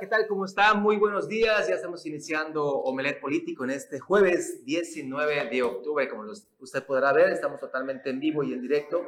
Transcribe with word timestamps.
¿qué 0.00 0.06
tal? 0.06 0.26
¿Cómo 0.26 0.44
está? 0.44 0.74
Muy 0.74 0.96
buenos 0.96 1.26
días. 1.26 1.68
Ya 1.68 1.76
estamos 1.76 2.04
iniciando 2.04 2.64
Omelet 2.64 3.18
Político 3.18 3.64
en 3.64 3.70
este 3.70 3.98
jueves 3.98 4.62
19 4.66 5.48
de 5.48 5.62
octubre. 5.62 6.06
Como 6.08 6.24
usted 6.58 6.84
podrá 6.84 7.12
ver, 7.14 7.30
estamos 7.30 7.60
totalmente 7.60 8.10
en 8.10 8.20
vivo 8.20 8.42
y 8.42 8.52
en 8.52 8.60
directo 8.60 9.06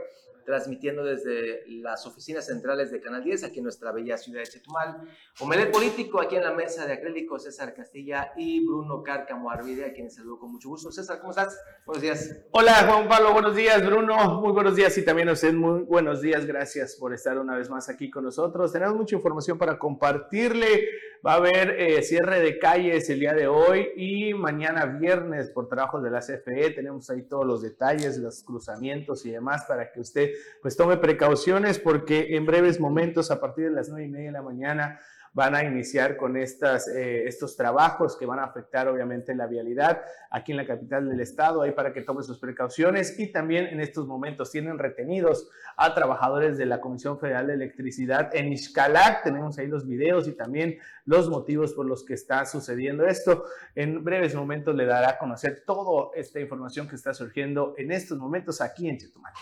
transmitiendo 0.49 1.05
desde 1.05 1.63
las 1.83 2.07
oficinas 2.07 2.47
centrales 2.47 2.91
de 2.91 3.03
Canal 3.03 3.23
10, 3.23 3.45
aquí 3.45 3.59
en 3.59 3.65
nuestra 3.65 3.93
bella 3.93 4.17
ciudad 4.17 4.41
de 4.41 4.47
Chetumal. 4.47 5.07
Omelet 5.41 5.71
Político, 5.71 6.23
aquí 6.23 6.37
en 6.37 6.45
la 6.45 6.55
mesa 6.55 6.87
de 6.87 6.95
acrílico, 6.95 7.39
César 7.39 7.75
Castilla 7.75 8.33
y 8.35 8.65
Bruno 8.65 9.03
Cárcamo 9.03 9.51
Arvide, 9.51 9.85
a 9.85 9.93
quienes 9.93 10.15
saludo 10.15 10.39
con 10.39 10.53
mucho 10.53 10.71
gusto. 10.71 10.91
César, 10.91 11.19
¿cómo 11.21 11.33
estás? 11.33 11.61
Buenos 11.85 12.01
días. 12.01 12.35
Hola, 12.53 12.73
Juan 12.89 13.09
Pablo, 13.09 13.35
buenos 13.35 13.55
días, 13.55 13.85
Bruno, 13.85 14.41
muy 14.41 14.53
buenos 14.53 14.75
días 14.75 14.97
y 14.97 15.05
también 15.05 15.29
a 15.29 15.33
usted 15.33 15.53
muy 15.53 15.83
buenos 15.83 16.23
días. 16.23 16.47
Gracias 16.47 16.97
por 16.97 17.13
estar 17.13 17.39
una 17.39 17.55
vez 17.55 17.69
más 17.69 17.91
aquí 17.91 18.09
con 18.09 18.25
nosotros. 18.25 18.73
Tenemos 18.73 18.97
mucha 18.97 19.17
información 19.17 19.59
para 19.59 19.79
compartirle. 19.79 20.89
Va 21.27 21.33
a 21.33 21.37
haber 21.37 21.71
eh, 21.81 22.03
cierre 22.03 22.41
de 22.41 22.61
calles 22.61 23.11
el 23.11 23.19
día 23.19 23.35
de 23.35 23.49
hoy 23.49 23.89
y 23.97 24.35
mañana 24.35 24.87
viernes 24.87 25.51
por 25.51 25.69
trabajos 25.69 26.03
de 26.03 26.11
la 26.11 26.21
CFE. 26.21 26.71
Tenemos 26.71 27.11
ahí 27.11 27.23
todos 27.23 27.45
los 27.45 27.61
detalles, 27.61 28.19
los 28.19 28.45
cruzamientos 28.45 29.27
y 29.27 29.33
demás 29.33 29.65
para 29.67 29.91
que 29.91 29.99
usted 29.99 30.31
pues 30.63 30.77
tome 30.77 30.97
precauciones 30.97 31.79
porque 31.79 32.37
en 32.37 32.47
breves 32.47 32.81
momentos, 32.81 33.31
a 33.31 33.41
partir 33.41 33.65
de 33.65 33.71
las 33.71 33.89
nueve 33.89 34.07
y 34.07 34.09
media 34.09 34.27
de 34.27 34.33
la 34.33 34.43
mañana, 34.43 34.99
van 35.33 35.55
a 35.55 35.63
iniciar 35.63 36.17
con 36.17 36.37
estas, 36.37 36.89
eh, 36.89 37.29
estos 37.29 37.57
trabajos 37.57 38.17
que 38.17 38.27
van 38.27 38.39
a 38.39 38.45
afectar 38.45 38.89
obviamente 38.89 39.35
la 39.35 39.47
vialidad 39.47 40.03
aquí 40.31 40.53
en 40.53 40.59
la 40.59 40.67
capital 40.67 41.09
del 41.09 41.21
estado, 41.21 41.63
ahí 41.63 41.73
para 41.73 41.93
que 41.93 42.03
tome 42.03 42.23
sus 42.23 42.39
precauciones 42.39 43.19
y 43.19 43.31
también 43.31 43.67
en 43.67 43.81
estos 43.81 44.07
momentos 44.07 44.51
tienen 44.51 44.79
retenidos 44.79 45.49
a 45.77 45.95
trabajadores 45.95 46.59
de 46.59 46.67
la 46.67 46.81
Comisión 46.81 47.19
Federal 47.19 47.47
de 47.47 47.55
Electricidad 47.55 48.35
en 48.35 48.53
Ixcalac, 48.53 49.23
tenemos 49.23 49.59
ahí 49.59 49.67
los 49.67 49.87
videos 49.87 50.27
y 50.29 50.33
también 50.33 50.79
los 51.05 51.31
motivos 51.31 51.73
por 51.73 51.87
los 51.87 52.05
que 52.05 52.15
está 52.15 52.45
sucediendo 52.45 53.07
esto. 53.07 53.45
En 53.75 54.03
breves 54.03 54.35
momentos 54.35 54.75
le 54.75 54.87
dará 54.87 55.11
a 55.11 55.19
conocer 55.19 55.63
toda 55.65 56.11
esta 56.15 56.41
información 56.41 56.89
que 56.89 56.97
está 56.97 57.15
surgiendo 57.15 57.75
en 57.79 57.93
estos 57.93 58.19
momentos 58.19 58.61
aquí 58.61 58.89
en 58.89 58.99
Chetumal. 58.99 59.33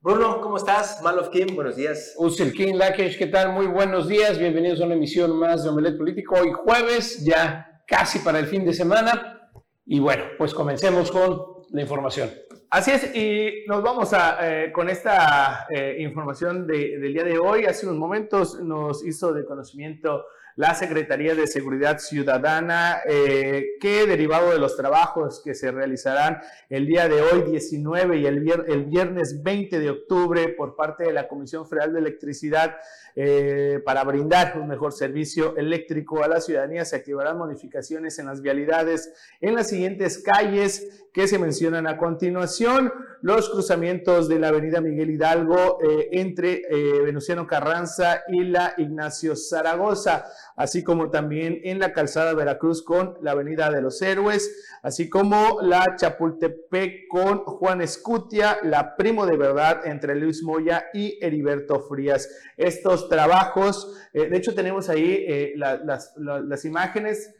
Bruno, 0.00 0.40
¿cómo 0.40 0.58
estás? 0.58 1.02
Mal 1.02 1.28
Kim, 1.32 1.56
buenos 1.56 1.74
días. 1.74 2.14
Usil 2.18 2.52
King 2.52 2.74
Lakesh, 2.74 3.18
¿qué 3.18 3.26
tal? 3.26 3.52
Muy 3.52 3.66
buenos 3.66 4.06
días, 4.06 4.38
bienvenidos 4.38 4.80
a 4.80 4.84
una 4.84 4.94
emisión 4.94 5.36
más 5.36 5.64
de 5.64 5.70
Omelet 5.70 5.98
Político. 5.98 6.36
Hoy 6.36 6.52
jueves, 6.52 7.24
ya 7.24 7.82
casi 7.84 8.20
para 8.20 8.38
el 8.38 8.46
fin 8.46 8.64
de 8.64 8.72
semana. 8.72 9.50
Y 9.84 9.98
bueno, 9.98 10.22
pues 10.38 10.54
comencemos 10.54 11.10
con 11.10 11.64
la 11.72 11.82
información. 11.82 12.30
Así 12.70 12.92
es, 12.92 13.12
y 13.12 13.64
nos 13.66 13.82
vamos 13.82 14.12
a, 14.12 14.38
eh, 14.40 14.70
con 14.72 14.88
esta 14.88 15.66
eh, 15.68 15.96
información 15.98 16.64
del 16.64 17.12
día 17.12 17.24
de 17.24 17.36
hoy. 17.40 17.64
Hace 17.64 17.86
unos 17.86 17.98
momentos 17.98 18.60
nos 18.60 19.04
hizo 19.04 19.32
de 19.32 19.44
conocimiento 19.44 20.26
la 20.58 20.74
Secretaría 20.74 21.36
de 21.36 21.46
Seguridad 21.46 22.00
Ciudadana, 22.00 22.98
eh, 23.06 23.76
que 23.80 24.08
derivado 24.08 24.50
de 24.50 24.58
los 24.58 24.76
trabajos 24.76 25.40
que 25.44 25.54
se 25.54 25.70
realizarán 25.70 26.40
el 26.68 26.84
día 26.84 27.08
de 27.08 27.22
hoy, 27.22 27.42
19 27.48 28.18
y 28.18 28.26
el, 28.26 28.64
el 28.66 28.84
viernes 28.86 29.40
20 29.44 29.78
de 29.78 29.90
octubre 29.90 30.48
por 30.48 30.74
parte 30.74 31.04
de 31.04 31.12
la 31.12 31.28
Comisión 31.28 31.68
Federal 31.68 31.92
de 31.92 32.00
Electricidad, 32.00 32.76
eh, 33.20 33.82
para 33.84 34.04
brindar 34.04 34.60
un 34.60 34.68
mejor 34.68 34.92
servicio 34.92 35.56
eléctrico 35.56 36.22
a 36.22 36.28
la 36.28 36.40
ciudadanía, 36.40 36.84
se 36.84 36.94
activarán 36.94 37.36
modificaciones 37.36 38.16
en 38.20 38.26
las 38.26 38.42
vialidades 38.42 39.12
en 39.40 39.56
las 39.56 39.70
siguientes 39.70 40.22
calles 40.22 41.06
que 41.12 41.26
se 41.26 41.40
mencionan 41.40 41.88
a 41.88 41.96
continuación, 41.96 42.92
los 43.22 43.50
cruzamientos 43.50 44.28
de 44.28 44.38
la 44.38 44.48
avenida 44.48 44.80
Miguel 44.80 45.10
Hidalgo 45.10 45.78
eh, 45.82 46.10
entre 46.12 46.62
Venustiano 47.04 47.44
Carranza 47.44 48.22
y 48.28 48.44
la 48.44 48.74
Ignacio 48.76 49.34
Zaragoza 49.34 50.26
así 50.58 50.82
como 50.82 51.08
también 51.08 51.60
en 51.62 51.78
la 51.78 51.92
calzada 51.92 52.34
Veracruz 52.34 52.82
con 52.82 53.16
la 53.22 53.30
Avenida 53.30 53.70
de 53.70 53.80
los 53.80 54.02
Héroes, 54.02 54.66
así 54.82 55.08
como 55.08 55.60
la 55.62 55.94
Chapultepec 55.96 57.06
con 57.08 57.44
Juan 57.44 57.80
Escutia, 57.80 58.58
la 58.64 58.96
Primo 58.96 59.24
de 59.24 59.36
Verdad 59.36 59.86
entre 59.86 60.16
Luis 60.16 60.42
Moya 60.42 60.86
y 60.92 61.16
Heriberto 61.24 61.78
Frías. 61.78 62.28
Estos 62.56 63.07
trabajos, 63.08 63.96
eh, 64.12 64.28
de 64.28 64.36
hecho 64.36 64.54
tenemos 64.54 64.88
ahí 64.88 65.24
eh, 65.26 65.52
las 65.56 66.64
imágenes 66.64 67.34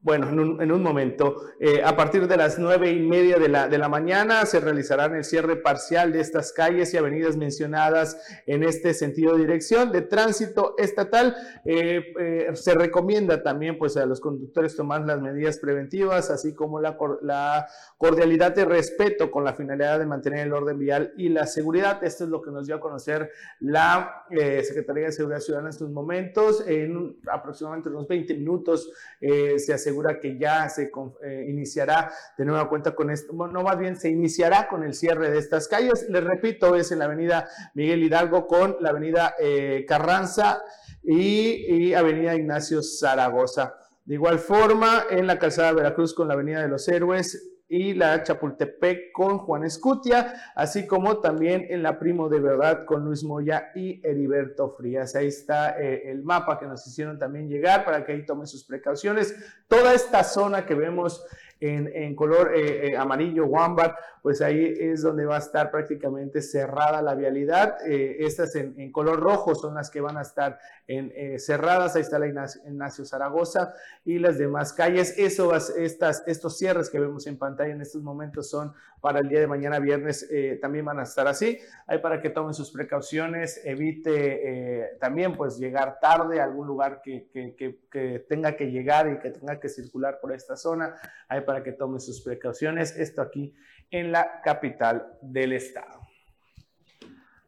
bueno, 0.00 0.28
en 0.62 0.70
un, 0.70 0.82
momento. 0.82 1.42
Eh, 1.58 1.82
a 1.84 1.96
partir 1.96 2.28
de 2.28 2.36
las 2.36 2.56
nueve 2.56 2.92
y 2.92 3.00
media 3.00 3.36
de 3.36 3.48
la, 3.48 3.66
de 3.66 3.78
la 3.78 3.88
mañana 3.88 4.46
se 4.46 4.60
realizarán 4.60 5.16
el 5.16 5.24
cierre 5.24 5.56
parcial 5.56 6.12
de 6.12 6.20
estas 6.20 6.52
calles 6.52 6.94
y 6.94 6.96
avenidas 6.96 7.36
mencionadas 7.36 8.16
en 8.46 8.62
este 8.62 8.94
sentido 8.94 9.34
de 9.34 9.40
dirección 9.40 9.90
de 9.90 10.02
tránsito 10.02 10.76
estatal. 10.78 11.34
Eh, 11.64 12.14
eh, 12.20 12.50
se 12.54 12.74
recomienda 12.74 13.42
también 13.42 13.76
pues, 13.76 13.96
a 13.96 14.06
los 14.06 14.20
conductores 14.20 14.76
tomar 14.76 15.04
las 15.04 15.20
medidas 15.20 15.58
preventivas, 15.58 16.30
así 16.30 16.54
como 16.54 16.80
la, 16.80 16.96
la 17.22 17.66
cordialidad 17.96 18.54
de 18.54 18.66
respeto 18.66 19.32
con 19.32 19.42
la 19.42 19.54
finalidad 19.54 19.98
de 19.98 20.06
mantener 20.06 20.46
el 20.46 20.52
orden 20.52 20.78
vial 20.78 21.12
y 21.16 21.28
la 21.28 21.44
seguridad. 21.48 22.04
Esto 22.04 22.22
es 22.22 22.30
lo 22.30 22.40
que 22.40 22.52
nos 22.52 22.68
dio 22.68 22.76
a 22.76 22.80
conocer 22.80 23.32
la 23.58 24.24
Secretaría 24.30 25.06
de 25.06 25.12
Seguridad 25.12 25.40
Ciudadana 25.40 25.70
en 25.70 25.72
estos 25.72 25.90
momentos. 25.90 26.62
En 26.68 27.18
aproximadamente 27.28 27.88
unos 27.88 28.06
20 28.06 28.34
minutos 28.34 28.92
se 29.20 29.74
hace 29.74 29.87
asegura 29.88 30.20
que 30.20 30.36
ya 30.36 30.68
se 30.68 30.90
eh, 31.22 31.46
iniciará 31.48 32.12
de 32.36 32.44
nueva 32.44 32.68
cuenta 32.68 32.94
con 32.94 33.10
esto, 33.10 33.32
no 33.32 33.62
más 33.62 33.78
bien 33.78 33.96
se 33.96 34.10
iniciará 34.10 34.68
con 34.68 34.84
el 34.84 34.92
cierre 34.92 35.30
de 35.30 35.38
estas 35.38 35.66
calles. 35.66 36.06
Les 36.10 36.22
repito, 36.22 36.76
es 36.76 36.92
en 36.92 36.98
la 36.98 37.06
avenida 37.06 37.48
Miguel 37.74 38.02
Hidalgo 38.02 38.46
con 38.46 38.76
la 38.80 38.90
avenida 38.90 39.34
eh, 39.40 39.86
Carranza 39.88 40.62
y, 41.02 41.94
avenida 41.94 42.34
Ignacio 42.34 42.82
Zaragoza. 42.82 43.74
De 44.04 44.14
igual 44.14 44.38
forma, 44.38 45.04
en 45.10 45.26
la 45.26 45.38
calzada 45.38 45.72
Veracruz 45.72 46.14
con 46.14 46.28
la 46.28 46.34
avenida 46.34 46.60
de 46.60 46.68
los 46.68 46.86
Héroes 46.88 47.57
y 47.68 47.92
la 47.92 48.22
Chapultepec 48.22 49.12
con 49.12 49.38
Juan 49.38 49.64
Escutia, 49.64 50.52
así 50.54 50.86
como 50.86 51.18
también 51.18 51.66
en 51.68 51.82
la 51.82 51.98
Primo 51.98 52.28
de 52.28 52.40
Verdad 52.40 52.86
con 52.86 53.04
Luis 53.04 53.22
Moya 53.24 53.70
y 53.74 54.00
Heriberto 54.02 54.70
Frías. 54.70 55.14
Ahí 55.14 55.26
está 55.26 55.78
eh, 55.78 56.10
el 56.10 56.22
mapa 56.22 56.58
que 56.58 56.66
nos 56.66 56.86
hicieron 56.86 57.18
también 57.18 57.48
llegar 57.48 57.84
para 57.84 58.04
que 58.04 58.12
ahí 58.12 58.24
tomen 58.24 58.46
sus 58.46 58.64
precauciones. 58.64 59.36
Toda 59.68 59.92
esta 59.92 60.24
zona 60.24 60.64
que 60.64 60.74
vemos 60.74 61.24
en, 61.60 62.14
color 62.14 62.54
eh, 62.54 62.88
eh, 62.88 62.96
amarillo 62.96 63.46
o 63.46 63.58
ámbar, 63.58 63.96
pues 64.22 64.40
ahí 64.42 64.74
es 64.78 65.02
donde 65.02 65.24
va 65.24 65.36
a 65.36 65.40
estar 65.40 65.70
prácticamente 65.70 66.40
cerrada 66.42 67.02
la 67.02 67.14
vialidad. 67.14 67.78
Eh, 67.86 68.16
estas 68.20 68.54
en, 68.54 68.92
color 68.92 69.20
rojo 69.20 69.54
son 69.54 69.74
las 69.74 69.90
que 69.90 70.00
van 70.00 70.16
a 70.16 70.22
estar 70.22 70.58
en, 70.86 71.38
cerradas. 71.40 71.96
Ahí 71.96 72.02
está 72.02 72.18
la 72.18 72.28
Ignacio, 72.28 73.04
Zaragoza 73.04 73.74
y 74.04 74.18
las 74.18 74.38
demás 74.38 74.72
calles. 74.72 75.14
Eso, 75.18 75.54
estas, 75.54 76.22
estos 76.26 76.56
cierres 76.58 76.90
que 76.90 77.00
vemos 77.00 77.26
en 77.26 77.38
pantalla 77.38 77.72
en 77.72 77.80
estos 77.80 78.02
momentos 78.02 78.48
son 78.48 78.72
para 79.00 79.20
el 79.20 79.28
día 79.28 79.40
de 79.40 79.46
mañana 79.46 79.78
viernes, 79.78 80.28
también 80.60 80.84
van 80.84 80.98
a 80.98 81.04
estar 81.04 81.26
así. 81.26 81.58
Ahí 81.86 81.98
para 81.98 82.20
que 82.20 82.30
tomen 82.30 82.54
sus 82.54 82.70
precauciones, 82.70 83.60
evite 83.64 84.96
también 85.00 85.36
pues 85.36 85.58
llegar 85.58 85.98
tarde 86.00 86.40
a 86.40 86.44
algún 86.44 86.66
lugar 86.66 87.00
que, 87.02 87.28
que, 87.32 88.26
tenga 88.28 88.56
que 88.56 88.70
llegar 88.70 89.08
y 89.10 89.18
que 89.18 89.30
tenga 89.30 89.60
que 89.60 89.68
circular 89.68 90.18
por 90.20 90.32
esta 90.32 90.56
zona. 90.56 90.94
Ahí 91.28 91.42
para 91.42 91.62
que 91.62 91.72
tome 91.72 92.00
sus 92.00 92.20
precauciones. 92.22 92.96
Esto 92.96 93.22
aquí 93.22 93.54
en 93.90 94.12
la 94.12 94.40
capital 94.42 95.18
del 95.22 95.52
estado. 95.52 96.00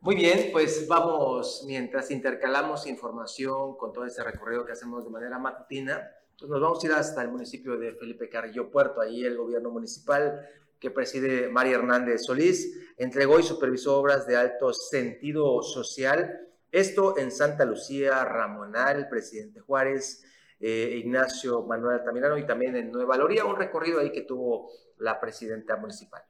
Muy 0.03 0.15
bien, 0.15 0.49
pues 0.51 0.89
vamos, 0.89 1.63
mientras 1.67 2.11
intercalamos 2.11 2.87
información 2.87 3.77
con 3.77 3.93
todo 3.93 4.07
este 4.07 4.25
recorrido 4.25 4.65
que 4.65 4.73
hacemos 4.73 5.05
de 5.05 5.11
manera 5.11 5.39
matutina, 5.39 6.11
pues 6.39 6.51
nos 6.51 6.59
vamos 6.59 6.83
a 6.83 6.87
ir 6.87 6.93
hasta 6.95 7.21
el 7.21 7.29
municipio 7.29 7.77
de 7.77 7.93
Felipe 7.93 8.31
Carrillo 8.31 8.71
Puerto. 8.71 9.03
Ahí 9.03 9.23
el 9.23 9.37
gobierno 9.37 9.71
municipal 9.71 10.41
que 10.81 10.91
preside 10.91 11.49
María 11.49 11.77
Hernández 11.77 12.25
Solís 12.25 12.77
entregó 12.97 13.39
y 13.39 13.43
supervisó 13.43 13.99
obras 13.99 14.27
de 14.27 14.37
alto 14.37 14.73
sentido 14.73 15.63
social. 15.63 16.49
Esto 16.73 17.19
en 17.19 17.31
Santa 17.31 17.65
Lucía, 17.65 18.25
Ramonal, 18.25 19.09
Presidente 19.09 19.61
Juárez, 19.61 20.25
eh, 20.59 20.97
Ignacio 20.99 21.63
Manuel 21.63 21.99
Altamirano 21.99 22.39
y 22.39 22.47
también 22.47 22.77
en 22.77 22.91
Nueva 22.91 23.17
Loría, 23.17 23.45
un 23.45 23.57
recorrido 23.57 24.01
ahí 24.01 24.11
que 24.11 24.23
tuvo 24.23 24.71
la 24.99 25.21
presidenta 25.21 25.77
municipal. 25.77 26.23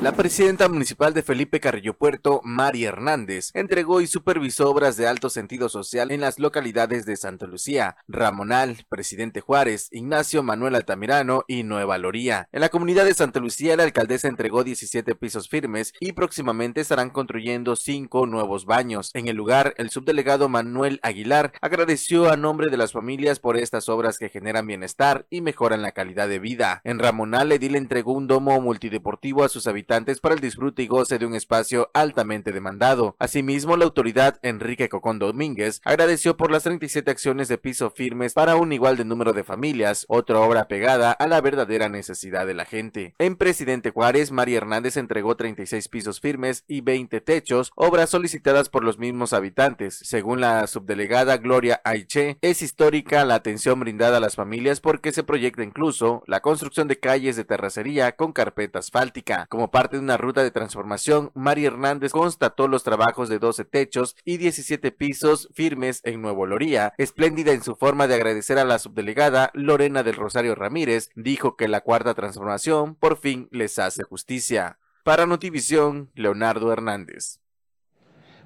La 0.00 0.12
presidenta 0.12 0.68
municipal 0.68 1.12
de 1.12 1.24
Felipe 1.24 1.58
Carrillo 1.58 1.92
Puerto, 1.92 2.40
María 2.44 2.90
Hernández, 2.90 3.50
entregó 3.54 4.00
y 4.00 4.06
supervisó 4.06 4.70
obras 4.70 4.96
de 4.96 5.08
alto 5.08 5.28
sentido 5.28 5.68
social 5.68 6.12
en 6.12 6.20
las 6.20 6.38
localidades 6.38 7.04
de 7.04 7.16
Santa 7.16 7.48
Lucía, 7.48 7.96
Ramonal, 8.06 8.86
Presidente 8.88 9.40
Juárez, 9.40 9.88
Ignacio 9.90 10.44
Manuel 10.44 10.76
Altamirano 10.76 11.42
y 11.48 11.64
Nueva 11.64 11.98
Loría. 11.98 12.48
En 12.52 12.60
la 12.60 12.68
comunidad 12.68 13.06
de 13.06 13.14
Santa 13.14 13.40
Lucía, 13.40 13.76
la 13.76 13.82
alcaldesa 13.82 14.28
entregó 14.28 14.62
17 14.62 15.16
pisos 15.16 15.48
firmes 15.48 15.92
y 15.98 16.12
próximamente 16.12 16.80
estarán 16.80 17.10
construyendo 17.10 17.74
cinco 17.74 18.24
nuevos 18.26 18.66
baños. 18.66 19.10
En 19.14 19.26
el 19.26 19.34
lugar, 19.34 19.74
el 19.78 19.90
subdelegado 19.90 20.48
Manuel 20.48 21.00
Aguilar 21.02 21.54
agradeció 21.60 22.30
a 22.30 22.36
nombre 22.36 22.70
de 22.70 22.76
las 22.76 22.92
familias 22.92 23.40
por 23.40 23.56
estas 23.56 23.88
obras 23.88 24.16
que 24.16 24.28
generan 24.28 24.68
bienestar 24.68 25.26
y 25.28 25.40
mejoran 25.40 25.82
la 25.82 25.90
calidad 25.90 26.28
de 26.28 26.38
vida. 26.38 26.82
En 26.84 27.00
Ramonal, 27.00 27.50
Edil 27.50 27.74
entregó 27.74 28.12
un 28.12 28.28
domo 28.28 28.60
multideportivo 28.60 29.42
a 29.42 29.48
sus 29.48 29.66
habitantes 29.66 29.87
para 29.88 30.34
el 30.34 30.40
disfrute 30.40 30.82
y 30.82 30.86
goce 30.86 31.18
de 31.18 31.24
un 31.24 31.34
espacio 31.34 31.90
altamente 31.94 32.52
demandado. 32.52 33.16
Asimismo, 33.18 33.74
la 33.78 33.86
autoridad 33.86 34.38
Enrique 34.42 34.90
Cocón 34.90 35.18
Domínguez 35.18 35.80
agradeció 35.82 36.36
por 36.36 36.50
las 36.50 36.64
37 36.64 37.10
acciones 37.10 37.48
de 37.48 37.56
piso 37.56 37.90
firmes 37.90 38.34
para 38.34 38.56
un 38.56 38.70
igual 38.72 38.98
de 38.98 39.06
número 39.06 39.32
de 39.32 39.44
familias, 39.44 40.04
otra 40.08 40.40
obra 40.40 40.68
pegada 40.68 41.12
a 41.12 41.26
la 41.26 41.40
verdadera 41.40 41.88
necesidad 41.88 42.46
de 42.46 42.52
la 42.52 42.66
gente. 42.66 43.14
En 43.18 43.36
Presidente 43.36 43.90
Juárez, 43.90 44.30
María 44.30 44.58
Hernández 44.58 44.98
entregó 44.98 45.36
36 45.36 45.88
pisos 45.88 46.20
firmes 46.20 46.64
y 46.68 46.82
20 46.82 47.22
techos, 47.22 47.72
obras 47.74 48.10
solicitadas 48.10 48.68
por 48.68 48.84
los 48.84 48.98
mismos 48.98 49.32
habitantes. 49.32 49.98
Según 50.02 50.42
la 50.42 50.66
subdelegada 50.66 51.38
Gloria 51.38 51.80
Aiche, 51.84 52.36
es 52.42 52.60
histórica 52.60 53.24
la 53.24 53.36
atención 53.36 53.80
brindada 53.80 54.18
a 54.18 54.20
las 54.20 54.36
familias 54.36 54.80
porque 54.80 55.12
se 55.12 55.22
proyecta 55.22 55.62
incluso 55.62 56.22
la 56.26 56.40
construcción 56.40 56.88
de 56.88 57.00
calles 57.00 57.36
de 57.36 57.44
terracería 57.44 58.16
con 58.16 58.32
carpeta 58.32 58.80
asfáltica. 58.80 59.46
Como 59.48 59.70
parte 59.78 59.96
de 59.96 60.02
una 60.02 60.16
ruta 60.16 60.42
de 60.42 60.50
transformación, 60.50 61.30
María 61.36 61.68
Hernández 61.68 62.10
constató 62.10 62.66
los 62.66 62.82
trabajos 62.82 63.28
de 63.28 63.38
12 63.38 63.64
techos 63.64 64.16
y 64.24 64.36
17 64.36 64.90
pisos 64.90 65.48
firmes 65.54 66.00
en 66.02 66.20
Nuevo 66.20 66.46
Loría. 66.46 66.94
Espléndida 66.98 67.52
en 67.52 67.62
su 67.62 67.76
forma 67.76 68.08
de 68.08 68.16
agradecer 68.16 68.58
a 68.58 68.64
la 68.64 68.80
subdelegada, 68.80 69.52
Lorena 69.54 70.02
del 70.02 70.16
Rosario 70.16 70.56
Ramírez 70.56 71.10
dijo 71.14 71.54
que 71.54 71.68
la 71.68 71.82
cuarta 71.82 72.14
transformación 72.14 72.96
por 72.96 73.18
fin 73.18 73.46
les 73.52 73.78
hace 73.78 74.02
justicia. 74.02 74.80
Para 75.04 75.26
Notivisión, 75.26 76.10
Leonardo 76.16 76.72
Hernández. 76.72 77.38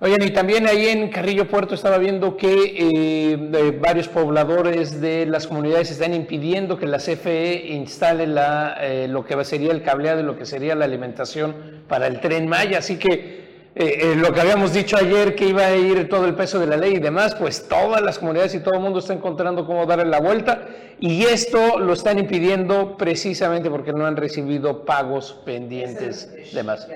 Oigan, 0.04 0.20
y 0.25 0.31
también 0.31 0.66
ahí 0.66 0.88
en 0.88 1.10
Carrillo 1.10 1.46
Puerto 1.46 1.76
estaba 1.76 1.96
viendo 1.96 2.37
que 2.37 2.75
eh, 2.76 3.78
varios 3.81 4.08
pobladores 4.08 5.00
de 5.00 5.26
las 5.26 5.46
comunidades 5.46 5.93
están 5.93 6.12
impidiendo 6.12 6.76
que 6.76 6.87
la 6.87 6.99
CFE 6.99 7.69
instale 7.69 8.26
la, 8.26 8.78
eh, 8.81 9.06
lo 9.06 9.25
que 9.25 9.44
sería 9.44 9.70
el 9.70 9.84
cableado 9.84 10.19
y 10.19 10.25
lo 10.25 10.37
que 10.37 10.44
sería 10.44 10.75
la 10.75 10.87
alimentación 10.87 11.54
para 11.87 12.08
el 12.08 12.19
tren 12.19 12.49
Maya. 12.49 12.78
Así 12.78 12.96
que 12.96 13.41
eh, 13.74 14.14
lo 14.16 14.34
que 14.34 14.40
habíamos 14.40 14.74
dicho 14.74 14.98
ayer 14.98 15.34
que 15.34 15.46
iba 15.46 15.64
a 15.64 15.74
ir 15.74 16.08
todo 16.08 16.26
el 16.26 16.34
peso 16.34 16.60
de 16.60 16.66
la 16.66 16.76
ley 16.76 16.96
y 16.96 16.98
demás, 16.98 17.34
pues 17.34 17.69
todas 17.69 18.02
las 18.02 18.19
comunidades 18.19 18.54
y 18.54 18.60
todo 18.60 18.74
el 18.74 18.80
mundo 18.80 18.98
está 18.98 19.14
encontrando 19.14 19.64
cómo 19.64 19.86
darle 19.86 20.04
la 20.04 20.20
vuelta 20.20 20.69
y 21.00 21.24
esto 21.24 21.78
lo 21.78 21.94
están 21.94 22.19
impidiendo 22.19 22.98
precisamente 22.98 23.70
porque 23.70 23.92
no 23.92 24.04
han 24.04 24.16
recibido 24.16 24.84
pagos 24.84 25.40
pendientes 25.44 26.52
de 26.52 26.62
más. 26.62 26.86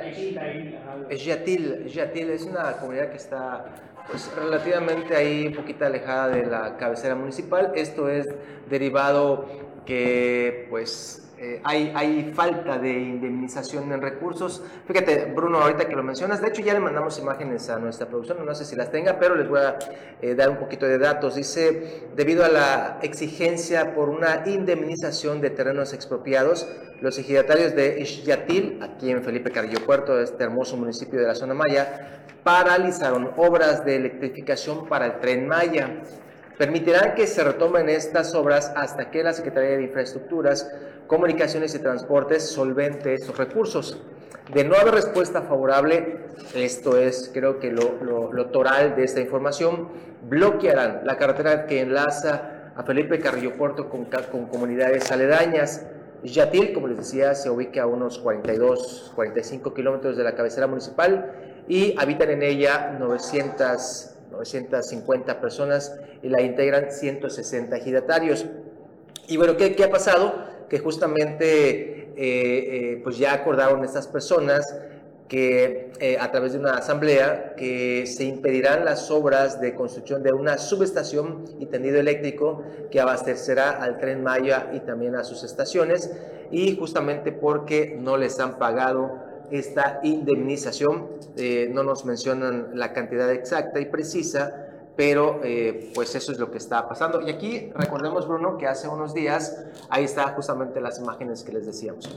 Es 1.09 1.25
Yatil, 1.25 1.87
Yatil 1.87 2.31
es 2.31 2.43
una 2.43 2.73
comunidad 2.75 3.11
que 3.11 3.17
está 3.17 3.65
pues, 4.11 4.31
relativamente 4.37 5.17
ahí 5.17 5.47
un 5.47 5.55
poquito 5.55 5.87
alejada 5.87 6.29
de 6.29 6.47
la 6.47 6.77
cabecera 6.77 7.15
municipal. 7.15 7.73
Esto 7.75 8.11
es 8.11 8.27
derivado 8.69 9.47
que 9.87 10.67
pues 10.69 11.26
eh, 11.39 11.61
hay, 11.65 12.33
falta 12.35 12.79
de 12.79 12.91
indemnización 12.91 13.93
en 13.93 14.01
recursos. 14.01 14.63
Fíjate, 14.87 15.33
Bruno, 15.35 15.59
ahorita 15.59 15.87
que 15.87 15.95
lo 15.95 16.03
mencionas, 16.03 16.41
de 16.41 16.49
hecho 16.49 16.63
ya 16.63 16.73
le 16.73 16.81
mandamos 16.81 17.19
imágenes 17.19 17.69
a 17.69 17.79
nuestra 17.79 18.07
producción, 18.07 18.45
no 18.45 18.55
sé 18.55 18.65
si 18.65 18.75
las 18.75 18.91
tenga, 18.91 19.19
pero 19.19 19.35
les 19.35 19.47
voy 19.47 19.61
a 19.61 19.79
eh, 20.23 20.35
dar 20.35 20.49
un 20.49 20.57
poquito 20.57 20.87
de 20.87 20.97
datos. 20.97 21.35
Dice, 21.35 22.09
debido 22.17 22.43
a 22.43 22.49
la 22.49 22.99
exigencia 23.03 23.95
por 23.95 24.09
una 24.09 24.45
indemnización 24.47 25.43
de 25.43 25.51
terrenos 25.51 25.93
expropiados, 25.93 26.67
los 27.03 27.19
ejidatarios 27.19 27.75
de 27.75 28.01
Ixyatil, 28.01 28.83
aquí 28.83 29.11
en 29.11 29.23
Felipe 29.23 29.51
Carrillo 29.51 29.85
Puerto, 29.85 30.19
este 30.19 30.43
hermoso 30.43 30.79
municipio 30.79 31.21
de 31.21 31.27
la 31.27 31.35
zona 31.35 31.53
Maya, 31.53 32.25
paralizaron 32.43 33.33
obras 33.37 33.85
de 33.85 33.97
electrificación 33.97 34.89
para 34.89 35.05
el 35.05 35.21
tren 35.21 35.47
Maya 35.47 36.01
permitirán 36.59 37.15
que 37.15 37.27
se 37.27 37.45
retomen 37.45 37.89
estas 37.89 38.35
obras 38.35 38.73
hasta 38.75 39.11
que 39.11 39.23
la 39.23 39.33
Secretaría 39.33 39.77
de 39.77 39.83
Infraestructuras, 39.85 40.71
Comunicaciones 41.07 41.75
y 41.75 41.79
Transportes 41.79 42.49
solvente 42.49 43.15
estos 43.15 43.37
recursos. 43.39 44.01
De 44.53 44.65
no 44.65 44.77
haber 44.77 44.95
respuesta 44.95 45.43
favorable, 45.43 46.27
esto 46.55 46.97
es 46.97 47.31
creo 47.33 47.59
que 47.59 47.73
lo, 47.73 48.47
toral 48.47 48.97
de 48.97 49.05
esta 49.05 49.21
información, 49.21 49.89
bloquearán 50.29 51.03
la 51.05 51.17
carretera 51.17 51.67
que 51.67 51.81
enlaza 51.81 52.73
a 52.77 52.83
Felipe 52.83 53.19
Carrillo 53.19 53.57
Puerto 53.57 53.89
con, 53.89 54.07
con 54.31 54.47
comunidades 54.47 55.11
aledañas. 55.11 55.87
Yatil, 56.23 56.73
como 56.73 56.89
les 56.89 56.99
decía, 56.99 57.35
se 57.35 57.51
ubica 57.51 57.83
a 57.83 57.87
unos 57.87 58.19
42, 58.19 59.13
45 59.15 59.75
kilómetros 59.75 60.17
de 60.17 60.25
la 60.25 60.35
cabecera 60.35 60.67
municipal 60.67 61.33
y 61.69 61.95
habitan 61.99 62.31
en 62.31 62.43
ella 62.43 62.97
900 62.99 64.17
950 64.31 65.41
personas 65.41 65.99
y 66.23 66.29
la 66.29 66.43
integran 66.43 66.91
160 66.91 67.77
ejidatarios. 67.77 68.47
Y 69.29 69.37
bueno, 69.37 69.57
¿qué, 69.57 69.75
qué 69.75 69.85
ha 69.85 69.91
pasado? 69.91 70.56
Que 70.69 70.79
justamente 70.79 72.07
eh, 72.17 72.95
eh, 72.95 73.01
pues 73.05 73.19
ya 73.19 73.35
acordaron 73.35 73.85
estas 73.85 74.07
personas 74.07 74.65
que 75.29 75.93
eh, 76.01 76.17
a 76.19 76.31
través 76.31 76.55
de 76.55 76.61
una 76.61 76.79
asamblea 76.79 77.55
que 77.57 78.07
se 78.07 78.25
impedirán 78.25 78.87
las 78.87 79.11
obras 79.11 79.61
de 79.61 79.75
construcción 79.75 80.23
de 80.23 80.33
una 80.33 80.57
subestación 80.57 81.45
y 81.59 81.67
tendido 81.67 81.99
eléctrico 81.99 82.63
que 82.91 83.01
abastecerá 83.01 83.83
al 83.83 83.99
tren 83.99 84.23
Maya 84.23 84.71
y 84.73 84.81
también 84.81 85.15
a 85.15 85.25
sus 85.25 85.43
estaciones 85.43 86.11
y 86.51 86.75
justamente 86.77 87.33
porque 87.33 87.99
no 88.01 88.17
les 88.17 88.41
han 88.41 88.59
pagado 88.59 89.21
esta 89.51 90.01
indemnización. 90.03 91.09
No 91.71 91.83
nos 91.83 92.05
mencionan 92.05 92.71
la 92.75 92.93
cantidad 92.93 93.31
exacta 93.31 93.79
y 93.79 93.87
precisa, 93.87 94.66
pero 94.97 95.41
eh, 95.45 95.93
pues 95.95 96.15
eso 96.15 96.33
es 96.33 96.39
lo 96.39 96.51
que 96.51 96.59
está 96.59 96.89
pasando. 96.89 97.21
Y 97.21 97.31
aquí 97.31 97.71
recordemos, 97.75 98.27
Bruno, 98.27 98.57
que 98.57 98.67
hace 98.67 98.89
unos 98.89 99.13
días, 99.13 99.67
ahí 99.91 100.05
está 100.05 100.29
justamente 100.29 100.81
las 100.81 100.99
imágenes 100.99 101.45
que 101.45 101.53
les 101.53 101.67
decíamos. 101.67 102.09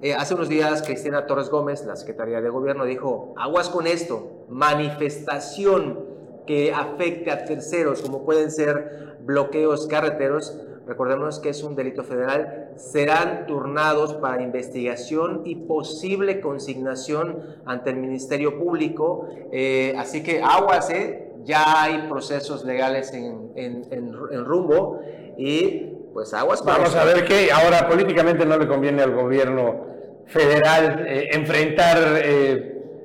Eh, 0.00 0.14
hace 0.14 0.34
unos 0.34 0.48
días, 0.48 0.82
Cristina 0.82 1.26
Torres 1.26 1.50
Gómez, 1.50 1.84
la 1.84 1.96
Secretaría 1.96 2.40
de 2.40 2.48
Gobierno, 2.48 2.84
dijo, 2.84 3.34
aguas 3.36 3.68
con 3.68 3.86
esto, 3.88 4.44
manifestación 4.48 6.08
que 6.46 6.72
afecte 6.72 7.30
a 7.30 7.44
terceros, 7.44 8.00
como 8.00 8.24
pueden 8.24 8.50
ser 8.50 9.16
bloqueos 9.20 9.86
carreteros, 9.88 10.56
recordemos 10.90 11.38
que 11.38 11.50
es 11.50 11.62
un 11.62 11.76
delito 11.76 12.02
federal, 12.02 12.72
serán 12.74 13.46
turnados 13.46 14.14
para 14.14 14.42
investigación 14.42 15.42
y 15.44 15.54
posible 15.54 16.40
consignación 16.40 17.60
ante 17.64 17.90
el 17.90 17.96
Ministerio 17.96 18.58
Público. 18.58 19.28
Eh, 19.52 19.94
así 19.96 20.24
que 20.24 20.42
aguas, 20.42 20.90
¿eh? 20.90 21.30
ya 21.44 21.84
hay 21.84 22.08
procesos 22.08 22.64
legales 22.64 23.14
en, 23.14 23.52
en, 23.54 24.44
rumbo 24.44 25.00
y 25.38 25.92
pues 26.12 26.34
aguas. 26.34 26.64
Vamos 26.64 26.96
a 26.96 27.04
ver 27.04 27.24
que 27.24 27.52
ahora 27.52 27.88
políticamente 27.88 28.44
no 28.44 28.58
le 28.58 28.66
conviene 28.66 29.02
al 29.02 29.14
gobierno 29.14 29.86
federal 30.26 31.06
eh, 31.06 31.28
enfrentar 31.32 31.98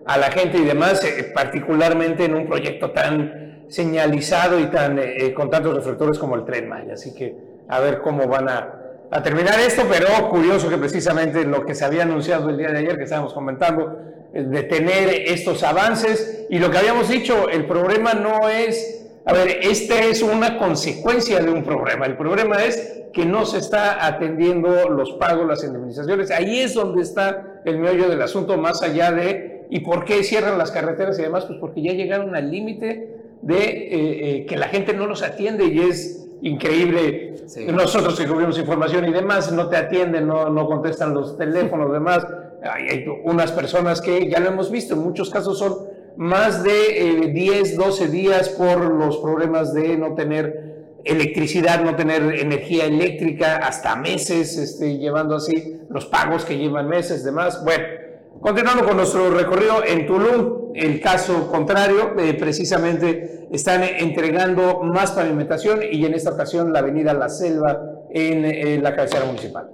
a 0.07 0.17
la 0.17 0.31
gente 0.31 0.57
y 0.57 0.65
demás, 0.65 1.05
particularmente 1.35 2.25
en 2.25 2.33
un 2.33 2.47
proyecto 2.47 2.89
tan 2.89 3.67
señalizado 3.69 4.59
y 4.59 4.65
tan 4.71 4.99
con 5.35 5.51
tantos 5.51 5.75
reflectores 5.75 6.17
como 6.17 6.33
el 6.33 6.45
Tren 6.45 6.67
Maya. 6.67 6.93
Así 6.93 7.13
que 7.13 7.54
a 7.67 7.79
ver 7.79 8.01
cómo 8.01 8.27
van 8.27 8.49
a, 8.49 8.71
terminar 9.23 9.57
esto, 9.61 9.83
pero 9.89 10.29
curioso 10.29 10.69
que 10.69 10.77
precisamente 10.77 11.45
lo 11.45 11.65
que 11.65 11.73
se 11.73 11.85
había 11.85 12.03
anunciado 12.03 12.49
el 12.49 12.57
día 12.57 12.69
de 12.69 12.79
ayer, 12.79 12.97
que 12.97 13.05
estábamos 13.05 13.33
comentando, 13.33 13.97
de 14.33 14.63
tener 14.63 15.09
estos 15.27 15.63
avances, 15.63 16.45
y 16.49 16.59
lo 16.59 16.69
que 16.69 16.79
habíamos 16.79 17.07
dicho, 17.07 17.47
el 17.49 17.65
problema 17.65 18.13
no 18.13 18.49
es, 18.49 19.07
a 19.25 19.31
ver, 19.31 19.59
esta 19.61 19.99
es 19.99 20.21
una 20.21 20.57
consecuencia 20.57 21.39
de 21.39 21.49
un 21.49 21.63
problema, 21.63 22.05
el 22.05 22.17
problema 22.17 22.65
es 22.65 23.03
que 23.13 23.25
no 23.25 23.45
se 23.45 23.59
está 23.59 24.05
atendiendo 24.05 24.89
los 24.89 25.13
pagos, 25.13 25.47
las 25.47 25.63
indemnizaciones, 25.63 26.29
ahí 26.31 26.59
es 26.59 26.73
donde 26.73 27.01
está 27.01 27.61
el 27.63 27.79
meollo 27.79 28.09
del 28.09 28.21
asunto, 28.21 28.57
más 28.57 28.81
allá 28.81 29.13
de, 29.13 29.65
¿y 29.69 29.79
por 29.79 30.03
qué 30.03 30.25
cierran 30.25 30.57
las 30.57 30.71
carreteras 30.71 31.17
y 31.19 31.21
demás? 31.21 31.45
Pues 31.45 31.57
porque 31.59 31.81
ya 31.81 31.93
llegaron 31.93 32.35
al 32.35 32.51
límite 32.51 33.15
de 33.41 33.55
eh, 33.55 33.89
eh, 33.91 34.45
que 34.45 34.57
la 34.57 34.67
gente 34.67 34.93
no 34.93 35.05
los 35.07 35.23
atiende 35.23 35.65
y 35.65 35.79
es 35.79 36.24
increíble. 36.41 37.35
Nosotros 37.67 38.19
que 38.19 38.27
cubrimos 38.27 38.57
información 38.57 39.07
y 39.07 39.11
demás, 39.11 39.51
no 39.51 39.69
te 39.69 39.77
atienden, 39.77 40.27
no, 40.27 40.49
no 40.49 40.65
contestan 40.65 41.13
los 41.13 41.37
teléfonos, 41.37 41.91
demás. 41.91 42.25
Hay, 42.63 43.05
unas 43.23 43.51
personas 43.51 44.01
que 44.01 44.29
ya 44.29 44.39
lo 44.39 44.49
hemos 44.49 44.71
visto, 44.71 44.95
en 44.95 45.01
muchos 45.01 45.29
casos 45.29 45.59
son 45.59 45.75
más 46.17 46.63
de 46.63 47.31
10, 47.33 47.71
eh, 47.71 47.75
12 47.75 48.07
días 48.07 48.49
por 48.49 48.83
los 48.83 49.17
problemas 49.17 49.73
de 49.73 49.97
no 49.97 50.15
tener 50.15 50.75
electricidad, 51.03 51.83
no 51.83 51.95
tener 51.95 52.23
energía 52.39 52.85
eléctrica, 52.85 53.57
hasta 53.57 53.95
meses, 53.95 54.57
este, 54.57 54.97
llevando 54.97 55.35
así 55.35 55.79
los 55.89 56.05
pagos 56.07 56.45
que 56.45 56.57
llevan 56.57 56.87
meses, 56.87 57.23
demás. 57.23 57.63
Bueno, 57.63 57.85
Continuando 58.45 58.85
con 58.85 58.97
nuestro 58.97 59.31
recorrido 59.31 59.83
en 59.83 60.05
Tulum, 60.05 60.71
el 60.75 61.01
caso 61.01 61.47
contrario, 61.47 62.13
eh, 62.19 62.35
precisamente 62.35 63.47
están 63.51 63.81
entregando 63.81 64.83
más 64.83 65.13
pavimentación 65.13 65.79
y 65.91 66.05
en 66.05 66.13
esta 66.13 66.29
ocasión 66.29 66.71
la 66.71 66.77
avenida 66.77 67.15
La 67.15 67.27
Selva 67.27 67.81
en, 68.11 68.83
la 68.83 68.95
cabecera 68.95 69.25
municipal. 69.25 69.67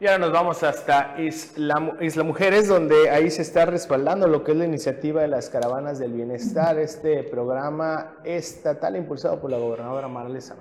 Y 0.00 0.06
ahora 0.06 0.18
nos 0.18 0.32
vamos 0.32 0.62
hasta 0.64 1.14
Isla, 1.20 1.96
Isla, 2.00 2.24
Mujeres, 2.24 2.66
donde 2.66 3.10
ahí 3.10 3.30
se 3.30 3.42
está 3.42 3.64
respaldando 3.64 4.26
lo 4.26 4.42
que 4.42 4.50
es 4.50 4.58
la 4.58 4.64
iniciativa 4.64 5.22
de 5.22 5.28
las 5.28 5.48
caravanas 5.48 6.00
del 6.00 6.12
bienestar, 6.12 6.78
este 6.78 7.22
programa 7.22 8.16
estatal 8.24 8.96
impulsado 8.96 9.40
por 9.40 9.50
la 9.50 9.58
gobernadora 9.58 10.08
Marlesa. 10.08 10.56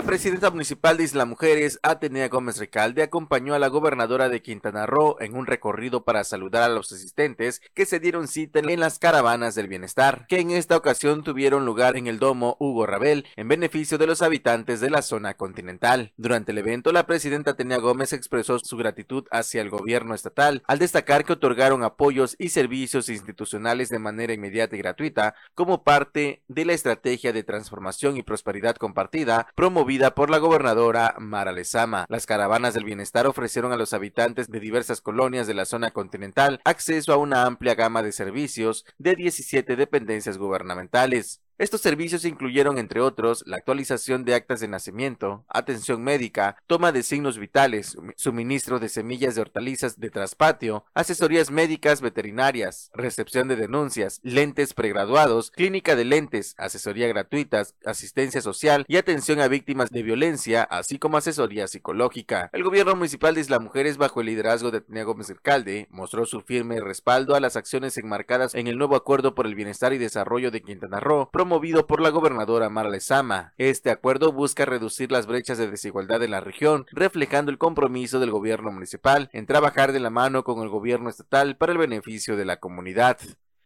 La 0.00 0.06
presidenta 0.06 0.50
municipal 0.50 0.96
de 0.96 1.04
Isla 1.04 1.26
Mujeres, 1.26 1.78
Atenea 1.82 2.30
Gómez 2.30 2.56
Recalde, 2.56 3.02
acompañó 3.02 3.52
a 3.52 3.58
la 3.58 3.68
gobernadora 3.68 4.30
de 4.30 4.40
Quintana 4.40 4.86
Roo 4.86 5.16
en 5.20 5.36
un 5.36 5.44
recorrido 5.44 6.04
para 6.04 6.24
saludar 6.24 6.62
a 6.62 6.72
los 6.72 6.90
asistentes 6.90 7.60
que 7.74 7.84
se 7.84 8.00
dieron 8.00 8.26
cita 8.26 8.60
en 8.60 8.80
las 8.80 8.98
caravanas 8.98 9.54
del 9.54 9.68
bienestar, 9.68 10.24
que 10.26 10.40
en 10.40 10.52
esta 10.52 10.78
ocasión 10.78 11.22
tuvieron 11.22 11.66
lugar 11.66 11.98
en 11.98 12.06
el 12.06 12.18
domo 12.18 12.56
Hugo 12.58 12.86
Rabel, 12.86 13.26
en 13.36 13.48
beneficio 13.48 13.98
de 13.98 14.06
los 14.06 14.22
habitantes 14.22 14.80
de 14.80 14.88
la 14.88 15.02
zona 15.02 15.34
continental. 15.34 16.14
Durante 16.16 16.52
el 16.52 16.58
evento, 16.58 16.92
la 16.92 17.06
presidenta 17.06 17.50
Atenea 17.50 17.76
Gómez 17.76 18.14
expresó 18.14 18.58
su 18.58 18.78
gratitud 18.78 19.26
hacia 19.30 19.60
el 19.60 19.68
gobierno 19.68 20.14
estatal, 20.14 20.62
al 20.66 20.78
destacar 20.78 21.26
que 21.26 21.34
otorgaron 21.34 21.84
apoyos 21.84 22.36
y 22.38 22.48
servicios 22.48 23.10
institucionales 23.10 23.90
de 23.90 23.98
manera 23.98 24.32
inmediata 24.32 24.76
y 24.76 24.78
gratuita, 24.78 25.34
como 25.54 25.84
parte 25.84 26.42
de 26.48 26.64
la 26.64 26.72
estrategia 26.72 27.34
de 27.34 27.42
transformación 27.42 28.16
y 28.16 28.22
prosperidad 28.22 28.76
compartida, 28.76 29.46
promovida 29.54 29.89
por 30.14 30.30
la 30.30 30.38
gobernadora 30.38 31.16
Mara 31.18 31.50
Lezama. 31.50 32.06
Las 32.08 32.24
caravanas 32.24 32.74
del 32.74 32.84
bienestar 32.84 33.26
ofrecieron 33.26 33.72
a 33.72 33.76
los 33.76 33.92
habitantes 33.92 34.48
de 34.48 34.60
diversas 34.60 35.00
colonias 35.00 35.48
de 35.48 35.54
la 35.54 35.64
zona 35.64 35.90
continental 35.90 36.60
acceso 36.64 37.12
a 37.12 37.16
una 37.16 37.42
amplia 37.42 37.74
gama 37.74 38.00
de 38.04 38.12
servicios 38.12 38.84
de 38.98 39.16
17 39.16 39.74
dependencias 39.74 40.38
gubernamentales. 40.38 41.40
Estos 41.60 41.82
servicios 41.82 42.24
incluyeron, 42.24 42.78
entre 42.78 43.02
otros, 43.02 43.44
la 43.46 43.58
actualización 43.58 44.24
de 44.24 44.34
actas 44.34 44.60
de 44.60 44.68
nacimiento, 44.68 45.44
atención 45.46 46.02
médica, 46.02 46.56
toma 46.66 46.90
de 46.90 47.02
signos 47.02 47.36
vitales, 47.36 47.98
suministro 48.16 48.78
de 48.78 48.88
semillas 48.88 49.34
de 49.34 49.42
hortalizas 49.42 50.00
de 50.00 50.08
traspatio, 50.08 50.86
asesorías 50.94 51.50
médicas 51.50 52.00
veterinarias, 52.00 52.90
recepción 52.94 53.46
de 53.46 53.56
denuncias, 53.56 54.20
lentes 54.22 54.72
pregraduados, 54.72 55.50
clínica 55.50 55.96
de 55.96 56.06
lentes, 56.06 56.54
asesoría 56.56 57.08
gratuitas, 57.08 57.74
asistencia 57.84 58.40
social 58.40 58.86
y 58.88 58.96
atención 58.96 59.38
a 59.38 59.48
víctimas 59.48 59.90
de 59.90 60.02
violencia, 60.02 60.62
así 60.62 60.98
como 60.98 61.18
asesoría 61.18 61.68
psicológica. 61.68 62.48
El 62.54 62.64
gobierno 62.64 62.96
municipal 62.96 63.34
de 63.34 63.42
Isla 63.42 63.58
Mujeres, 63.58 63.98
bajo 63.98 64.22
el 64.22 64.28
liderazgo 64.28 64.70
de 64.70 64.80
Tenea 64.80 65.04
Gómez 65.04 65.28
Alcalde, 65.28 65.88
mostró 65.90 66.24
su 66.24 66.40
firme 66.40 66.80
respaldo 66.80 67.34
a 67.34 67.40
las 67.40 67.56
acciones 67.56 67.98
enmarcadas 67.98 68.54
en 68.54 68.66
el 68.66 68.78
nuevo 68.78 68.96
Acuerdo 68.96 69.34
por 69.34 69.44
el 69.44 69.54
Bienestar 69.54 69.92
y 69.92 69.98
Desarrollo 69.98 70.50
de 70.50 70.62
Quintana 70.62 71.00
Roo, 71.00 71.28
movido 71.50 71.88
por 71.88 72.00
la 72.00 72.10
gobernadora 72.10 72.70
Mara 72.70 72.88
Lezama. 72.88 73.54
Este 73.58 73.90
acuerdo 73.90 74.30
busca 74.30 74.64
reducir 74.64 75.10
las 75.10 75.26
brechas 75.26 75.58
de 75.58 75.68
desigualdad 75.68 76.22
en 76.22 76.30
la 76.30 76.40
región, 76.40 76.86
reflejando 76.92 77.50
el 77.50 77.58
compromiso 77.58 78.20
del 78.20 78.30
gobierno 78.30 78.70
municipal 78.70 79.28
en 79.32 79.46
trabajar 79.46 79.90
de 79.90 79.98
la 79.98 80.10
mano 80.10 80.44
con 80.44 80.62
el 80.62 80.68
gobierno 80.68 81.10
estatal 81.10 81.56
para 81.56 81.72
el 81.72 81.78
beneficio 81.78 82.36
de 82.36 82.44
la 82.44 82.58
comunidad. 82.58 83.18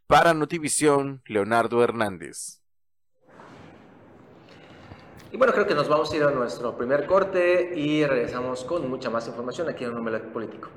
Para 0.07 0.33
Notivisión, 0.33 1.21
Leonardo 1.27 1.85
Hernández. 1.85 2.63
Y 5.31 5.37
bueno, 5.37 5.53
creo 5.53 5.67
que 5.67 5.75
nos 5.75 5.87
vamos 5.87 6.11
a 6.11 6.17
ir 6.17 6.23
a 6.23 6.31
nuestro 6.31 6.79
primer 6.79 7.07
corte 7.07 7.73
y 7.77 8.07
regresamos 8.07 8.65
con 8.65 8.89
mucha 8.89 9.11
más 9.11 9.29
información 9.29 9.69
aquí 9.69 9.85
en 9.85 9.91
el 9.91 9.97
número 9.97 10.23
político. 10.33 10.71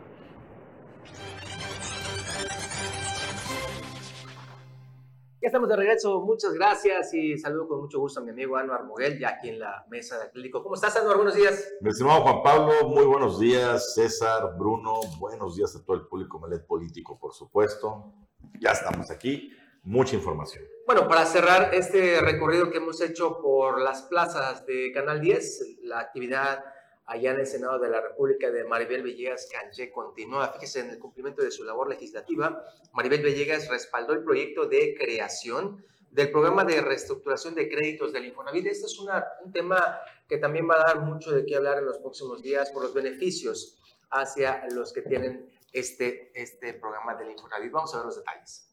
Ya 5.47 5.49
estamos 5.49 5.69
de 5.69 5.77
regreso, 5.77 6.19
muchas 6.19 6.53
gracias 6.55 7.13
y 7.13 7.37
saludo 7.37 7.69
con 7.69 7.79
mucho 7.79 8.01
gusto 8.01 8.19
a 8.19 8.23
mi 8.23 8.31
amigo 8.31 8.57
Anuar 8.57 8.83
Moguel, 8.83 9.17
ya 9.17 9.29
aquí 9.29 9.47
en 9.47 9.59
la 9.59 9.85
mesa 9.89 10.17
de 10.17 10.25
Atlético. 10.25 10.61
¿Cómo 10.61 10.75
estás, 10.75 10.97
Anuar? 10.97 11.15
Buenos 11.15 11.35
días. 11.35 11.73
Mi 11.79 11.89
estimado 11.89 12.19
Juan 12.23 12.43
Pablo, 12.43 12.89
muy 12.89 13.05
buenos 13.05 13.39
días. 13.39 13.93
César, 13.93 14.57
Bruno, 14.59 14.99
buenos 15.19 15.55
días 15.55 15.73
a 15.73 15.85
todo 15.85 15.95
el 15.95 16.05
público 16.05 16.37
Melet 16.37 16.67
Político, 16.67 17.17
por 17.17 17.33
supuesto. 17.33 18.11
Ya 18.59 18.71
estamos 18.71 19.09
aquí, 19.09 19.49
mucha 19.83 20.17
información. 20.17 20.65
Bueno, 20.85 21.07
para 21.07 21.25
cerrar 21.25 21.73
este 21.73 22.19
recorrido 22.19 22.69
que 22.69 22.79
hemos 22.79 22.99
hecho 22.99 23.39
por 23.41 23.79
las 23.79 24.01
plazas 24.01 24.65
de 24.65 24.91
Canal 24.91 25.21
10, 25.21 25.77
la 25.83 26.01
actividad 26.01 26.61
allá 27.07 27.31
en 27.31 27.39
el 27.39 27.47
Senado 27.47 27.79
de 27.79 27.89
la 27.89 28.01
República 28.01 28.51
de 28.51 28.65
Maribel 28.65 29.01
Villegas 29.01 29.47
Canché 29.51 29.89
continúa. 29.89 30.51
Fíjese, 30.53 30.81
en 30.81 30.89
el 30.89 30.99
cumplimiento 30.99 31.41
de 31.41 31.51
su 31.51 31.63
labor 31.63 31.89
legislativa, 31.89 32.65
Maribel 32.93 33.23
Villegas 33.23 33.69
respaldó 33.69 34.13
el 34.13 34.23
proyecto 34.23 34.67
de 34.67 34.93
creación 34.93 35.83
del 36.11 36.31
programa 36.31 36.65
de 36.65 36.81
reestructuración 36.81 37.55
de 37.55 37.69
créditos 37.69 38.11
del 38.11 38.25
Infonavit. 38.25 38.67
Este 38.67 38.85
es 38.85 38.99
un 38.99 39.51
tema 39.53 39.99
que 40.27 40.37
también 40.37 40.69
va 40.69 40.75
a 40.75 40.93
dar 40.93 40.99
mucho 41.01 41.31
de 41.31 41.45
qué 41.45 41.55
hablar 41.55 41.77
en 41.77 41.85
los 41.85 41.97
próximos 41.99 42.41
días 42.41 42.71
por 42.71 42.83
los 42.83 42.93
beneficios 42.93 43.77
hacia 44.09 44.67
los 44.71 44.91
que 44.91 45.01
tienen 45.01 45.49
este, 45.71 46.31
este 46.33 46.73
programa 46.73 47.15
del 47.15 47.31
Infonavit. 47.31 47.71
Vamos 47.71 47.93
a 47.93 47.97
ver 47.97 48.05
los 48.07 48.17
detalles. 48.17 48.69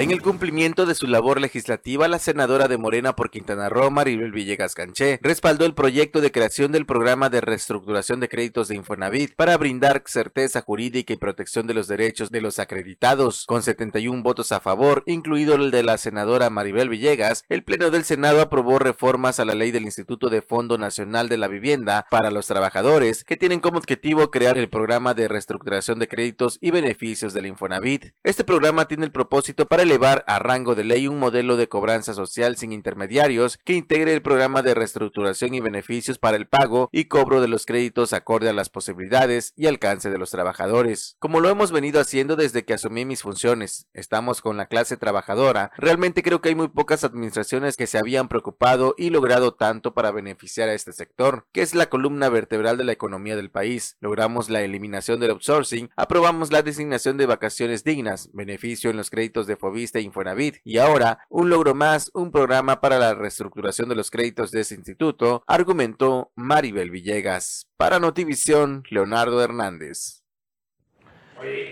En 0.00 0.12
el 0.12 0.22
cumplimiento 0.22 0.86
de 0.86 0.94
su 0.94 1.06
labor 1.06 1.42
legislativa, 1.42 2.08
la 2.08 2.18
senadora 2.18 2.68
de 2.68 2.78
Morena 2.78 3.14
por 3.14 3.30
Quintana 3.30 3.68
Roo, 3.68 3.90
Maribel 3.90 4.32
Villegas 4.32 4.74
Canché, 4.74 5.20
respaldó 5.20 5.66
el 5.66 5.74
proyecto 5.74 6.22
de 6.22 6.32
creación 6.32 6.72
del 6.72 6.86
programa 6.86 7.28
de 7.28 7.42
reestructuración 7.42 8.18
de 8.18 8.30
créditos 8.30 8.68
de 8.68 8.76
Infonavit 8.76 9.34
para 9.36 9.58
brindar 9.58 10.02
certeza 10.06 10.62
jurídica 10.62 11.12
y 11.12 11.18
protección 11.18 11.66
de 11.66 11.74
los 11.74 11.86
derechos 11.86 12.30
de 12.30 12.40
los 12.40 12.58
acreditados. 12.58 13.44
Con 13.44 13.62
71 13.62 14.22
votos 14.22 14.52
a 14.52 14.60
favor, 14.60 15.02
incluido 15.04 15.56
el 15.56 15.70
de 15.70 15.82
la 15.82 15.98
senadora 15.98 16.48
Maribel 16.48 16.88
Villegas, 16.88 17.44
el 17.50 17.62
Pleno 17.62 17.90
del 17.90 18.04
Senado 18.04 18.40
aprobó 18.40 18.78
reformas 18.78 19.38
a 19.38 19.44
la 19.44 19.54
ley 19.54 19.70
del 19.70 19.84
Instituto 19.84 20.30
de 20.30 20.40
Fondo 20.40 20.78
Nacional 20.78 21.28
de 21.28 21.36
la 21.36 21.48
Vivienda 21.48 22.06
para 22.10 22.30
los 22.30 22.46
trabajadores, 22.46 23.22
que 23.22 23.36
tienen 23.36 23.60
como 23.60 23.76
objetivo 23.76 24.30
crear 24.30 24.56
el 24.56 24.70
programa 24.70 25.12
de 25.12 25.28
reestructuración 25.28 25.98
de 25.98 26.08
créditos 26.08 26.56
y 26.62 26.70
beneficios 26.70 27.34
del 27.34 27.44
Infonavit. 27.44 28.14
Este 28.24 28.44
programa 28.44 28.88
tiene 28.88 29.04
el 29.04 29.12
propósito 29.12 29.66
para 29.66 29.89
elevar 29.90 30.22
a 30.28 30.38
rango 30.38 30.76
de 30.76 30.84
ley 30.84 31.08
un 31.08 31.18
modelo 31.18 31.56
de 31.56 31.68
cobranza 31.68 32.14
social 32.14 32.56
sin 32.56 32.72
intermediarios 32.72 33.58
que 33.64 33.72
integre 33.72 34.14
el 34.14 34.22
programa 34.22 34.62
de 34.62 34.72
reestructuración 34.72 35.52
y 35.52 35.58
beneficios 35.60 36.16
para 36.18 36.36
el 36.36 36.46
pago 36.46 36.88
y 36.92 37.06
cobro 37.06 37.40
de 37.40 37.48
los 37.48 37.66
créditos 37.66 38.12
acorde 38.12 38.48
a 38.48 38.52
las 38.52 38.68
posibilidades 38.68 39.52
y 39.56 39.66
alcance 39.66 40.08
de 40.08 40.18
los 40.18 40.30
trabajadores. 40.30 41.16
Como 41.18 41.40
lo 41.40 41.48
hemos 41.48 41.72
venido 41.72 42.00
haciendo 42.00 42.36
desde 42.36 42.64
que 42.64 42.74
asumí 42.74 43.04
mis 43.04 43.22
funciones, 43.22 43.88
estamos 43.92 44.42
con 44.42 44.56
la 44.56 44.66
clase 44.66 44.96
trabajadora, 44.96 45.72
realmente 45.76 46.22
creo 46.22 46.40
que 46.40 46.50
hay 46.50 46.54
muy 46.54 46.68
pocas 46.68 47.02
administraciones 47.02 47.76
que 47.76 47.88
se 47.88 47.98
habían 47.98 48.28
preocupado 48.28 48.94
y 48.96 49.10
logrado 49.10 49.54
tanto 49.54 49.92
para 49.92 50.12
beneficiar 50.12 50.68
a 50.68 50.74
este 50.74 50.92
sector, 50.92 51.48
que 51.50 51.62
es 51.62 51.74
la 51.74 51.88
columna 51.88 52.28
vertebral 52.28 52.78
de 52.78 52.84
la 52.84 52.92
economía 52.92 53.34
del 53.34 53.50
país. 53.50 53.96
Logramos 53.98 54.50
la 54.50 54.62
eliminación 54.62 55.18
del 55.18 55.32
outsourcing, 55.32 55.90
aprobamos 55.96 56.52
la 56.52 56.62
designación 56.62 57.16
de 57.16 57.26
vacaciones 57.26 57.82
dignas, 57.82 58.30
beneficio 58.32 58.90
en 58.90 58.96
los 58.96 59.10
créditos 59.10 59.48
de 59.48 59.56
Infovista 59.70 59.98
e 60.00 60.02
Infonavit 60.02 60.56
y 60.64 60.78
ahora 60.78 61.20
un 61.28 61.48
logro 61.48 61.74
más, 61.74 62.10
un 62.12 62.32
programa 62.32 62.80
para 62.80 62.98
la 62.98 63.14
reestructuración 63.14 63.88
de 63.88 63.94
los 63.94 64.10
créditos 64.10 64.50
de 64.50 64.62
ese 64.62 64.74
instituto, 64.74 65.44
argumentó 65.46 66.32
Maribel 66.34 66.90
Villegas. 66.90 67.68
Para 67.76 68.00
Notivisión, 68.00 68.82
Leonardo 68.90 69.42
Hernández. 69.42 70.24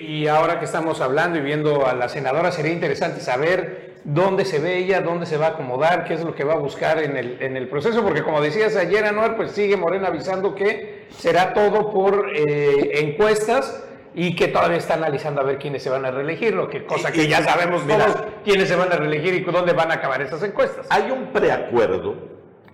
Y 0.00 0.28
ahora 0.28 0.60
que 0.60 0.64
estamos 0.64 1.00
hablando 1.00 1.38
y 1.38 1.42
viendo 1.42 1.86
a 1.86 1.92
la 1.92 2.08
senadora, 2.08 2.52
sería 2.52 2.72
interesante 2.72 3.20
saber 3.20 4.00
dónde 4.04 4.44
se 4.44 4.60
ve 4.60 4.78
ella, 4.78 5.00
dónde 5.00 5.26
se 5.26 5.36
va 5.36 5.46
a 5.46 5.50
acomodar, 5.50 6.04
qué 6.04 6.14
es 6.14 6.24
lo 6.24 6.34
que 6.34 6.44
va 6.44 6.54
a 6.54 6.58
buscar 6.58 7.02
en 7.02 7.16
el, 7.16 7.42
en 7.42 7.56
el 7.56 7.68
proceso, 7.68 8.02
porque 8.02 8.22
como 8.22 8.40
decías 8.40 8.76
ayer, 8.76 9.04
Anuar, 9.04 9.36
pues 9.36 9.50
sigue 9.50 9.76
Morena 9.76 10.08
avisando 10.08 10.54
que 10.54 11.08
será 11.10 11.52
todo 11.52 11.90
por 11.90 12.30
eh, 12.34 13.00
encuestas 13.00 13.87
y 14.14 14.34
que 14.34 14.48
todavía 14.48 14.78
está 14.78 14.94
analizando 14.94 15.40
a 15.40 15.44
ver 15.44 15.58
quiénes 15.58 15.82
se 15.82 15.90
van 15.90 16.04
a 16.04 16.10
reelegir, 16.10 16.54
lo 16.54 16.68
que 16.68 16.84
cosa 16.84 17.12
que 17.12 17.28
ya 17.28 17.42
sabemos 17.42 17.86
todos 17.86 18.16
quiénes 18.44 18.68
se 18.68 18.76
van 18.76 18.92
a 18.92 18.96
reelegir 18.96 19.34
y 19.34 19.40
dónde 19.40 19.72
van 19.72 19.90
a 19.90 19.94
acabar 19.94 20.22
esas 20.22 20.42
encuestas. 20.42 20.86
Hay 20.90 21.10
un 21.10 21.32
preacuerdo, 21.32 22.16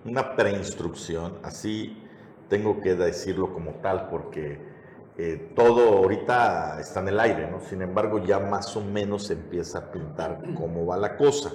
una 0.04 0.36
preinstrucción, 0.36 1.38
así 1.42 2.02
tengo 2.48 2.80
que 2.80 2.94
decirlo 2.94 3.52
como 3.52 3.72
tal, 3.82 4.08
porque 4.08 4.58
eh, 5.16 5.52
todo 5.54 5.98
ahorita 5.98 6.80
está 6.80 7.00
en 7.00 7.08
el 7.08 7.20
aire, 7.20 7.50
¿no? 7.50 7.60
Sin 7.60 7.82
embargo, 7.82 8.18
ya 8.18 8.40
más 8.40 8.76
o 8.76 8.80
menos 8.80 9.26
se 9.26 9.34
empieza 9.34 9.78
a 9.78 9.92
pintar 9.92 10.40
cómo 10.56 10.86
va 10.86 10.96
la 10.96 11.16
cosa. 11.16 11.52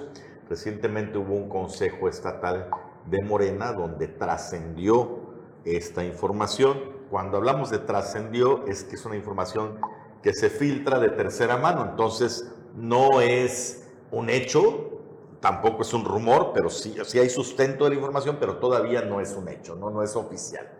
Recientemente 0.48 1.18
hubo 1.18 1.34
un 1.34 1.48
consejo 1.48 2.08
estatal 2.08 2.70
de 3.06 3.22
Morena 3.22 3.72
donde 3.72 4.08
trascendió 4.08 5.20
esta 5.64 6.04
información. 6.04 6.99
Cuando 7.10 7.38
hablamos 7.38 7.70
de 7.70 7.78
trascendió, 7.78 8.64
es 8.66 8.84
que 8.84 8.94
es 8.94 9.04
una 9.04 9.16
información 9.16 9.80
que 10.22 10.32
se 10.32 10.48
filtra 10.48 11.00
de 11.00 11.08
tercera 11.08 11.56
mano, 11.56 11.84
entonces 11.90 12.52
no 12.76 13.20
es 13.20 13.88
un 14.12 14.30
hecho, 14.30 15.00
tampoco 15.40 15.82
es 15.82 15.92
un 15.92 16.04
rumor, 16.04 16.52
pero 16.54 16.70
sí, 16.70 16.94
sí 17.04 17.18
hay 17.18 17.28
sustento 17.28 17.84
de 17.84 17.90
la 17.90 17.96
información, 17.96 18.36
pero 18.38 18.58
todavía 18.58 19.02
no 19.02 19.20
es 19.20 19.34
un 19.34 19.48
hecho, 19.48 19.74
no, 19.74 19.90
no 19.90 20.04
es 20.04 20.14
oficial. 20.14 20.70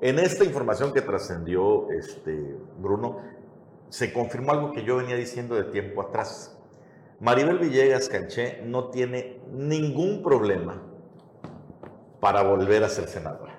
En 0.00 0.18
esta 0.18 0.44
información 0.44 0.92
que 0.92 1.00
trascendió 1.00 1.90
este, 1.90 2.56
Bruno, 2.78 3.20
se 3.88 4.12
confirmó 4.12 4.52
algo 4.52 4.72
que 4.72 4.84
yo 4.84 4.96
venía 4.96 5.16
diciendo 5.16 5.54
de 5.54 5.64
tiempo 5.64 6.02
atrás. 6.02 6.56
Maribel 7.20 7.58
Villegas 7.58 8.08
Canché 8.08 8.62
no 8.64 8.90
tiene 8.90 9.40
ningún 9.50 10.22
problema 10.22 10.82
para 12.20 12.42
volver 12.42 12.84
a 12.84 12.88
ser 12.88 13.08
senadora. 13.08 13.57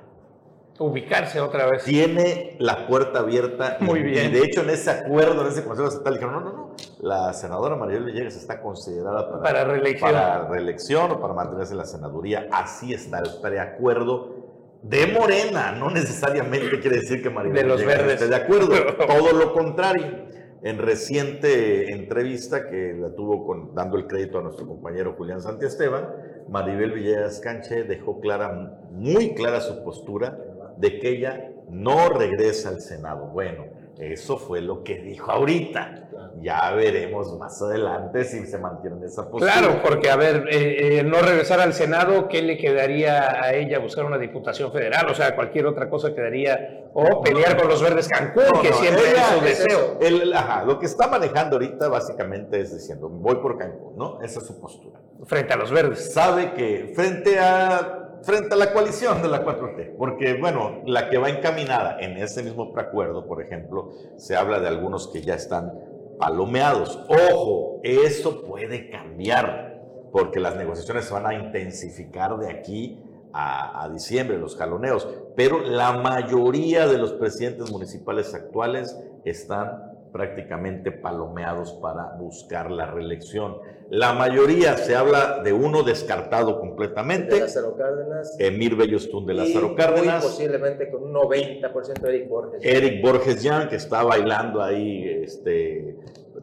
Ubicarse 0.79 1.41
otra 1.41 1.69
vez. 1.69 1.83
Tiene 1.83 2.55
la 2.59 2.87
puerta 2.87 3.19
abierta. 3.19 3.77
Muy 3.81 4.01
bien. 4.01 4.27
Y 4.27 4.39
de 4.39 4.45
hecho, 4.45 4.61
en 4.61 4.69
ese 4.69 4.89
acuerdo, 4.91 5.41
en 5.41 5.47
ese 5.51 5.63
consejo 5.65 5.89
estatal, 5.89 6.13
dijeron: 6.13 6.33
no, 6.33 6.39
no, 6.39 6.53
no. 6.53 6.75
La 7.01 7.33
senadora 7.33 7.75
Maribel 7.75 8.05
Villegas 8.05 8.35
está 8.35 8.61
considerada 8.61 9.29
para, 9.29 9.43
para 9.43 9.63
reelección. 9.65 10.11
para 10.11 10.47
reelección 10.47 11.11
o 11.11 11.19
para 11.19 11.33
mantenerse 11.33 11.73
en 11.73 11.79
la 11.79 11.85
senaduría. 11.85 12.47
Así 12.51 12.93
está 12.93 13.19
el 13.19 13.29
preacuerdo 13.41 14.39
de 14.81 15.07
Morena, 15.07 15.73
no 15.73 15.89
necesariamente 15.89 16.79
quiere 16.79 16.99
decir 16.99 17.21
que 17.21 17.29
Maribel 17.29 17.63
de 17.63 17.67
los 17.67 17.85
verdes. 17.85 18.13
esté 18.13 18.27
de 18.27 18.35
acuerdo, 18.35 18.69
todo 19.07 19.33
lo 19.33 19.53
contrario. 19.53 20.29
En 20.61 20.77
reciente 20.77 21.93
entrevista 21.93 22.69
que 22.69 22.93
la 22.93 23.15
tuvo 23.15 23.45
con, 23.45 23.73
dando 23.73 23.97
el 23.97 24.07
crédito 24.07 24.39
a 24.39 24.41
nuestro 24.41 24.67
compañero 24.67 25.15
Julián 25.17 25.41
Santiesteban, 25.41 26.09
Maribel 26.49 26.91
Villegas 26.91 27.39
Canche 27.39 27.83
dejó 27.83 28.19
clara, 28.19 28.51
muy 28.91 29.35
clara 29.35 29.61
su 29.61 29.83
postura 29.85 30.37
de 30.79 30.99
que 30.99 31.09
ella 31.09 31.51
no 31.69 32.09
regresa 32.09 32.69
al 32.69 32.81
Senado. 32.81 33.27
Bueno, 33.27 33.65
eso 33.99 34.37
fue 34.37 34.61
lo 34.61 34.81
que 34.81 34.95
dijo 34.95 35.29
ahorita. 35.29 36.07
Ya 36.41 36.71
veremos 36.71 37.37
más 37.37 37.61
adelante 37.61 38.23
si 38.23 38.45
se 38.45 38.57
mantiene 38.57 39.05
esa 39.05 39.29
postura. 39.29 39.51
Claro, 39.51 39.81
porque 39.83 40.09
a 40.09 40.15
ver, 40.15 40.47
eh, 40.49 40.99
eh, 40.99 41.03
no 41.03 41.21
regresar 41.21 41.59
al 41.59 41.73
Senado, 41.73 42.29
¿qué 42.29 42.41
le 42.41 42.57
quedaría 42.57 43.43
a 43.43 43.53
ella 43.53 43.79
buscar 43.79 44.05
una 44.05 44.17
diputación 44.17 44.71
federal? 44.71 45.07
O 45.09 45.13
sea, 45.13 45.35
cualquier 45.35 45.65
otra 45.65 45.89
cosa 45.89 46.15
quedaría, 46.15 46.85
o 46.93 47.21
pelear 47.21 47.57
con 47.57 47.67
los 47.67 47.81
verdes 47.81 48.07
Cancún, 48.07 48.61
que 48.61 48.71
siempre 48.71 49.03
es 49.03 49.25
su 49.37 49.41
deseo. 49.43 49.97
El, 49.99 50.31
ajá, 50.33 50.63
lo 50.63 50.79
que 50.79 50.85
está 50.85 51.07
manejando 51.07 51.57
ahorita 51.57 51.89
básicamente 51.89 52.61
es 52.61 52.73
diciendo, 52.73 53.09
voy 53.09 53.35
por 53.35 53.57
Cancún, 53.57 53.97
¿no? 53.97 54.21
Esa 54.21 54.39
es 54.39 54.45
su 54.45 54.61
postura. 54.61 55.01
Frente 55.25 55.53
a 55.53 55.57
los 55.57 55.71
verdes. 55.71 56.13
Sabe 56.13 56.53
que 56.53 56.93
frente 56.95 57.37
a 57.37 57.98
frente 58.23 58.53
a 58.53 58.57
la 58.57 58.73
coalición 58.73 59.21
de 59.21 59.27
la 59.27 59.45
4T, 59.45 59.95
porque 59.97 60.37
bueno, 60.39 60.81
la 60.85 61.09
que 61.09 61.17
va 61.17 61.29
encaminada 61.29 61.99
en 61.99 62.17
ese 62.17 62.43
mismo 62.43 62.73
preacuerdo, 62.73 63.25
por 63.27 63.41
ejemplo, 63.41 63.91
se 64.17 64.35
habla 64.35 64.59
de 64.59 64.67
algunos 64.67 65.07
que 65.07 65.21
ya 65.21 65.35
están 65.35 65.73
palomeados. 66.19 66.99
Ojo, 67.07 67.79
eso 67.83 68.43
puede 68.43 68.89
cambiar, 68.89 69.81
porque 70.11 70.39
las 70.39 70.55
negociaciones 70.55 71.05
se 71.05 71.13
van 71.13 71.25
a 71.25 71.33
intensificar 71.33 72.37
de 72.37 72.49
aquí 72.49 73.01
a, 73.31 73.83
a, 73.83 73.89
diciembre, 73.89 74.37
los 74.37 74.55
jaloneos, 74.55 75.07
pero 75.35 75.59
la 75.59 75.93
mayoría 75.93 76.87
de 76.87 76.97
los 76.97 77.13
presidentes 77.13 77.71
municipales 77.71 78.33
actuales 78.33 78.99
están 79.23 79.88
prácticamente 80.11 80.91
palomeados 80.91 81.73
para 81.73 82.15
buscar 82.17 82.71
la 82.71 82.85
reelección. 82.85 83.57
La 83.89 84.13
mayoría 84.13 84.77
se 84.77 84.95
habla 84.95 85.41
de 85.43 85.51
uno 85.53 85.83
descartado 85.83 86.59
completamente. 86.59 87.35
De 87.35 87.41
Lázaro 87.41 87.75
Cárdenas. 87.75 88.35
Emir 88.39 88.75
Bellostún 88.75 89.25
de 89.25 89.33
Lázaro 89.33 89.75
Cárdenas. 89.75 90.23
Muy 90.23 90.31
posiblemente 90.31 90.91
con 90.91 91.03
un 91.03 91.13
90% 91.13 91.99
de 91.99 92.09
Eric 92.09 92.29
Borges. 92.29 92.61
Eric 92.63 93.01
Borges 93.01 93.43
Jan, 93.43 93.69
que 93.69 93.77
está 93.77 94.03
bailando 94.03 94.61
ahí, 94.61 95.21
este, 95.23 95.95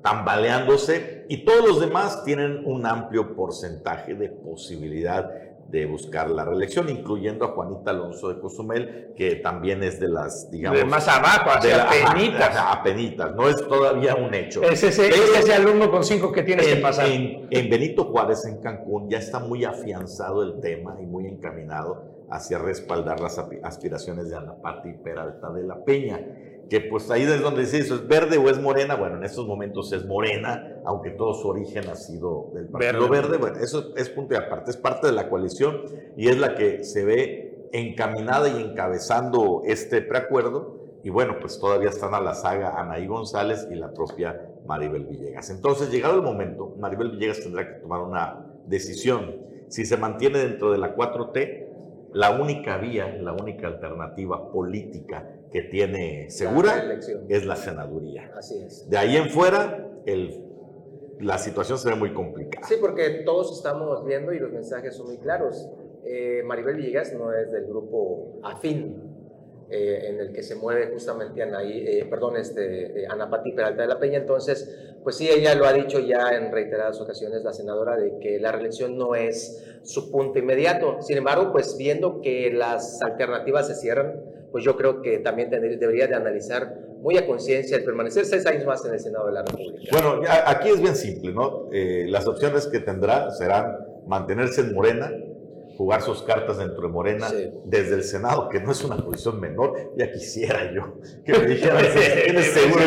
tambaleándose. 0.02 1.24
Y 1.28 1.44
todos 1.44 1.68
los 1.68 1.80
demás 1.80 2.24
tienen 2.24 2.64
un 2.64 2.86
amplio 2.86 3.36
porcentaje 3.36 4.14
de 4.14 4.28
posibilidad 4.28 5.30
de 5.68 5.84
buscar 5.86 6.30
la 6.30 6.44
reelección, 6.44 6.88
incluyendo 6.88 7.44
a 7.44 7.48
Juanita 7.48 7.90
Alonso 7.90 8.28
de 8.28 8.40
Cozumel, 8.40 9.12
que 9.16 9.36
también 9.36 9.82
es 9.82 9.98
de 9.98 10.08
las, 10.08 10.50
digamos... 10.50 10.78
De 10.78 10.84
más 10.84 11.08
abajo, 11.08 11.50
hacia 11.50 11.88
penitas. 11.88 12.56
A 12.56 12.82
penitas, 12.82 13.34
no 13.34 13.48
es 13.48 13.56
todavía 13.66 14.14
un 14.14 14.32
hecho. 14.32 14.62
Es 14.62 14.82
ese, 14.82 15.08
es 15.08 15.38
ese 15.40 15.54
alumno 15.54 15.90
con 15.90 16.04
cinco 16.04 16.30
que 16.30 16.42
tiene 16.42 16.62
en, 16.62 16.76
que 16.76 16.82
pasar. 16.82 17.08
En, 17.08 17.48
en, 17.50 17.70
Benito 17.70 18.04
Juárez, 18.04 18.44
en 18.46 18.60
Cancún, 18.60 19.10
ya 19.10 19.18
está 19.18 19.40
muy 19.40 19.64
afianzado 19.64 20.42
el 20.42 20.60
tema 20.60 20.96
y 21.00 21.06
muy 21.06 21.26
encaminado 21.26 22.26
hacia 22.30 22.58
respaldar 22.58 23.20
las 23.20 23.38
aspiraciones 23.38 24.30
de 24.30 24.36
Ana 24.36 24.54
Pati 24.60 24.92
Peralta 24.94 25.52
de 25.52 25.62
la 25.64 25.84
Peña 25.84 26.20
que 26.68 26.80
pues 26.80 27.10
ahí 27.10 27.22
es 27.22 27.40
donde 27.40 27.60
dice 27.60 27.78
eso, 27.78 27.94
¿es 27.94 28.08
verde 28.08 28.38
o 28.38 28.50
es 28.50 28.60
morena? 28.60 28.96
Bueno, 28.96 29.16
en 29.16 29.24
estos 29.24 29.46
momentos 29.46 29.92
es 29.92 30.04
morena, 30.04 30.80
aunque 30.84 31.10
todo 31.10 31.34
su 31.34 31.48
origen 31.48 31.88
ha 31.88 31.94
sido 31.94 32.50
del 32.54 32.66
Partido 32.66 33.08
Verde. 33.08 33.28
verde. 33.28 33.38
Bueno, 33.38 33.58
eso 33.58 33.94
es 33.96 34.08
punto 34.10 34.34
y 34.34 34.36
aparte, 34.36 34.70
es 34.70 34.76
parte 34.76 35.06
de 35.06 35.12
la 35.12 35.28
coalición 35.28 35.82
y 36.16 36.28
es 36.28 36.38
la 36.38 36.54
que 36.54 36.82
se 36.82 37.04
ve 37.04 37.68
encaminada 37.72 38.48
y 38.48 38.62
encabezando 38.62 39.62
este 39.64 40.02
preacuerdo. 40.02 40.76
Y 41.04 41.10
bueno, 41.10 41.36
pues 41.40 41.60
todavía 41.60 41.90
están 41.90 42.14
a 42.14 42.20
la 42.20 42.34
saga 42.34 42.80
Anaí 42.80 43.06
González 43.06 43.68
y 43.70 43.76
la 43.76 43.92
propia 43.92 44.48
Maribel 44.66 45.06
Villegas. 45.06 45.50
Entonces, 45.50 45.90
llegado 45.90 46.16
el 46.16 46.22
momento, 46.22 46.74
Maribel 46.80 47.12
Villegas 47.12 47.40
tendrá 47.40 47.66
que 47.66 47.80
tomar 47.80 48.00
una 48.00 48.44
decisión. 48.66 49.36
Si 49.68 49.84
se 49.84 49.96
mantiene 49.96 50.38
dentro 50.38 50.72
de 50.72 50.78
la 50.78 50.96
4T, 50.96 51.65
la 52.16 52.30
única 52.30 52.78
vía, 52.78 53.14
la 53.20 53.34
única 53.34 53.66
alternativa 53.66 54.50
política 54.50 55.28
que 55.52 55.60
tiene 55.62 56.30
segura 56.30 56.98
es 57.28 57.44
la 57.44 57.56
senaduría. 57.56 58.32
Así 58.34 58.58
es. 58.62 58.88
De 58.88 58.96
ahí 58.96 59.16
en 59.16 59.28
fuera, 59.28 59.86
el, 60.06 60.42
la 61.20 61.36
situación 61.36 61.76
se 61.78 61.90
ve 61.90 61.94
muy 61.94 62.14
complicada. 62.14 62.66
Sí, 62.66 62.76
porque 62.80 63.22
todos 63.26 63.54
estamos 63.54 64.02
viendo 64.06 64.32
y 64.32 64.38
los 64.38 64.50
mensajes 64.50 64.96
son 64.96 65.08
muy 65.08 65.18
claros. 65.18 65.68
Eh, 66.04 66.42
Maribel 66.46 66.76
Villegas 66.76 67.12
no 67.12 67.34
es 67.34 67.52
del 67.52 67.66
grupo 67.66 68.40
afín 68.42 69.06
eh, 69.68 70.08
en 70.08 70.20
el 70.20 70.32
que 70.32 70.42
se 70.42 70.54
mueve 70.54 70.86
justamente 70.92 71.42
Anaí, 71.42 71.84
eh, 71.86 72.06
perdón, 72.08 72.36
este, 72.36 73.02
eh, 73.02 73.06
Ana 73.10 73.28
Pati 73.28 73.52
Peralta 73.52 73.82
de 73.82 73.88
la 73.88 73.98
Peña. 73.98 74.18
Entonces, 74.18 74.85
pues 75.06 75.18
sí, 75.18 75.28
ella 75.30 75.54
lo 75.54 75.66
ha 75.66 75.72
dicho 75.72 76.00
ya 76.00 76.30
en 76.30 76.50
reiteradas 76.50 77.00
ocasiones, 77.00 77.44
la 77.44 77.52
senadora, 77.52 77.96
de 77.96 78.18
que 78.20 78.40
la 78.40 78.50
reelección 78.50 78.98
no 78.98 79.14
es 79.14 79.64
su 79.84 80.10
punto 80.10 80.40
inmediato. 80.40 80.96
Sin 81.00 81.16
embargo, 81.16 81.52
pues 81.52 81.76
viendo 81.78 82.20
que 82.20 82.50
las 82.52 83.00
alternativas 83.02 83.68
se 83.68 83.76
cierran, 83.76 84.20
pues 84.50 84.64
yo 84.64 84.76
creo 84.76 85.02
que 85.02 85.20
también 85.20 85.48
debería 85.48 86.08
de 86.08 86.16
analizar 86.16 86.74
muy 86.98 87.16
a 87.18 87.24
conciencia 87.24 87.76
el 87.76 87.84
permanecer 87.84 88.24
seis 88.24 88.44
años 88.46 88.64
más 88.66 88.84
en 88.84 88.94
el 88.94 88.98
Senado 88.98 89.28
de 89.28 89.32
la 89.34 89.44
República. 89.44 89.78
Bueno, 89.92 90.22
aquí 90.44 90.70
es 90.70 90.80
bien 90.80 90.96
simple, 90.96 91.32
¿no? 91.32 91.68
las 91.70 92.26
opciones 92.26 92.66
que 92.66 92.80
tendrá 92.80 93.30
serán 93.30 93.76
mantenerse 94.08 94.62
en 94.62 94.74
Morena, 94.74 95.12
jugar 95.76 96.02
sus 96.02 96.22
cartas 96.22 96.58
dentro 96.58 96.82
de 96.82 96.88
Morena 96.88 97.28
desde 97.64 97.94
el 97.94 98.04
Senado, 98.04 98.48
que 98.48 98.60
no 98.60 98.72
es 98.72 98.82
una 98.84 98.96
posición 98.96 99.40
menor. 99.40 99.92
Ya 99.96 100.10
quisiera 100.10 100.72
yo 100.72 100.94
que 101.24 101.32
me 101.32 101.46
dijeran, 101.46 101.84
tienes 102.24 102.46
seguro 102.46 102.82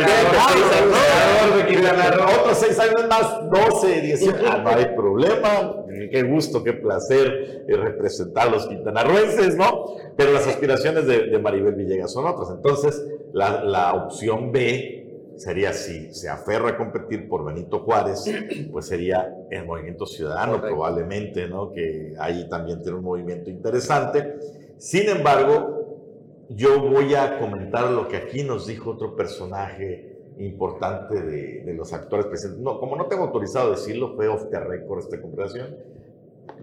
otros 2.39 2.57
seis 2.57 2.79
años 2.79 3.07
más, 3.07 3.49
12, 3.49 4.01
18. 4.01 4.37
Ah, 4.45 4.61
no 4.63 4.69
hay 4.69 4.85
problema. 4.95 5.75
Qué 6.11 6.23
gusto, 6.23 6.63
qué 6.63 6.73
placer 6.73 7.65
eh, 7.67 7.75
representar 7.75 8.47
a 8.47 8.51
los 8.51 8.67
quintanarruenses, 8.67 9.55
¿no? 9.55 9.95
Pero 10.15 10.31
las 10.33 10.47
aspiraciones 10.47 11.05
de, 11.05 11.27
de 11.27 11.39
Maribel 11.39 11.75
Villegas 11.75 12.11
son 12.11 12.25
otras. 12.25 12.49
Entonces, 12.51 13.05
la, 13.33 13.63
la 13.63 13.93
opción 13.93 14.51
B 14.51 14.99
sería 15.39 15.71
si 15.71 16.13
se 16.13 16.27
aferra 16.27 16.71
a 16.71 16.77
competir 16.77 17.29
por 17.29 17.45
Benito 17.45 17.79
Juárez, 17.79 18.25
pues 18.71 18.87
sería 18.87 19.33
el 19.49 19.65
Movimiento 19.65 20.05
Ciudadano 20.05 20.59
probablemente, 20.59 21.47
¿no? 21.47 21.71
Que 21.71 22.13
ahí 22.19 22.47
también 22.49 22.81
tiene 22.81 22.97
un 22.97 23.05
movimiento 23.05 23.49
interesante. 23.49 24.35
Sin 24.77 25.07
embargo, 25.07 26.45
yo 26.49 26.81
voy 26.81 27.15
a 27.15 27.39
comentar 27.39 27.89
lo 27.89 28.09
que 28.09 28.17
aquí 28.17 28.43
nos 28.43 28.67
dijo 28.67 28.91
otro 28.91 29.15
personaje 29.15 30.17
importante 30.39 31.21
de, 31.21 31.73
los 31.73 31.93
actores 31.93 32.25
presentes. 32.25 32.59
No, 32.59 32.77
como 32.77 32.97
no 32.97 33.05
tengo 33.05 33.23
autorizado 33.23 33.71
decirlo, 33.71 34.15
fue 34.15 34.27
off 34.27 34.49
the 34.51 34.59
record 34.59 34.99
esta 34.99 35.21
conversación. 35.21 35.77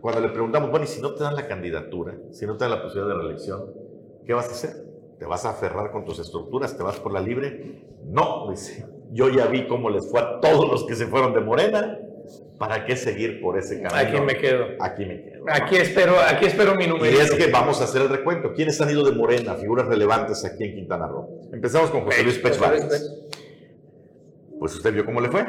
Cuando 0.02 0.20
le 0.20 0.28
preguntamos, 0.28 0.70
bueno, 0.70 0.84
y 0.84 0.88
si 0.88 1.00
no 1.00 1.14
te 1.14 1.24
dan 1.24 1.34
la 1.34 1.48
candidatura, 1.48 2.14
si 2.30 2.44
no 2.46 2.58
te 2.58 2.64
dan 2.64 2.72
la 2.72 2.82
posibilidad 2.82 3.14
de 3.14 3.22
reelección, 3.22 3.72
¿qué 4.26 4.34
vas 4.34 4.48
a 4.48 4.52
hacer? 4.52 4.86
¿Te 5.18 5.24
vas 5.24 5.44
a 5.44 5.50
aferrar 5.50 5.90
con 5.90 6.04
tus 6.04 6.18
estructuras? 6.18 6.76
¿Te 6.76 6.82
vas 6.82 7.00
por 7.00 7.12
la 7.12 7.20
libre? 7.20 7.82
No, 8.04 8.50
dice. 8.50 8.86
Yo 9.12 9.28
ya 9.28 9.46
vi 9.46 9.66
cómo 9.66 9.88
les 9.88 10.10
fue 10.10 10.20
a 10.20 10.40
todos 10.40 10.68
los 10.68 10.84
que 10.84 10.94
se 10.94 11.06
fueron 11.06 11.32
de 11.32 11.40
Morena. 11.40 11.98
¿Para 12.58 12.84
qué 12.86 12.96
seguir 12.96 13.40
por 13.40 13.58
ese 13.58 13.80
camino? 13.80 13.94
Aquí 13.94 14.20
me 14.20 14.36
quedo. 14.36 14.64
Aquí 14.80 15.04
me 15.04 15.22
quedo. 15.22 15.44
Aquí 15.48 15.76
espero, 15.76 16.16
aquí 16.20 16.46
espero 16.46 16.74
mi 16.74 16.86
número. 16.86 17.10
Y 17.14 17.20
es 17.20 17.30
que 17.32 17.50
vamos 17.50 17.80
a 17.80 17.84
hacer 17.84 18.02
el 18.02 18.08
recuento. 18.08 18.52
¿Quiénes 18.52 18.80
han 18.80 18.90
ido 18.90 19.04
de 19.04 19.12
Morena? 19.12 19.54
Figuras 19.54 19.86
relevantes 19.86 20.44
aquí 20.44 20.64
en 20.64 20.74
Quintana 20.74 21.06
Roo. 21.06 21.48
Empezamos 21.52 21.90
con 21.90 22.02
José 22.04 22.22
Luis 22.22 22.38
Pech 22.38 22.58
Pues 24.58 24.74
usted 24.74 24.92
vio 24.92 25.04
cómo 25.04 25.20
le 25.20 25.28
fue. 25.28 25.46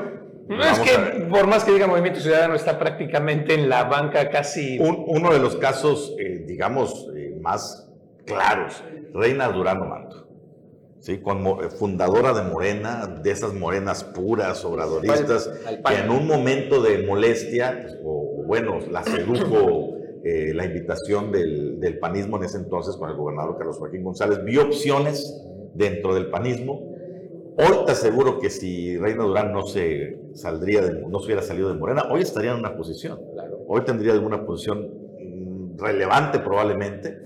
No, 0.47 0.63
es 0.63 0.79
que 0.79 1.25
por 1.29 1.47
más 1.47 1.65
que 1.65 1.71
diga 1.71 1.87
Movimiento 1.87 2.21
Ciudadano 2.21 2.55
está 2.55 2.79
prácticamente 2.79 3.53
en 3.53 3.67
la 3.67 3.83
banca 3.83 4.29
casi... 4.29 4.79
uno 4.79 5.33
de 5.33 5.39
los 5.39 5.57
casos, 5.57 6.15
eh, 6.19 6.45
digamos, 6.47 7.09
eh, 7.15 7.37
más 7.41 7.89
claros, 8.25 8.81
Reina 9.17 9.49
Durano 9.49 9.85
Manto. 9.85 10.27
¿sí? 10.99 11.13
Eh, 11.13 11.69
fundadora 11.69 12.33
de 12.33 12.49
Morena, 12.51 13.07
de 13.07 13.31
esas 13.31 13.53
morenas 13.53 14.03
puras, 14.03 14.63
obradoristas, 14.63 15.49
que 15.85 15.95
en 15.95 16.09
un 16.11 16.27
momento 16.27 16.81
de 16.81 17.05
molestia, 17.05 17.79
pues, 17.81 17.97
o, 18.03 18.43
bueno, 18.45 18.79
la 18.91 19.03
sedujo 19.03 19.95
eh, 20.23 20.53
la 20.53 20.65
invitación 20.65 21.31
del, 21.31 21.79
del, 21.79 21.99
panismo 21.99 22.37
en 22.37 22.43
ese 22.43 22.57
entonces 22.57 22.95
con 22.97 23.09
el 23.09 23.15
gobernador 23.15 23.57
Carlos 23.57 23.77
Joaquín 23.77 24.03
González, 24.03 24.43
vio 24.43 24.63
opciones 24.63 25.41
dentro 25.73 26.13
del 26.13 26.29
panismo. 26.29 26.81
Hoy 27.57 27.85
te 27.85 27.93
aseguro 27.93 28.39
que 28.39 28.49
si 28.49 28.97
Reina 28.97 29.23
Durán 29.23 29.51
no 29.51 29.63
se 29.65 30.19
saldría 30.33 30.81
de, 30.81 31.01
no 31.01 31.19
se 31.19 31.25
hubiera 31.25 31.41
salido 31.41 31.69
de 31.69 31.79
Morena, 31.79 32.03
hoy 32.11 32.21
estaría 32.21 32.51
en 32.51 32.59
una 32.59 32.75
posición. 32.75 33.19
Hoy 33.67 33.81
tendría 33.81 34.13
alguna 34.13 34.45
posición 34.45 34.89
mm, 35.19 35.79
relevante 35.79 36.39
probablemente, 36.39 37.17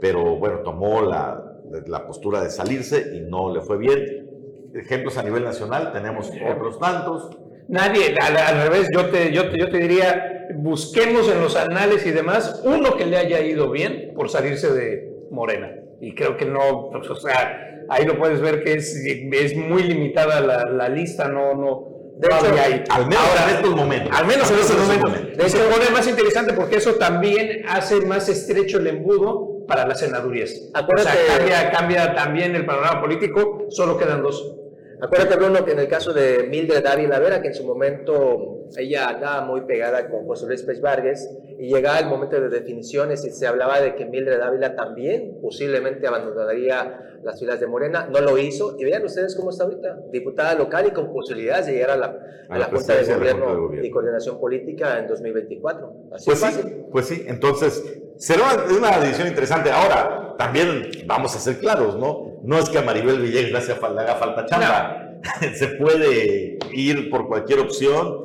pero 0.00 0.36
bueno, 0.36 0.60
tomó 0.60 1.02
la, 1.02 1.48
la 1.86 2.06
postura 2.06 2.42
de 2.42 2.50
salirse 2.50 3.12
y 3.14 3.20
no 3.20 3.52
le 3.54 3.60
fue 3.60 3.78
bien. 3.78 4.28
Ejemplos 4.74 5.16
a 5.18 5.22
nivel 5.22 5.44
nacional, 5.44 5.92
tenemos 5.92 6.30
otros 6.54 6.78
tantos. 6.78 7.30
Nadie, 7.68 8.14
al, 8.20 8.62
revés, 8.62 8.88
yo 8.94 9.06
te, 9.06 9.32
yo, 9.32 9.50
te, 9.50 9.58
yo 9.58 9.70
te 9.70 9.78
diría, 9.78 10.46
busquemos 10.54 11.30
en 11.30 11.40
los 11.40 11.56
anales 11.56 12.06
y 12.06 12.10
demás 12.10 12.62
uno 12.64 12.96
que 12.96 13.06
le 13.06 13.18
haya 13.18 13.40
ido 13.40 13.70
bien 13.70 14.12
por 14.14 14.30
salirse 14.30 14.72
de 14.72 15.10
Morena. 15.30 15.74
Y 16.00 16.14
creo 16.14 16.36
que 16.36 16.46
no, 16.46 16.90
pues, 16.90 17.10
o 17.10 17.16
sea, 17.16 17.84
ahí 17.88 18.06
lo 18.06 18.18
puedes 18.18 18.40
ver 18.40 18.62
que 18.62 18.74
es, 18.74 18.94
es 19.04 19.56
muy 19.56 19.82
limitada 19.82 20.40
la, 20.40 20.64
la 20.64 20.88
lista, 20.88 21.28
no, 21.28 21.54
no, 21.54 21.98
de 22.18 22.26
hecho, 22.26 22.92
al 22.92 23.06
menos 23.06 23.24
en 23.44 23.54
estos 23.54 23.76
momentos. 23.76 24.16
Al 24.16 24.26
menos 24.26 24.50
en 24.50 24.58
estos 24.58 24.76
momentos. 24.76 25.52
Se 25.52 25.58
pone 25.58 25.90
más 25.92 26.08
interesante 26.08 26.52
porque 26.52 26.76
eso 26.76 26.94
también 26.94 27.62
hace 27.68 28.00
más 28.00 28.28
estrecho 28.28 28.78
el 28.78 28.88
embudo 28.88 29.57
para 29.68 29.86
las 29.86 30.00
senadurías. 30.00 30.70
o 30.74 30.98
sea, 30.98 31.12
cambia, 31.36 31.70
cambia 31.70 32.14
también 32.14 32.56
el 32.56 32.64
panorama 32.64 33.02
político, 33.02 33.66
solo 33.68 33.98
quedan 33.98 34.22
dos. 34.22 34.56
Acuérdate, 35.00 35.36
Bruno, 35.36 35.64
que 35.64 35.72
en 35.72 35.78
el 35.78 35.86
caso 35.86 36.12
de 36.12 36.48
Mildred 36.50 36.82
Dávila 36.82 37.20
Vera, 37.20 37.40
que 37.40 37.48
en 37.48 37.54
su 37.54 37.64
momento 37.64 38.64
ella 38.76 39.10
andaba 39.10 39.42
muy 39.42 39.60
pegada 39.60 40.08
con 40.10 40.26
José 40.26 40.46
Luis 40.46 40.62
Pérez 40.62 40.80
Vargas, 40.80 41.30
y 41.58 41.68
llegaba 41.68 41.98
el 41.98 42.06
momento 42.06 42.40
de 42.40 42.48
definiciones 42.48 43.24
y 43.24 43.30
se 43.30 43.46
hablaba 43.46 43.80
de 43.80 43.94
que 43.94 44.06
Mildred 44.06 44.38
Dávila 44.38 44.74
también 44.74 45.38
posiblemente 45.40 46.06
abandonaría 46.06 47.20
las 47.22 47.38
filas 47.38 47.60
de 47.60 47.66
Morena, 47.66 48.08
no 48.10 48.20
lo 48.20 48.38
hizo, 48.38 48.76
y 48.78 48.84
vean 48.84 49.04
ustedes 49.04 49.36
cómo 49.36 49.50
está 49.50 49.64
ahorita, 49.64 49.98
diputada 50.10 50.54
local 50.54 50.86
y 50.88 50.90
con 50.92 51.12
posibilidades 51.12 51.66
de 51.66 51.72
llegar 51.74 51.90
a 51.90 51.96
la, 51.96 52.18
a 52.48 52.58
la, 52.58 52.64
Junta 52.66 52.94
de 52.94 53.14
Gobierno, 53.14 53.70
y 53.82 53.90
Coordinación 53.90 54.40
Política 54.40 54.98
en 54.98 55.06
2024. 55.06 55.92
Así 56.12 56.30
pues, 56.30 56.40
sí, 56.40 56.84
pues 56.90 57.06
sí, 57.06 57.24
entonces 57.26 58.02
será 58.18 58.66
una 58.76 58.98
decisión 58.98 59.28
interesante. 59.28 59.70
Ahora, 59.70 60.34
también 60.36 60.90
vamos 61.06 61.34
a 61.34 61.38
ser 61.38 61.58
claros, 61.58 61.96
¿no? 61.96 62.28
no 62.42 62.58
es 62.58 62.68
que 62.68 62.78
a 62.78 62.82
Maribel 62.82 63.20
Villegas 63.20 63.68
le 63.68 64.00
haga 64.00 64.14
falta 64.14 64.46
chamba. 64.46 65.18
Se 65.54 65.68
puede 65.68 66.58
ir 66.72 67.10
por 67.10 67.28
cualquier 67.28 67.60
opción, 67.60 68.24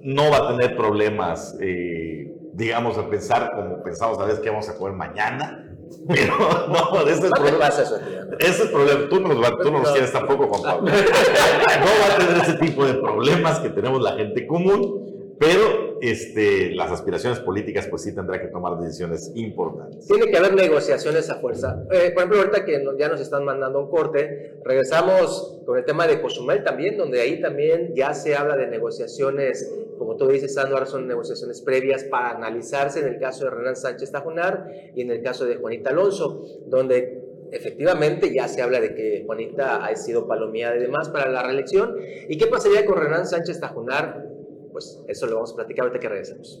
no 0.00 0.30
va 0.30 0.36
a 0.38 0.48
tener 0.48 0.76
problemas, 0.76 1.56
eh, 1.60 2.30
digamos, 2.52 2.98
a 2.98 3.08
pensar 3.08 3.52
como 3.54 3.82
pensamos 3.82 4.18
a 4.18 4.24
veces 4.24 4.40
que 4.40 4.50
vamos 4.50 4.68
a 4.68 4.76
comer 4.76 4.94
mañana. 4.94 5.70
Pero 6.08 6.36
no, 6.68 7.00
ese 7.02 7.12
es 7.12 7.24
el 7.24 7.30
problema. 7.30 7.58
Pasa 7.58 7.82
eso, 7.82 8.00
ese 8.38 8.50
es 8.50 8.60
el 8.60 8.70
problema. 8.70 9.08
Tú 9.08 9.20
no, 9.20 9.32
los, 9.32 9.58
tú 9.58 9.70
no 9.70 9.78
los 9.78 9.92
quieres 9.92 10.12
tampoco, 10.12 10.48
Juan 10.48 10.62
Pablo. 10.62 10.90
No 10.90 11.86
va 11.86 12.14
a 12.14 12.18
tener 12.18 12.42
ese 12.42 12.54
tipo 12.54 12.84
de 12.84 12.94
problemas 12.94 13.60
que 13.60 13.70
tenemos 13.70 14.02
la 14.02 14.12
gente 14.12 14.46
común 14.46 15.13
pero 15.44 15.98
este, 16.00 16.74
las 16.74 16.90
aspiraciones 16.90 17.38
políticas 17.40 17.86
pues 17.88 18.02
sí 18.02 18.14
tendrá 18.14 18.40
que 18.40 18.48
tomar 18.48 18.80
decisiones 18.80 19.30
importantes. 19.34 20.06
Tiene 20.06 20.30
que 20.30 20.36
haber 20.38 20.54
negociaciones 20.54 21.28
a 21.28 21.36
fuerza. 21.36 21.84
Eh, 21.92 22.10
por 22.12 22.22
ejemplo, 22.22 22.38
ahorita 22.38 22.64
que 22.64 22.82
ya 22.98 23.08
nos 23.08 23.20
están 23.20 23.44
mandando 23.44 23.80
un 23.80 23.90
corte, 23.90 24.54
regresamos 24.64 25.60
con 25.66 25.76
el 25.76 25.84
tema 25.84 26.06
de 26.06 26.22
Cozumel 26.22 26.64
también, 26.64 26.96
donde 26.96 27.20
ahí 27.20 27.42
también 27.42 27.94
ya 27.94 28.14
se 28.14 28.34
habla 28.34 28.56
de 28.56 28.68
negociaciones, 28.68 29.70
como 29.98 30.16
tú 30.16 30.28
dices, 30.28 30.56
ahora 30.56 30.86
son 30.86 31.06
negociaciones 31.06 31.60
previas 31.60 32.04
para 32.04 32.30
analizarse 32.30 33.00
en 33.00 33.08
el 33.08 33.18
caso 33.18 33.44
de 33.44 33.50
Renan 33.50 33.76
Sánchez 33.76 34.12
Tajonar 34.12 34.70
y 34.94 35.02
en 35.02 35.10
el 35.10 35.22
caso 35.22 35.44
de 35.44 35.56
Juanita 35.56 35.90
Alonso, 35.90 36.42
donde 36.66 37.22
efectivamente 37.52 38.32
ya 38.34 38.48
se 38.48 38.62
habla 38.62 38.80
de 38.80 38.94
que 38.94 39.22
Juanita 39.26 39.84
ha 39.84 39.94
sido 39.94 40.26
palomeada 40.26 40.76
y 40.76 40.80
demás 40.80 41.08
para 41.10 41.30
la 41.30 41.42
reelección. 41.42 41.96
¿Y 42.28 42.36
qué 42.38 42.46
pasaría 42.46 42.84
con 42.84 42.98
Renan 42.98 43.26
Sánchez 43.26 43.60
Tajonar? 43.60 44.23
Pues 44.74 45.00
eso 45.06 45.26
lo 45.26 45.36
vamos 45.36 45.52
a 45.52 45.54
platicar 45.54 45.84
ahorita 45.84 46.00
que 46.00 46.08
regresemos. 46.08 46.60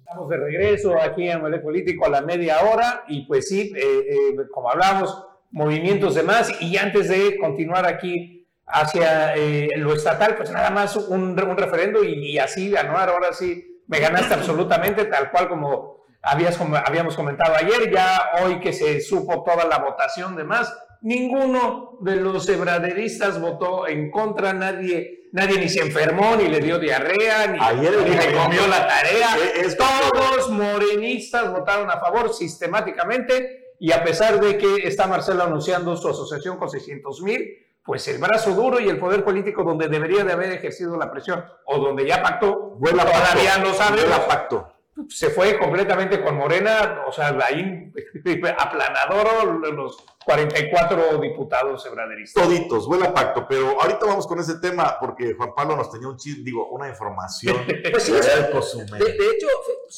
Estamos 0.00 0.28
de 0.28 0.36
regreso 0.36 1.00
aquí 1.00 1.28
en 1.28 1.46
el 1.46 1.62
Político 1.62 2.06
a 2.06 2.08
la 2.08 2.22
media 2.22 2.60
hora 2.62 3.04
y 3.06 3.24
pues 3.26 3.48
sí, 3.48 3.72
eh, 3.76 4.06
eh, 4.10 4.36
como 4.52 4.68
hablamos, 4.68 5.26
movimientos 5.52 6.16
demás 6.16 6.60
y 6.60 6.76
antes 6.76 7.08
de 7.08 7.38
continuar 7.38 7.86
aquí 7.86 8.48
hacia 8.66 9.36
eh, 9.36 9.68
lo 9.76 9.94
estatal, 9.94 10.34
pues 10.36 10.50
nada 10.50 10.70
más 10.70 10.96
un, 10.96 11.40
un 11.40 11.56
referendo 11.56 12.02
y, 12.02 12.36
así 12.38 12.70
ganar, 12.70 13.10
ahora 13.10 13.32
sí 13.32 13.80
me 13.86 14.00
ganaste 14.00 14.34
absolutamente 14.34 15.04
tal 15.04 15.30
cual 15.30 15.48
como 15.48 16.04
habías, 16.20 16.58
habíamos 16.84 17.14
comentado 17.14 17.54
ayer, 17.54 17.92
ya 17.92 18.30
hoy 18.42 18.58
que 18.58 18.72
se 18.72 19.00
supo 19.00 19.44
toda 19.44 19.66
la 19.66 19.78
votación 19.78 20.34
demás, 20.34 20.76
Ninguno 21.04 21.98
de 22.00 22.16
los 22.16 22.46
sebraderistas 22.46 23.38
votó 23.38 23.86
en 23.86 24.10
contra, 24.10 24.54
nadie, 24.54 25.28
nadie 25.32 25.58
ni 25.58 25.68
se 25.68 25.80
enfermó, 25.80 26.34
ni 26.34 26.48
le 26.48 26.60
dio 26.60 26.78
diarrea, 26.78 27.46
ni, 27.46 27.58
le 27.58 28.32
comió 28.32 28.66
la 28.66 28.88
tarea. 28.88 29.36
Todos 29.76 30.48
morenistas 30.48 31.52
votaron 31.52 31.90
a 31.90 32.00
favor 32.00 32.32
sistemáticamente 32.32 33.74
y 33.78 33.92
a 33.92 34.02
pesar 34.02 34.40
de 34.40 34.56
que 34.56 34.88
está 34.88 35.06
Marcelo 35.06 35.42
anunciando 35.42 35.94
su 35.94 36.08
asociación 36.08 36.56
con 36.56 36.70
600 36.70 37.20
mil, 37.20 37.50
pues 37.84 38.08
el 38.08 38.16
brazo 38.16 38.52
duro 38.52 38.80
y 38.80 38.88
el 38.88 38.98
poder 38.98 39.22
político 39.22 39.62
donde 39.62 39.88
debería 39.88 40.24
de 40.24 40.32
haber 40.32 40.52
ejercido 40.52 40.96
la 40.96 41.10
presión 41.10 41.44
o 41.66 41.80
donde 41.80 42.06
ya 42.06 42.22
pactó, 42.22 42.78
todavía 42.80 43.58
no 43.58 43.74
sabe. 43.74 44.00
pacto 44.26 44.73
se 45.08 45.30
fue 45.30 45.58
completamente 45.58 46.22
con 46.22 46.36
Morena, 46.36 47.04
o 47.06 47.12
sea, 47.12 47.36
ahí 47.44 47.92
aplanador 48.58 49.72
los 49.72 50.04
44 50.24 51.18
diputados 51.18 51.84
ebraderistas. 51.86 52.42
Toditos, 52.42 52.86
huele 52.86 53.06
a 53.06 53.12
pacto, 53.12 53.46
pero 53.48 53.80
ahorita 53.80 54.06
vamos 54.06 54.26
con 54.26 54.38
ese 54.38 54.58
tema 54.58 54.96
porque 55.00 55.34
Juan 55.34 55.54
Pablo 55.54 55.76
nos 55.76 55.90
tenía 55.90 56.08
un 56.08 56.16
chiste, 56.16 56.42
digo, 56.42 56.68
una 56.68 56.88
información. 56.88 57.56
pues 57.90 58.02
sí, 58.02 58.12
de, 58.12 58.18
de, 58.20 59.30
hecho, 59.30 59.48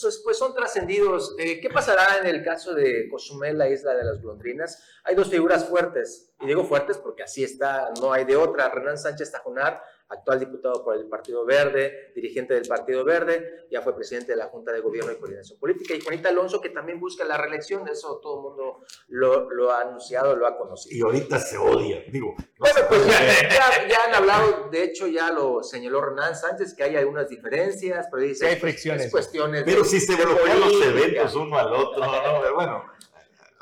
pues, 0.02 0.20
pues 0.24 0.38
son 0.38 0.54
trascendidos. 0.54 1.35
Eh, 1.38 1.61
¿Qué 1.61 1.68
pasará 1.70 2.18
en 2.18 2.26
el 2.26 2.42
caso 2.42 2.74
de 2.74 3.09
Cozumel, 3.11 3.59
la 3.59 3.68
isla 3.68 3.94
de 3.94 4.04
las 4.04 4.20
golondrinas? 4.20 4.82
Hay 5.04 5.14
dos 5.14 5.28
figuras 5.28 5.68
fuertes, 5.68 6.32
y 6.40 6.46
digo 6.46 6.64
fuertes 6.64 6.98
porque 6.98 7.22
así 7.22 7.44
está, 7.44 7.90
no 8.00 8.12
hay 8.12 8.24
de 8.24 8.37
otra. 8.37 8.68
Renan 8.70 8.98
Sánchez 8.98 9.30
Tajonar 9.30 9.82
actual 10.09 10.40
diputado 10.40 10.85
por 10.85 10.97
el 10.97 11.09
Partido 11.09 11.45
Verde, 11.45 12.12
dirigente 12.14 12.55
del 12.55 12.66
Partido 12.66 13.05
Verde, 13.05 13.66
ya 13.71 13.83
fue 13.83 13.95
presidente 13.95 14.33
de 14.33 14.37
la 14.37 14.47
Junta 14.47 14.73
de 14.73 14.81
Gobierno 14.81 15.12
y 15.12 15.16
Coordinación 15.16 15.59
Política, 15.59 15.95
y 15.95 16.01
Juanita 16.01 16.29
Alonso, 16.29 16.61
que 16.61 16.71
también 16.71 17.01
busca 17.01 17.25
la 17.25 17.37
reelección, 17.37 17.88
eso 17.88 18.21
todo 18.23 18.37
el 18.37 18.42
mundo 18.42 18.81
lo, 19.09 19.51
lo 19.51 19.71
ha 19.73 19.81
anunciado, 19.81 20.37
lo 20.37 20.47
ha 20.47 20.57
conocido. 20.57 20.97
Y 20.97 21.01
ahorita 21.03 21.38
se 21.40 21.59
odia, 21.59 22.05
digo. 22.11 22.35
bueno, 22.59 22.81
pues 22.88 23.07
ya, 23.07 23.88
ya, 23.88 24.05
han 24.07 24.14
hablado, 24.14 24.69
de 24.71 24.85
hecho 24.85 25.07
ya 25.07 25.33
lo 25.33 25.62
señaló 25.62 25.99
Hernán 25.99 26.37
Sánchez, 26.37 26.75
que 26.75 26.85
hay 26.85 26.97
algunas 26.97 27.29
diferencias, 27.29 28.07
pero 28.11 28.23
dice... 28.23 28.47
hay 28.47 28.57
fricciones. 28.57 29.11
cuestiones 29.11 29.64
pero 29.64 29.85
si 29.85 30.01
se 30.01 30.14
bloquean 30.14 30.61
los 30.61 30.83
eventos 30.83 31.35
uno 31.35 31.59
al 31.59 31.73
otro, 31.73 32.05
¿no? 32.05 32.40
Pero 32.40 32.55
bueno 32.55 32.97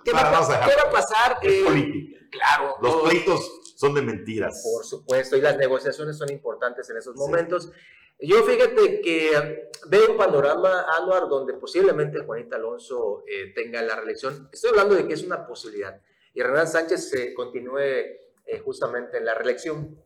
¿Qué, 0.05 0.13
va, 0.13 0.21
a, 0.21 0.67
¿qué 0.67 0.77
va 0.77 0.89
a 0.89 0.91
pasar? 0.91 1.39
Es 1.41 1.53
eh, 1.53 1.65
política. 1.65 2.21
Claro. 2.31 2.77
Los 2.83 3.09
pleitos 3.09 3.64
son 3.75 3.95
de 3.95 4.03
mentiras. 4.03 4.63
Por 4.63 4.85
supuesto, 4.85 5.37
y 5.37 5.41
las 5.41 5.57
negociaciones 5.57 6.17
son 6.17 6.31
importantes 6.31 6.89
en 6.91 6.97
esos 6.97 7.17
momentos. 7.17 7.71
Yo 8.21 8.43
fíjate 8.45 9.01
que 9.01 9.71
veo 9.89 10.13
un 10.13 10.17
panorama, 10.17 10.87
Anuar, 10.99 11.29
donde 11.29 11.55
posiblemente 11.55 12.21
Juanita 12.21 12.57
Alonso 12.57 13.25
eh, 13.27 13.53
tenga 13.55 13.83
la 13.83 13.97
reelección. 13.97 14.49
Estoy 14.53 14.71
hablando 14.71 14.95
de 14.95 15.07
que 15.07 15.15
es 15.15 15.25
una 15.25 15.47
posibilidad. 15.47 16.01
Y 16.33 16.43
Renan 16.43 16.69
Sánchez 16.69 17.11
se 17.11 17.35
continúe 17.35 17.79
eh, 17.79 18.59
justamente 18.65 19.19
en 19.19 19.25
la 19.25 19.35
reelección 19.35 20.04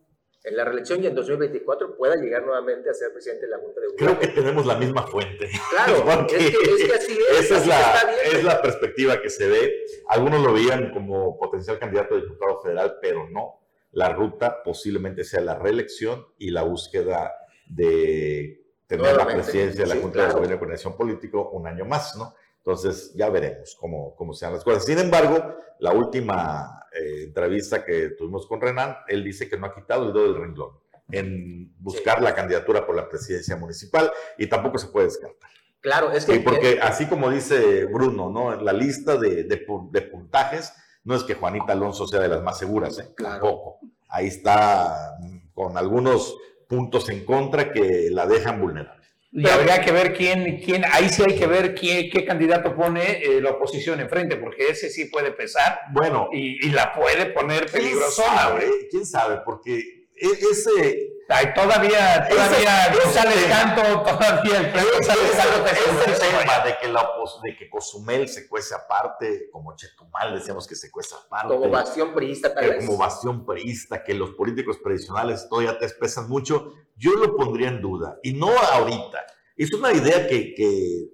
en 0.48 0.56
la 0.56 0.64
reelección 0.64 1.02
y 1.02 1.06
en 1.06 1.14
2024 1.14 1.96
pueda 1.96 2.16
llegar 2.16 2.44
nuevamente 2.44 2.90
a 2.90 2.94
ser 2.94 3.12
presidente 3.12 3.46
de 3.46 3.52
la 3.52 3.58
Junta 3.58 3.80
de 3.80 3.86
Gobierno. 3.88 4.18
Creo 4.18 4.18
que 4.18 4.40
tenemos 4.40 4.66
la 4.66 4.76
misma 4.76 5.06
fuente. 5.06 5.48
Claro, 5.70 6.26
es 6.28 6.32
que, 6.32 6.92
así 6.92 7.18
es. 7.30 7.44
Esa 7.44 7.58
es, 7.58 7.66
la, 7.66 7.94
es 8.24 8.44
la 8.44 8.62
perspectiva 8.62 9.20
que 9.20 9.30
se 9.30 9.48
ve. 9.48 9.84
Algunos 10.08 10.42
lo 10.42 10.52
veían 10.52 10.90
como 10.92 11.38
potencial 11.38 11.78
candidato 11.78 12.14
a 12.14 12.20
diputado 12.20 12.60
federal, 12.60 12.96
pero 13.00 13.28
no. 13.28 13.60
La 13.92 14.10
ruta 14.10 14.62
posiblemente 14.62 15.24
sea 15.24 15.40
la 15.40 15.54
reelección 15.54 16.26
y 16.38 16.50
la 16.50 16.62
búsqueda 16.62 17.32
de 17.66 18.64
tener 18.86 19.16
la 19.16 19.26
presidencia 19.26 19.84
de 19.84 19.94
la 19.94 20.00
Junta 20.00 20.26
de 20.26 20.32
Gobierno 20.32 20.56
y 20.56 20.58
Coordinación 20.58 20.96
Político 20.96 21.50
un 21.50 21.66
año 21.66 21.84
más, 21.84 22.16
¿no? 22.16 22.34
Entonces 22.58 23.12
ya 23.14 23.28
veremos 23.30 23.76
cómo, 23.78 24.14
cómo 24.14 24.34
sean 24.34 24.52
las 24.52 24.64
cosas. 24.64 24.84
Sin 24.84 24.98
embargo, 24.98 25.56
la 25.78 25.92
última 25.92 26.86
eh, 27.08 27.24
entrevista 27.24 27.84
que 27.84 28.10
tuvimos 28.10 28.46
con 28.46 28.60
Renan, 28.60 28.96
él 29.08 29.24
dice 29.24 29.48
que 29.48 29.56
no 29.56 29.66
ha 29.66 29.74
quitado 29.74 30.06
el 30.06 30.12
dedo 30.12 30.32
del 30.32 30.42
renglón 30.42 30.70
en 31.10 31.74
buscar 31.78 32.22
la 32.22 32.34
candidatura 32.34 32.86
por 32.86 32.94
la 32.94 33.08
presidencia 33.08 33.56
municipal 33.56 34.10
y 34.36 34.46
tampoco 34.46 34.78
se 34.78 34.88
puede 34.88 35.06
descartar. 35.06 35.50
Claro, 35.80 36.12
es 36.12 36.26
que... 36.26 36.36
Y 36.36 36.38
porque 36.40 36.80
así 36.82 37.06
como 37.06 37.30
dice 37.30 37.86
Bruno, 37.86 38.30
¿no? 38.30 38.52
En 38.52 38.64
la 38.64 38.72
lista 38.72 39.16
de, 39.16 39.44
de, 39.44 40.02
puntajes, 40.02 40.72
no 41.04 41.14
es 41.14 41.22
que 41.22 41.34
Juanita 41.34 41.72
Alonso 41.72 42.06
sea 42.06 42.20
de 42.20 42.28
las 42.28 42.42
más 42.42 42.58
seguras, 42.58 42.98
¿eh? 42.98 43.08
Tampoco. 43.16 43.78
Ahí 44.08 44.26
está 44.26 45.16
mm, 45.20 45.52
con 45.54 45.76
algunos 45.78 46.36
puntos 46.68 47.08
en 47.08 47.24
contra 47.24 47.72
que 47.72 48.08
la 48.10 48.26
dejan 48.26 48.60
vulnerable. 48.60 48.97
Y 49.40 49.48
habría 49.48 49.80
que 49.80 49.92
ver 49.92 50.14
quién, 50.14 50.60
quién, 50.60 50.84
ahí 50.90 51.08
sí 51.08 51.22
hay 51.26 51.36
que 51.36 51.46
ver 51.46 51.74
qué, 51.74 52.10
qué 52.10 52.24
candidato 52.24 52.74
pone 52.74 53.22
eh, 53.22 53.40
la 53.40 53.50
oposición 53.50 54.00
enfrente, 54.00 54.36
porque 54.36 54.68
ese 54.68 54.90
sí 54.90 55.06
puede 55.06 55.32
pesar. 55.32 55.80
Bueno. 55.92 56.28
Y, 56.32 56.66
y 56.66 56.70
la 56.70 56.92
puede 56.92 57.26
poner 57.26 57.70
peligrosa. 57.70 58.24
¿Quién 58.24 58.36
sabe? 58.36 58.70
¿Quién 58.90 59.06
sabe? 59.06 59.40
Porque 59.44 60.06
e, 60.16 60.26
ese 60.50 61.17
Ay, 61.30 61.52
todavía, 61.54 62.26
todavía 62.26 62.96
González 63.04 63.46
Canto, 63.48 63.82
todavía 64.02 64.60
el 64.60 64.72
González 64.72 65.30
Canto 65.36 65.66
es 65.66 66.22
el 66.22 66.30
tema 66.30 66.64
de 66.64 66.78
que, 66.80 66.88
la 66.88 67.06
de 67.42 67.54
que 67.54 67.68
Cozumel 67.68 68.28
se 68.28 68.48
cuece 68.48 68.74
aparte, 68.74 69.50
como 69.52 69.76
Chetumal 69.76 70.34
decíamos 70.34 70.66
que 70.66 70.74
se 70.74 70.90
cuece 70.90 71.14
aparte. 71.14 71.54
Como 71.54 71.68
bastión 71.68 72.14
priista, 72.14 72.54
tal 72.54 72.70
vez. 72.70 72.86
Como 72.86 72.96
bastión 72.96 73.44
priista, 73.44 74.02
que 74.02 74.14
los 74.14 74.30
políticos 74.30 74.80
tradicionales 74.82 75.46
todavía 75.50 75.78
te 75.78 75.84
expresan 75.84 76.30
mucho, 76.30 76.72
yo 76.96 77.12
lo 77.12 77.36
pondría 77.36 77.68
en 77.68 77.82
duda. 77.82 78.18
Y 78.22 78.32
no 78.32 78.48
ahorita. 78.58 79.26
Es 79.54 79.70
una 79.74 79.92
idea 79.92 80.26
que, 80.26 80.54
que 80.54 81.10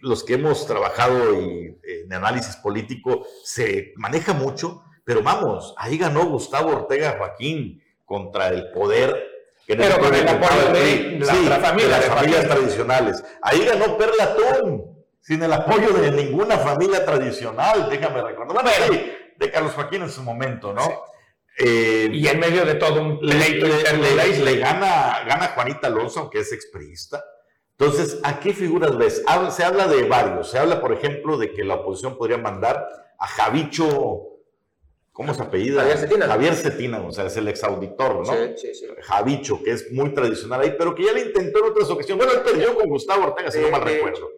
los 0.00 0.24
que 0.24 0.34
hemos 0.34 0.66
trabajado 0.66 1.34
en 1.34 2.12
análisis 2.12 2.56
político 2.56 3.24
se 3.44 3.92
maneja 3.94 4.32
mucho, 4.32 4.82
pero 5.04 5.22
vamos, 5.22 5.72
ahí 5.78 5.98
ganó 5.98 6.26
Gustavo 6.26 6.72
Ortega 6.72 7.16
Joaquín 7.16 7.80
contra 8.04 8.48
el 8.48 8.72
poder 8.72 9.31
pero 9.66 9.98
con 9.98 10.14
el 10.14 10.28
apoyo 10.28 10.72
de, 10.72 11.18
la 11.20 11.58
familia, 11.58 11.88
las 11.88 12.04
familias 12.06 12.46
tradicionales. 12.46 13.24
Ahí 13.42 13.64
ganó 13.64 13.96
Perla 13.96 14.34
Tún, 14.34 15.04
sin 15.20 15.42
el 15.42 15.52
apoyo 15.52 15.92
de 15.92 16.10
ninguna 16.10 16.58
familia 16.58 17.04
tradicional, 17.04 17.88
déjame 17.88 18.22
recordar. 18.22 18.62
Bueno, 18.62 19.02
de 19.36 19.50
Carlos 19.50 19.72
Joaquín 19.72 20.02
en 20.02 20.10
su 20.10 20.22
momento, 20.22 20.72
¿no? 20.72 21.04
Eh, 21.58 22.08
y 22.10 22.26
en 22.26 22.40
medio 22.40 22.64
de 22.64 22.74
todo 22.74 23.02
un 23.02 23.18
pleito 23.20 23.66
le, 23.66 24.38
le, 24.38 24.58
gana, 24.58 25.22
gana 25.26 25.48
Juanita 25.54 25.88
Alonso, 25.88 26.20
aunque 26.20 26.40
es 26.40 26.52
expriista. 26.52 27.22
Entonces, 27.78 28.20
¿a 28.22 28.40
qué 28.40 28.54
figuras 28.54 28.96
ves? 28.96 29.22
se 29.50 29.64
habla 29.64 29.86
de 29.86 30.04
varios. 30.04 30.50
Se 30.50 30.58
habla, 30.58 30.80
por 30.80 30.92
ejemplo, 30.92 31.36
de 31.36 31.52
que 31.52 31.64
la 31.64 31.74
oposición 31.74 32.16
podría 32.16 32.38
mandar 32.38 32.86
a 33.18 33.26
Javicho 33.26 34.31
¿Cómo 35.12 35.34
se 35.34 35.42
apellida? 35.42 35.82
Javier 35.82 35.98
Cetina. 35.98 36.26
Javier 36.26 36.54
Cetina, 36.54 37.00
o 37.00 37.12
sea, 37.12 37.26
es 37.26 37.36
el 37.36 37.46
exauditor, 37.48 38.26
¿no? 38.26 38.32
Sí, 38.32 38.54
sí, 38.56 38.74
sí. 38.74 38.86
Javicho, 39.02 39.62
que 39.62 39.72
es 39.72 39.92
muy 39.92 40.14
tradicional 40.14 40.62
ahí, 40.62 40.74
pero 40.78 40.94
que 40.94 41.04
ya 41.04 41.12
le 41.12 41.26
intentó 41.26 41.58
en 41.58 41.70
otras 41.70 41.90
ocasiones. 41.90 42.24
Bueno, 42.24 42.40
él 42.40 42.44
perdió 42.44 42.74
con 42.74 42.88
Gustavo 42.88 43.26
Ortega, 43.26 43.50
si 43.50 43.60
no 43.60 43.70
mal 43.70 43.82
recuerdo, 43.82 44.30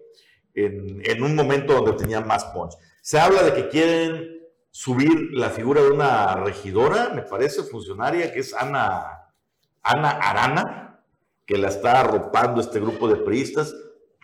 en, 0.53 1.01
en, 1.05 1.23
un 1.23 1.37
momento 1.37 1.75
donde 1.75 1.93
tenía 1.93 2.21
más 2.21 2.45
punch. 2.47 2.75
Se 3.01 3.21
habla 3.21 3.45
de 3.45 3.55
que 3.55 3.69
quieren 3.69 4.35
subir 4.73 5.31
la 5.33 5.51
figura 5.51 5.81
de 5.81 5.91
una 5.93 6.35
regidora, 6.37 7.11
me 7.11 7.23
parece, 7.23 7.63
funcionaria, 7.63 8.33
que 8.33 8.41
es 8.41 8.53
Ana, 8.53 9.31
Ana 9.81 10.11
Arana, 10.11 11.05
que 11.47 11.57
la 11.57 11.69
está 11.69 12.01
arropando 12.01 12.61
este 12.61 12.81
grupo 12.81 13.07
de 13.07 13.17
priistas. 13.17 13.73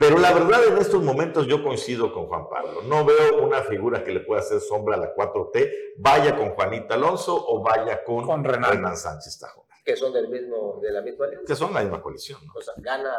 Pero 0.01 0.17
la 0.17 0.33
verdad, 0.33 0.67
en 0.67 0.79
estos 0.79 1.03
momentos 1.03 1.47
yo 1.47 1.63
coincido 1.63 2.11
con 2.11 2.25
Juan 2.25 2.49
Pablo. 2.49 2.81
No 2.89 3.05
veo 3.05 3.45
una 3.45 3.61
figura 3.61 4.03
que 4.03 4.13
le 4.13 4.21
pueda 4.21 4.41
hacer 4.41 4.59
sombra 4.59 4.97
a 4.97 4.99
la 4.99 5.15
4T, 5.15 5.71
vaya 5.99 6.35
con 6.39 6.49
Juanita 6.53 6.95
Alonso 6.95 7.37
o 7.37 7.63
vaya 7.63 8.03
con, 8.03 8.25
con 8.25 8.43
Renan. 8.43 8.97
Sánchez 8.97 9.39
Tajo. 9.39 9.67
Que 9.85 9.95
son 9.97 10.11
del 10.15 10.29
mismo, 10.29 10.79
de 10.81 10.91
la 10.91 11.03
misma 11.03 11.27
alianza. 11.27 11.47
Que 11.47 11.55
son 11.55 11.75
la 11.75 11.83
misma 11.83 12.01
coalición. 12.01 12.41
¿no? 12.47 12.55
O 12.55 12.63
sea, 12.63 12.73
gana. 12.79 13.15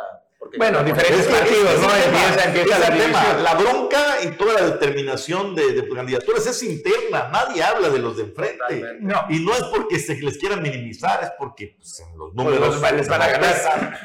bueno, 0.57 0.83
diferentes 0.83 1.27
partidos, 1.27 1.79
¿no? 1.81 1.95
Empieza, 1.95 2.45
empieza 2.45 2.79
la, 2.79 2.97
tema. 2.97 3.33
la 3.43 3.53
bronca 3.53 4.23
y 4.23 4.31
toda 4.31 4.53
la 4.55 4.69
determinación 4.71 5.53
de, 5.53 5.73
de, 5.73 5.87
candidaturas 5.87 6.47
es 6.47 6.63
interna. 6.63 7.29
Nadie 7.29 7.61
habla 7.61 7.89
de 7.89 7.99
los 7.99 8.17
de 8.17 8.23
enfrente. 8.23 8.97
No. 9.01 9.27
Y 9.29 9.45
no 9.45 9.53
es 9.53 9.65
porque 9.65 9.99
se 9.99 10.15
les 10.15 10.35
quieran 10.39 10.63
minimizar, 10.63 11.23
es 11.23 11.31
porque 11.37 11.75
pues, 11.77 11.99
en 11.99 12.17
los 12.17 12.33
números 12.33 12.77
pues 12.79 12.93
les 12.93 13.07
van 13.07 13.21
a 13.21 13.27
ganar. 13.27 13.99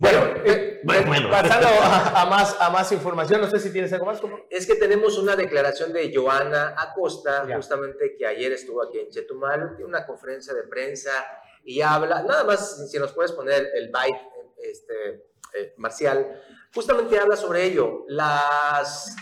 Bueno, 0.00 0.20
eh, 0.44 0.80
bueno, 0.84 1.28
pasando 1.28 1.66
a, 1.66 2.24
más, 2.30 2.56
a 2.60 2.70
más 2.70 2.92
información, 2.92 3.40
no 3.40 3.50
sé 3.50 3.58
si 3.58 3.72
tienes 3.72 3.92
algo 3.92 4.06
más. 4.06 4.20
Es 4.48 4.64
que 4.64 4.76
tenemos 4.76 5.18
una 5.18 5.34
declaración 5.34 5.92
de 5.92 6.14
Joana 6.14 6.76
Acosta, 6.78 7.44
justamente 7.52 8.14
que 8.16 8.24
ayer 8.24 8.52
estuvo 8.52 8.80
aquí 8.80 9.00
en 9.00 9.08
Chetumal, 9.08 9.74
tiene 9.74 9.88
una 9.88 10.06
conferencia 10.06 10.54
de 10.54 10.62
prensa 10.62 11.10
y 11.64 11.80
habla, 11.80 12.22
nada 12.22 12.44
más, 12.44 12.88
si 12.88 12.96
nos 13.00 13.12
puedes 13.12 13.32
poner 13.32 13.70
el 13.74 13.90
byte 13.90 14.20
este, 14.62 15.26
eh, 15.54 15.74
marcial, 15.78 16.42
justamente 16.72 17.18
habla 17.18 17.36
sobre 17.36 17.64
ello, 17.64 18.04
las, 18.06 19.16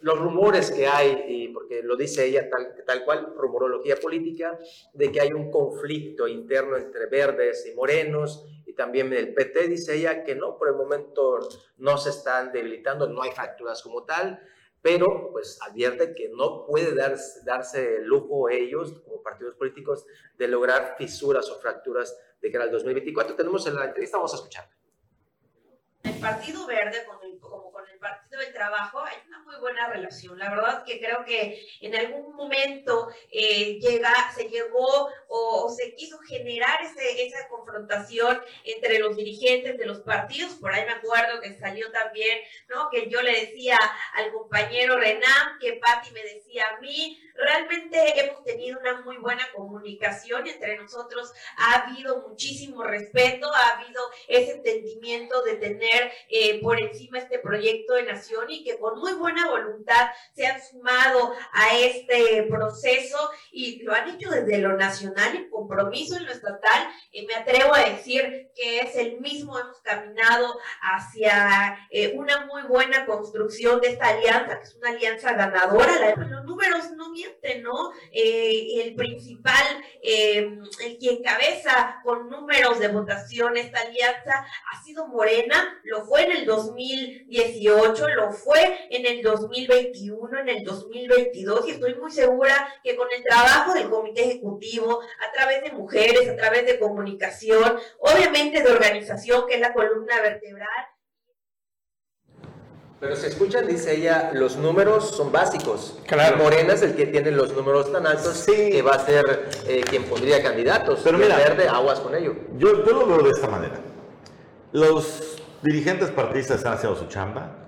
los 0.00 0.18
rumores 0.18 0.72
que 0.72 0.88
hay, 0.88 1.24
y 1.28 1.48
porque 1.48 1.84
lo 1.84 1.96
dice 1.96 2.24
ella 2.24 2.50
tal, 2.50 2.74
tal 2.84 3.04
cual, 3.04 3.32
rumorología 3.36 3.94
política, 3.94 4.58
de 4.92 5.12
que 5.12 5.20
hay 5.20 5.32
un 5.32 5.52
conflicto 5.52 6.26
interno 6.26 6.76
entre 6.76 7.06
verdes 7.06 7.64
y 7.64 7.76
morenos 7.76 8.44
también 8.78 9.12
el 9.12 9.34
PT 9.34 9.66
dice 9.66 9.96
ella 9.96 10.22
que 10.22 10.36
no, 10.36 10.56
por 10.56 10.68
el 10.68 10.76
momento 10.76 11.40
no 11.78 11.98
se 11.98 12.10
están 12.10 12.52
debilitando, 12.52 13.08
no 13.08 13.22
hay 13.22 13.32
fracturas 13.32 13.82
como 13.82 14.04
tal, 14.04 14.40
pero 14.80 15.32
pues 15.32 15.60
advierte 15.60 16.14
que 16.14 16.28
no 16.28 16.64
puede 16.64 16.94
darse, 16.94 17.40
darse 17.44 17.98
lujo 18.02 18.48
ellos 18.48 19.00
como 19.04 19.20
partidos 19.20 19.56
políticos 19.56 20.06
de 20.36 20.46
lograr 20.46 20.94
fisuras 20.96 21.50
o 21.50 21.58
fracturas 21.60 22.16
de 22.40 22.52
cara 22.52 22.64
al 22.64 22.70
2024. 22.70 23.34
Tenemos 23.34 23.66
en 23.66 23.74
la 23.74 23.86
entrevista, 23.86 24.16
vamos 24.16 24.32
a 24.34 24.36
escuchar. 24.36 24.70
El 26.04 26.20
Partido 26.20 26.64
Verde, 26.64 27.04
como 27.40 27.72
con 27.72 27.84
el 27.88 27.98
Partido 27.98 28.40
del 28.40 28.52
Trabajo, 28.52 29.00
hay 29.00 29.16
muy 29.48 29.56
buena 29.60 29.88
relación. 29.88 30.38
La 30.38 30.50
verdad 30.50 30.84
que 30.84 31.00
creo 31.00 31.24
que 31.24 31.66
en 31.80 31.96
algún 31.96 32.36
momento 32.36 33.08
eh, 33.32 33.78
llega, 33.80 34.12
se 34.34 34.48
llegó 34.48 35.08
o, 35.28 35.74
se 35.74 35.94
quiso 35.94 36.18
generar 36.18 36.82
ese, 36.82 37.26
esa 37.26 37.48
confrontación 37.48 38.42
entre 38.64 38.98
los 38.98 39.16
dirigentes 39.16 39.78
de 39.78 39.86
los 39.86 40.00
partidos. 40.00 40.54
Por 40.56 40.72
ahí 40.72 40.84
me 40.84 40.92
acuerdo 40.92 41.40
que 41.40 41.58
salió 41.58 41.90
también, 41.90 42.38
¿no? 42.68 42.90
Que 42.90 43.08
yo 43.08 43.22
le 43.22 43.46
decía 43.46 43.78
al 44.14 44.30
compañero 44.32 44.98
Renan, 44.98 45.58
que 45.60 45.74
Patti 45.74 46.10
me 46.12 46.22
decía 46.22 46.66
a 46.68 46.80
mí. 46.80 47.18
Realmente 47.34 48.20
hemos 48.20 48.42
tenido 48.42 48.80
una 48.80 49.00
muy 49.02 49.16
buena 49.16 49.46
comunicación 49.54 50.46
entre 50.46 50.76
nosotros. 50.76 51.32
Ha 51.56 51.82
habido 51.82 52.28
muchísimo 52.28 52.82
respeto, 52.82 53.48
ha 53.54 53.78
habido 53.78 54.02
ese 54.26 54.52
entendimiento 54.52 55.42
de 55.42 55.54
tener 55.54 56.12
eh, 56.28 56.60
por 56.60 56.80
encima 56.80 57.18
este 57.18 57.38
proyecto 57.38 57.94
de 57.94 58.02
nación 58.02 58.50
y 58.50 58.64
que 58.64 58.78
con 58.78 58.98
muy 58.98 59.12
buena 59.14 59.37
voluntad 59.46 60.08
se 60.34 60.46
han 60.46 60.60
sumado 60.60 61.34
a 61.52 61.76
este 61.76 62.44
proceso 62.48 63.30
y 63.52 63.82
lo 63.82 63.94
han 63.94 64.10
hecho 64.10 64.30
desde 64.30 64.58
lo 64.58 64.76
nacional 64.76 65.34
y 65.34 65.48
compromiso 65.48 66.16
en 66.16 66.26
lo 66.26 66.32
estatal. 66.32 66.88
Y 67.12 67.26
me 67.26 67.34
atrevo 67.34 67.74
a 67.74 67.84
decir 67.84 68.50
que 68.54 68.80
es 68.80 68.96
el 68.96 69.20
mismo, 69.20 69.58
hemos 69.58 69.80
caminado 69.82 70.58
hacia 70.80 71.78
eh, 71.90 72.14
una 72.16 72.46
muy 72.46 72.62
buena 72.62 73.06
construcción 73.06 73.80
de 73.80 73.88
esta 73.88 74.08
alianza, 74.08 74.58
que 74.58 74.64
es 74.64 74.74
una 74.74 74.90
alianza 74.90 75.32
ganadora. 75.32 76.14
los 76.16 76.44
números 76.44 76.90
no 76.96 77.10
mienten, 77.10 77.62
¿no? 77.62 77.92
Eh, 78.12 78.82
el 78.82 78.94
principal, 78.94 79.82
eh, 80.02 80.58
el 80.84 80.98
que 80.98 81.10
encabeza 81.10 82.00
con 82.02 82.28
números 82.28 82.78
de 82.78 82.88
votación 82.88 83.56
esta 83.56 83.80
alianza 83.80 84.46
ha 84.72 84.82
sido 84.82 85.06
Morena, 85.08 85.80
lo 85.84 86.04
fue 86.04 86.24
en 86.24 86.32
el 86.32 86.46
2018 86.46 88.08
lo 88.08 88.32
fue 88.32 88.86
en 88.90 89.06
el 89.06 89.22
2021, 89.28 90.38
en 90.40 90.48
el 90.48 90.64
2022 90.64 91.68
y 91.68 91.70
estoy 91.72 91.94
muy 91.94 92.10
segura 92.10 92.68
que 92.82 92.96
con 92.96 93.08
el 93.16 93.22
trabajo 93.22 93.74
del 93.74 93.88
comité 93.88 94.24
ejecutivo, 94.24 95.00
a 95.00 95.32
través 95.32 95.62
de 95.62 95.72
mujeres, 95.72 96.28
a 96.28 96.36
través 96.36 96.66
de 96.66 96.78
comunicación, 96.78 97.78
obviamente 98.00 98.62
de 98.62 98.70
organización, 98.70 99.46
que 99.46 99.54
es 99.54 99.60
la 99.60 99.72
columna 99.72 100.20
vertebral, 100.20 100.86
pero 103.00 103.14
se 103.14 103.28
escuchan, 103.28 103.64
dice 103.68 103.94
ella, 103.94 104.32
los 104.34 104.56
números 104.56 105.10
son 105.16 105.30
básicos. 105.30 106.00
Claro. 106.04 106.36
Morena 106.36 106.72
es 106.72 106.82
el 106.82 106.96
que 106.96 107.06
tiene 107.06 107.30
los 107.30 107.52
números 107.52 107.92
tan 107.92 108.04
altos 108.08 108.44
que 108.44 108.82
va 108.82 108.94
a 108.94 108.98
ser 108.98 109.50
eh, 109.68 109.82
quien 109.88 110.02
pondría 110.04 110.42
candidatos. 110.42 111.00
Pero 111.04 111.16
mira, 111.16 111.36
verde, 111.36 111.68
aguas 111.68 112.00
con 112.00 112.16
ello. 112.16 112.34
Yo, 112.56 112.84
yo 112.84 112.92
lo 112.92 113.06
veo 113.06 113.22
de 113.22 113.30
esta 113.30 113.46
manera. 113.46 113.78
Los 114.72 115.38
dirigentes 115.62 116.10
partidistas 116.10 116.58
están 116.58 116.72
haciendo 116.74 116.98
su 116.98 117.06
chamba, 117.06 117.67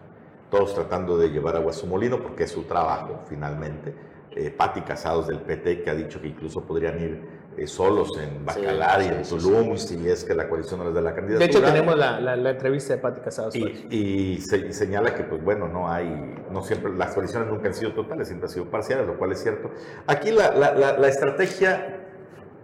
todos 0.50 0.74
tratando 0.74 1.16
de 1.16 1.28
llevar 1.30 1.56
agua 1.56 1.70
a 1.70 1.74
su 1.74 1.86
molino 1.86 2.20
porque 2.22 2.44
es 2.44 2.50
su 2.50 2.64
trabajo 2.64 3.20
finalmente. 3.28 3.94
Eh, 4.32 4.50
Pati 4.50 4.82
Casados 4.82 5.26
del 5.26 5.40
PT 5.40 5.82
que 5.82 5.90
ha 5.90 5.94
dicho 5.94 6.20
que 6.20 6.28
incluso 6.28 6.62
podrían 6.64 7.00
ir 7.00 7.20
eh, 7.56 7.66
solos 7.66 8.10
en 8.16 8.44
Bacalar 8.46 9.00
y 9.00 9.04
sí, 9.06 9.10
en 9.10 9.24
sí, 9.24 9.34
Tulum 9.36 9.76
si 9.76 10.08
es 10.08 10.24
que 10.24 10.34
la 10.36 10.48
coalición 10.48 10.78
no 10.78 10.86
les 10.86 10.94
da 10.94 11.00
la 11.00 11.14
candidatura. 11.14 11.38
De 11.46 11.50
hecho, 11.50 11.60
tenemos 11.60 11.96
la, 11.98 12.20
la- 12.20 12.36
la 12.36 12.50
entrevista 12.50 12.94
de 12.94 13.00
Pati 13.00 13.20
Casados. 13.22 13.56
Y, 13.56 13.86
y 13.90 14.40
se- 14.40 14.68
y 14.68 14.72
señala 14.72 15.16
que, 15.16 15.24
pues 15.24 15.42
bueno, 15.42 15.66
no 15.66 15.90
hay, 15.90 16.36
no 16.48 16.62
siempre, 16.62 16.92
las 16.94 17.12
coaliciones 17.12 17.48
nunca 17.48 17.66
han 17.68 17.74
sido 17.74 17.92
totales, 17.92 18.28
siempre 18.28 18.46
han 18.46 18.52
sido 18.54 18.66
parciales, 18.66 19.04
lo 19.06 19.18
cual 19.18 19.32
es 19.32 19.42
cierto. 19.42 19.68
Aquí 20.06 20.30
la, 20.30 20.52
la- 20.54 20.74
la- 20.74 20.96
la 20.96 21.08
estrategia, 21.08 22.06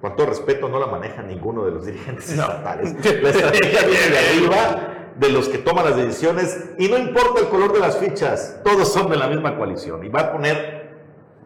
con 0.00 0.14
todo 0.14 0.28
respeto, 0.28 0.68
no 0.68 0.78
la 0.78 0.86
maneja 0.86 1.20
ninguno 1.22 1.64
de 1.64 1.72
los 1.72 1.84
dirigentes 1.84 2.30
estatales. 2.30 2.94
La 3.22 3.30
estrategia 3.30 3.80
viene 3.86 4.08
de 4.08 4.18
arriba, 4.18 4.94
de 5.18 5.30
los 5.30 5.48
que 5.48 5.58
toman 5.58 5.84
las 5.84 5.96
decisiones, 5.96 6.70
y 6.78 6.88
no 6.88 6.98
importa 6.98 7.40
el 7.40 7.48
color 7.48 7.72
de 7.72 7.80
las 7.80 7.96
fichas, 7.96 8.60
todos 8.62 8.92
son 8.92 9.10
de 9.10 9.16
la 9.16 9.28
misma 9.28 9.56
coalición. 9.56 10.04
Y 10.04 10.08
va 10.08 10.20
a 10.20 10.32
poner, 10.32 10.90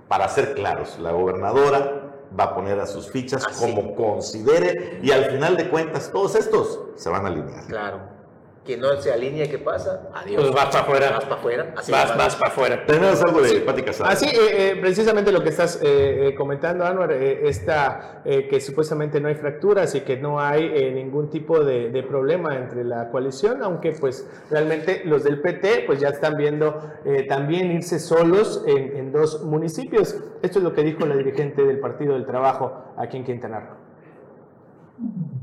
para 0.08 0.28
ser 0.28 0.54
claros, 0.54 0.98
la 0.98 1.12
gobernadora 1.12 2.12
va 2.38 2.44
a 2.44 2.54
poner 2.54 2.78
a 2.80 2.86
sus 2.86 3.10
fichas 3.10 3.44
Así. 3.46 3.60
como 3.60 3.94
considere, 3.94 5.00
y 5.02 5.10
al 5.10 5.26
final 5.26 5.56
de 5.56 5.68
cuentas, 5.68 6.10
todos 6.12 6.34
estos 6.34 6.80
se 6.96 7.08
van 7.08 7.24
a 7.24 7.28
alinear. 7.28 7.66
Claro. 7.66 8.19
Quien 8.62 8.78
no 8.80 8.94
se 9.00 9.10
alinea, 9.10 9.48
¿qué 9.48 9.58
pasa? 9.58 10.10
Adiós. 10.14 10.42
Pues 10.42 10.54
vas 10.54 10.66
para 10.66 10.80
afuera. 10.80 11.10
Vas 11.12 11.24
para 11.24 11.36
afuera. 11.36 11.74
Así 11.78 11.90
Vas, 11.90 12.10
va. 12.10 12.16
vas 12.16 12.36
para 12.36 12.50
afuera. 12.52 12.84
Tenemos 12.86 13.22
algo 13.22 13.40
de 13.40 13.60
Pati 13.60 13.82
Casados. 13.82 14.12
Así, 14.12 14.26
eh, 14.26 14.72
eh, 14.72 14.76
precisamente 14.78 15.32
lo 15.32 15.42
que 15.42 15.48
estás 15.48 15.80
eh, 15.82 16.28
eh, 16.28 16.34
comentando, 16.34 16.84
Anwar, 16.84 17.10
eh, 17.12 17.48
esta, 17.48 18.20
eh, 18.24 18.46
que 18.48 18.60
supuestamente 18.60 19.18
no 19.18 19.28
hay 19.28 19.34
fracturas 19.36 19.94
y 19.94 20.02
que 20.02 20.18
no 20.18 20.38
hay 20.40 20.64
eh, 20.74 20.92
ningún 20.92 21.30
tipo 21.30 21.64
de, 21.64 21.88
de 21.90 22.02
problema 22.02 22.54
entre 22.54 22.84
la 22.84 23.10
coalición, 23.10 23.62
aunque 23.62 23.92
pues 23.92 24.28
realmente 24.50 25.02
los 25.06 25.24
del 25.24 25.40
PT 25.40 25.84
pues 25.86 25.98
ya 25.98 26.08
están 26.10 26.36
viendo 26.36 26.82
eh, 27.06 27.22
también 27.26 27.72
irse 27.72 27.98
solos 27.98 28.62
en, 28.66 28.94
en 28.94 29.10
dos 29.10 29.42
municipios. 29.42 30.14
Esto 30.42 30.58
es 30.58 30.62
lo 30.62 30.74
que 30.74 30.82
dijo 30.82 31.06
la 31.06 31.16
dirigente 31.16 31.64
del 31.64 31.80
Partido 31.80 32.12
del 32.12 32.26
Trabajo 32.26 32.92
aquí 32.98 33.16
en 33.16 33.24
Quintana 33.24 33.60
Roo. 33.60 35.39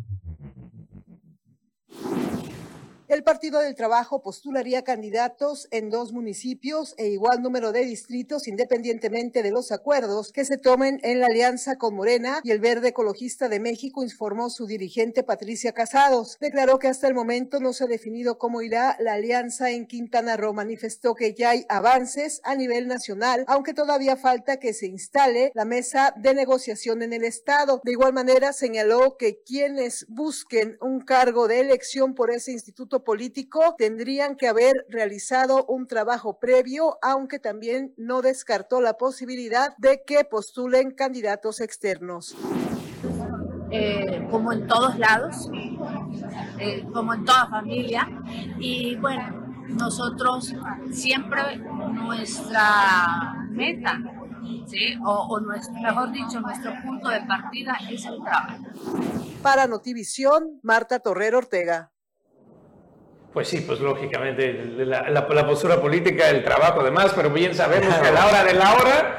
El 3.07 3.23
Partido 3.23 3.61
del 3.61 3.73
Trabajo 3.73 4.21
postularía 4.21 4.83
candidatos 4.83 5.69
en 5.71 5.89
dos 5.89 6.11
municipios 6.11 6.93
e 6.97 7.07
igual 7.07 7.41
número 7.41 7.71
de 7.71 7.85
distritos 7.85 8.49
independientemente 8.49 9.43
de 9.43 9.51
los 9.51 9.71
acuerdos 9.71 10.33
que 10.33 10.43
se 10.43 10.57
tomen 10.57 10.99
en 11.03 11.21
la 11.21 11.27
alianza 11.27 11.77
con 11.77 11.95
Morena 11.95 12.41
y 12.43 12.51
el 12.51 12.59
Verde 12.59 12.89
Ecologista 12.89 13.47
de 13.47 13.61
México, 13.61 14.03
informó 14.03 14.49
su 14.49 14.67
dirigente 14.67 15.23
Patricia 15.23 15.71
Casados. 15.71 16.37
Declaró 16.41 16.79
que 16.79 16.89
hasta 16.89 17.07
el 17.07 17.13
momento 17.13 17.61
no 17.61 17.71
se 17.71 17.85
ha 17.85 17.87
definido 17.87 18.37
cómo 18.37 18.61
irá 18.61 18.97
la 18.99 19.13
alianza 19.13 19.71
en 19.71 19.87
Quintana 19.87 20.35
Roo. 20.35 20.51
Manifestó 20.51 21.15
que 21.15 21.33
ya 21.33 21.51
hay 21.51 21.65
avances 21.69 22.41
a 22.43 22.55
nivel 22.55 22.89
nacional, 22.89 23.45
aunque 23.47 23.73
todavía 23.73 24.17
falta 24.17 24.59
que 24.59 24.73
se 24.73 24.85
instale 24.85 25.53
la 25.55 25.63
mesa 25.63 26.13
de 26.17 26.33
negociación 26.33 27.01
en 27.01 27.13
el 27.13 27.23
Estado. 27.23 27.79
De 27.85 27.93
igual 27.93 28.11
manera, 28.11 28.51
señaló 28.51 29.15
que 29.15 29.41
quienes 29.43 30.05
busquen 30.09 30.77
un 30.81 30.99
cargo 30.99 31.47
de 31.47 31.61
elección 31.61 32.13
por 32.13 32.31
ese 32.31 32.51
instituto 32.51 32.96
político 33.03 33.75
tendrían 33.77 34.35
que 34.35 34.47
haber 34.47 34.85
realizado 34.89 35.65
un 35.65 35.87
trabajo 35.87 36.39
previo, 36.39 36.97
aunque 37.01 37.39
también 37.39 37.93
no 37.97 38.21
descartó 38.21 38.81
la 38.81 38.97
posibilidad 38.97 39.75
de 39.77 40.03
que 40.05 40.23
postulen 40.23 40.91
candidatos 40.91 41.59
externos. 41.61 42.35
eh, 43.69 44.25
como 44.31 44.53
en 44.53 44.65
todos 44.67 44.97
lados, 44.97 45.49
eh, 46.59 46.85
como 46.93 47.13
en 47.13 47.25
toda 47.25 47.47
familia. 47.47 48.07
Y 48.59 48.95
bueno, 48.95 49.47
nosotros 49.67 50.53
siempre 50.91 51.57
nuestra 51.57 53.45
meta, 53.49 53.99
¿sí? 54.67 54.97
o, 55.05 55.11
o 55.11 55.39
nuestro, 55.41 55.73
mejor 55.81 56.11
dicho, 56.11 56.39
nuestro 56.39 56.71
punto 56.83 57.09
de 57.09 57.21
partida 57.21 57.77
es 57.89 58.05
el 58.05 58.21
trabajo. 58.23 58.63
Para 59.41 59.67
Notivisión, 59.67 60.59
Marta 60.63 60.99
Torrero 60.99 61.39
Ortega. 61.39 61.91
Pues 63.37 63.49
sí, 63.49 63.61
pues 63.61 63.79
lógicamente 63.79 64.51
la, 64.77 65.11
la- 65.11 65.27
la 65.29 65.45
postura 65.47 65.79
política, 65.79 66.27
el 66.31 66.43
trabajo, 66.43 66.83
demás, 66.83 67.13
pero 67.15 67.29
bien 67.29 67.53
sabemos 67.53 67.93
que 67.93 68.07
a 68.07 68.11
la 68.11 68.25
hora 68.25 68.43
de 68.43 68.53
la 68.55 68.73
hora, 68.73 69.17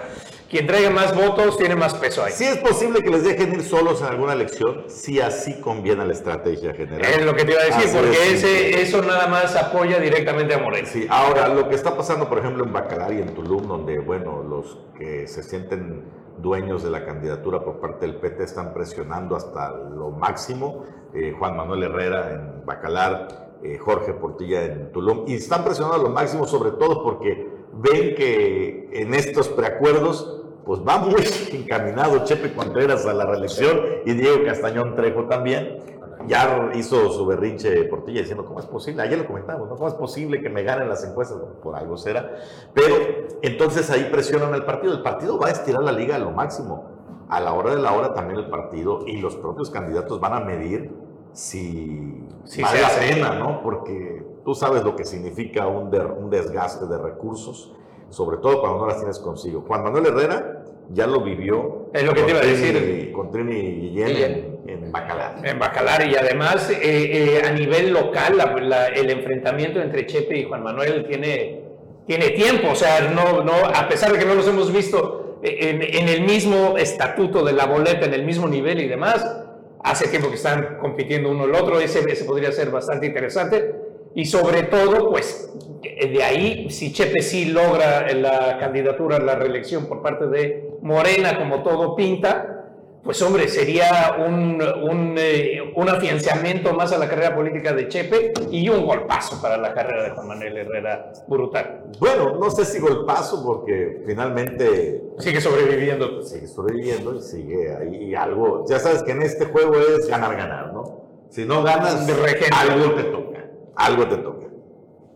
quien 0.51 0.67
traiga 0.67 0.91
más 0.91 1.15
votos 1.15 1.57
tiene 1.57 1.77
más 1.77 1.95
peso 1.95 2.25
ahí. 2.25 2.33
Si 2.33 2.43
es 2.45 2.59
posible 2.59 3.01
que 3.01 3.11
les 3.11 3.23
dejen 3.23 3.53
ir 3.55 3.63
solos 3.63 4.01
en 4.01 4.09
alguna 4.09 4.33
elección, 4.33 4.87
si 4.89 5.21
así 5.21 5.61
conviene 5.61 6.03
a 6.03 6.05
la 6.05 6.15
estrategia 6.15 6.75
general. 6.75 7.01
Es 7.09 7.25
lo 7.25 7.33
que 7.37 7.45
te 7.45 7.53
iba 7.53 7.61
a 7.61 7.65
decir, 7.67 7.85
Así 7.85 7.97
porque 7.97 8.11
es, 8.11 8.43
ese, 8.43 8.73
sí. 8.73 8.81
eso 8.81 9.03
nada 9.03 9.29
más 9.29 9.55
apoya 9.55 10.01
directamente 10.01 10.53
a 10.55 10.59
Moreno. 10.59 10.89
Sí, 10.91 11.07
ahora 11.09 11.47
lo 11.47 11.69
que 11.69 11.77
está 11.77 11.97
pasando, 11.97 12.29
por 12.29 12.41
ejemplo, 12.41 12.65
en 12.65 12.73
Bacalar 12.73 13.13
y 13.13 13.23
en 13.23 13.37
Tulum, 13.37 13.69
donde, 13.69 14.01
bueno, 14.01 14.43
los 14.43 14.79
que 14.99 15.29
se 15.29 15.45
sienten 15.45 16.03
dueños 16.39 16.83
de 16.83 16.91
la 16.91 17.05
candidatura 17.05 17.61
por 17.63 17.79
parte 17.79 18.05
del 18.05 18.17
PT 18.17 18.43
están 18.43 18.75
presionando 18.75 19.37
hasta 19.37 19.71
lo 19.71 20.11
máximo. 20.11 20.85
eh, 21.15 21.35
Juan 21.39 21.57
Manuel 21.57 21.85
Herrera 21.85 22.33
en 22.33 22.67
Bacalar, 22.67 23.48
eh, 23.63 23.79
Jorge 23.79 24.13
Portilla 24.15 24.65
en 24.65 24.93
Tulum, 24.93 25.25
y 25.27 25.35
están 25.35 25.65
presionando 25.65 25.97
a 25.97 26.03
lo 26.03 26.11
máximo, 26.11 26.47
sobre 26.47 26.71
todo 26.73 27.03
porque 27.03 27.49
ven 27.73 28.15
que 28.15 28.89
en 28.93 29.15
estos 29.15 29.49
preacuerdos, 29.49 30.43
pues 30.65 30.81
va 30.87 30.99
muy 30.99 31.23
encaminado 31.53 32.25
Chepe 32.25 32.55
Contreras 32.55 33.07
a 33.07 33.15
la 33.15 33.27
reelección 33.27 33.81
y 34.05 34.13
Diego 34.13 34.45
Castañón 34.45 34.95
Trejo 34.95 35.25
también. 35.25 35.99
Ya 36.27 36.71
hizo 36.75 37.11
su 37.11 37.25
berrinche 37.27 37.85
Portilla 37.85 38.21
diciendo, 38.21 38.45
¿cómo 38.45 38.61
es 38.61 38.67
posible? 38.67 39.03
Ayer 39.03 39.19
lo 39.19 39.27
comentamos, 39.27 39.69
¿no? 39.69 39.77
¿Cómo 39.77 39.89
es 39.89 39.95
posible 39.95 40.43
que 40.43 40.51
me 40.51 40.63
ganen 40.63 40.89
las 40.89 41.05
encuestas? 41.05 41.39
Por 41.63 41.75
algo 41.75 41.97
será. 41.97 42.37
Pero 42.75 42.97
entonces 43.41 43.89
ahí 43.89 44.09
presionan 44.11 44.53
al 44.53 44.67
partido. 44.67 44.93
El 44.93 45.03
partido 45.03 45.39
va 45.39 45.47
a 45.47 45.53
estirar 45.53 45.83
la 45.83 45.93
liga 45.93 46.17
a 46.17 46.19
lo 46.19 46.33
máximo. 46.33 46.99
A 47.29 47.41
la 47.41 47.53
hora 47.53 47.75
de 47.75 47.81
la 47.81 47.93
hora 47.93 48.13
también 48.15 48.41
el 48.41 48.51
partido 48.51 49.05
y 49.07 49.19
los 49.19 49.37
propios 49.37 49.71
candidatos 49.71 50.21
van 50.21 50.35
a 50.35 50.41
medir 50.41 50.93
si 51.33 52.25
Sí, 52.45 52.63
vale 52.63 52.81
la 52.81 52.89
pena, 52.89 53.35
¿no? 53.35 53.63
Porque 53.63 54.23
tú 54.45 54.55
sabes 54.55 54.83
lo 54.83 54.97
que 54.97 55.05
significa 55.05 55.67
un, 55.67 55.91
der- 55.91 56.07
un 56.13 56.31
desgaste 56.31 56.87
de 56.87 56.99
recursos, 56.99 57.73
sobre 58.11 58.39
todo 58.39 58.61
cuando 58.61 58.79
no 58.81 58.87
las 58.87 58.97
tienes 58.99 59.19
consigo. 59.19 59.65
Juan 59.67 59.83
Manuel 59.83 60.07
Herrera 60.07 60.63
ya 60.91 61.07
lo 61.07 61.21
vivió. 61.23 61.91
Es 61.93 62.03
lo 62.05 62.15
que 62.15 62.23
te 62.23 62.31
iba 62.31 62.41
a 62.41 62.45
decir. 62.45 62.75
Trini- 62.75 63.13
Con 63.13 63.31
Trini 63.31 63.61
Guillén 63.81 64.61
en, 64.67 64.85
en 64.85 64.93
Bacalar. 64.93 65.47
En 65.47 65.59
Bacalar 65.59 66.09
y 66.09 66.17
además 66.17 66.71
eh, 66.71 66.79
eh, 66.83 67.43
a 67.47 67.53
nivel 67.53 67.93
local 67.93 68.37
la- 68.39 68.55
la- 68.57 68.87
el 68.89 69.11
enfrentamiento 69.11 69.81
entre 69.81 70.07
Chepe 70.07 70.39
y 70.39 70.45
Juan 70.45 70.63
Manuel 70.63 71.07
tiene, 71.07 71.63
tiene 72.07 72.31
tiempo, 72.31 72.69
o 72.73 72.75
sea, 72.75 73.03
no, 73.11 73.45
no, 73.45 73.53
a 73.53 73.87
pesar 73.89 74.11
de 74.13 74.19
que 74.19 74.25
no 74.25 74.35
los 74.35 74.49
hemos 74.49 74.73
visto 74.73 75.39
eh, 75.43 75.59
en, 75.71 75.83
en 75.83 76.09
el 76.09 76.23
mismo 76.23 76.79
estatuto 76.79 77.45
de 77.45 77.53
la 77.53 77.67
boleta, 77.67 78.07
en 78.07 78.15
el 78.15 78.25
mismo 78.25 78.49
nivel 78.49 78.81
y 78.81 78.89
demás, 78.89 79.45
hace 79.91 80.09
tiempo 80.09 80.29
que 80.29 80.37
están 80.37 80.79
compitiendo 80.81 81.31
uno 81.31 81.45
el 81.45 81.55
otro, 81.55 81.81
ese, 81.81 82.01
ese 82.11 82.25
podría 82.25 82.53
ser 82.53 82.71
bastante 82.71 83.07
interesante. 83.07 83.75
Y 84.15 84.25
sobre 84.25 84.65
todo, 84.65 85.11
pues 85.11 85.53
de 85.83 86.23
ahí, 86.23 86.71
si 86.71 86.93
Chepe 86.93 87.23
sí 87.23 87.47
logra 87.47 88.13
la 88.13 88.59
candidatura 88.59 89.19
la 89.19 89.35
reelección 89.35 89.87
por 89.87 90.03
parte 90.03 90.27
de 90.27 90.71
Morena, 90.83 91.39
como 91.39 91.63
todo 91.63 91.95
pinta, 91.95 92.58
pues 93.03 93.23
hombre, 93.23 93.49
sería 93.49 94.17
un, 94.19 94.61
un, 94.63 95.15
eh, 95.19 95.73
un 95.75 95.89
afianzamiento 95.89 96.75
más 96.75 96.93
a 96.93 96.99
la 96.99 97.09
carrera 97.09 97.35
política 97.35 97.73
de 97.73 97.89
Chepe 97.89 98.33
y 98.51 98.69
un 98.69 98.85
golpazo 98.85 99.41
para 99.41 99.57
la 99.57 99.73
carrera 99.73 100.05
de 100.05 100.11
Juan 100.11 100.29
Manuel 100.29 100.57
Herrera 100.59 101.13
brutal. 101.27 101.85
Bueno, 102.01 102.37
no 102.39 102.51
sé 102.51 102.65
si 102.65 102.79
golpazo 102.81 103.43
porque 103.45 104.03
finalmente 104.07 105.03
Sigue 105.19 105.41
sobreviviendo. 105.41 106.23
sigue 106.23 106.47
sobreviviendo 106.47 107.15
y 107.15 107.23
sigue 107.23 107.75
ahí 107.75 108.15
algo. 108.15 108.65
Ya 108.69 108.79
sabes 108.79 109.03
que 109.03 109.13
en 109.13 109.23
este 109.23 109.47
juego 109.47 109.77
es 109.77 110.09
ganar, 110.09 110.37
ganar, 110.37 110.73
¿no? 110.73 111.09
Si 111.31 111.45
no 111.45 111.63
ganas, 111.63 112.07
De 112.07 112.13
algo 112.13 112.95
te 112.95 113.05
toca. 113.05 113.51
Algo 113.77 114.09
te 114.09 114.17
toca. 114.17 114.47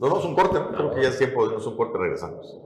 Nos 0.00 0.10
vamos 0.10 0.24
a 0.24 0.28
un 0.28 0.34
corte, 0.34 0.58
¿no? 0.58 0.72
creo 0.72 0.94
que 0.94 1.02
ya 1.02 1.08
es 1.08 1.18
tiempo 1.18 1.48
de 1.48 1.56
un 1.56 1.76
corte, 1.76 1.98
regresamos. 1.98 2.58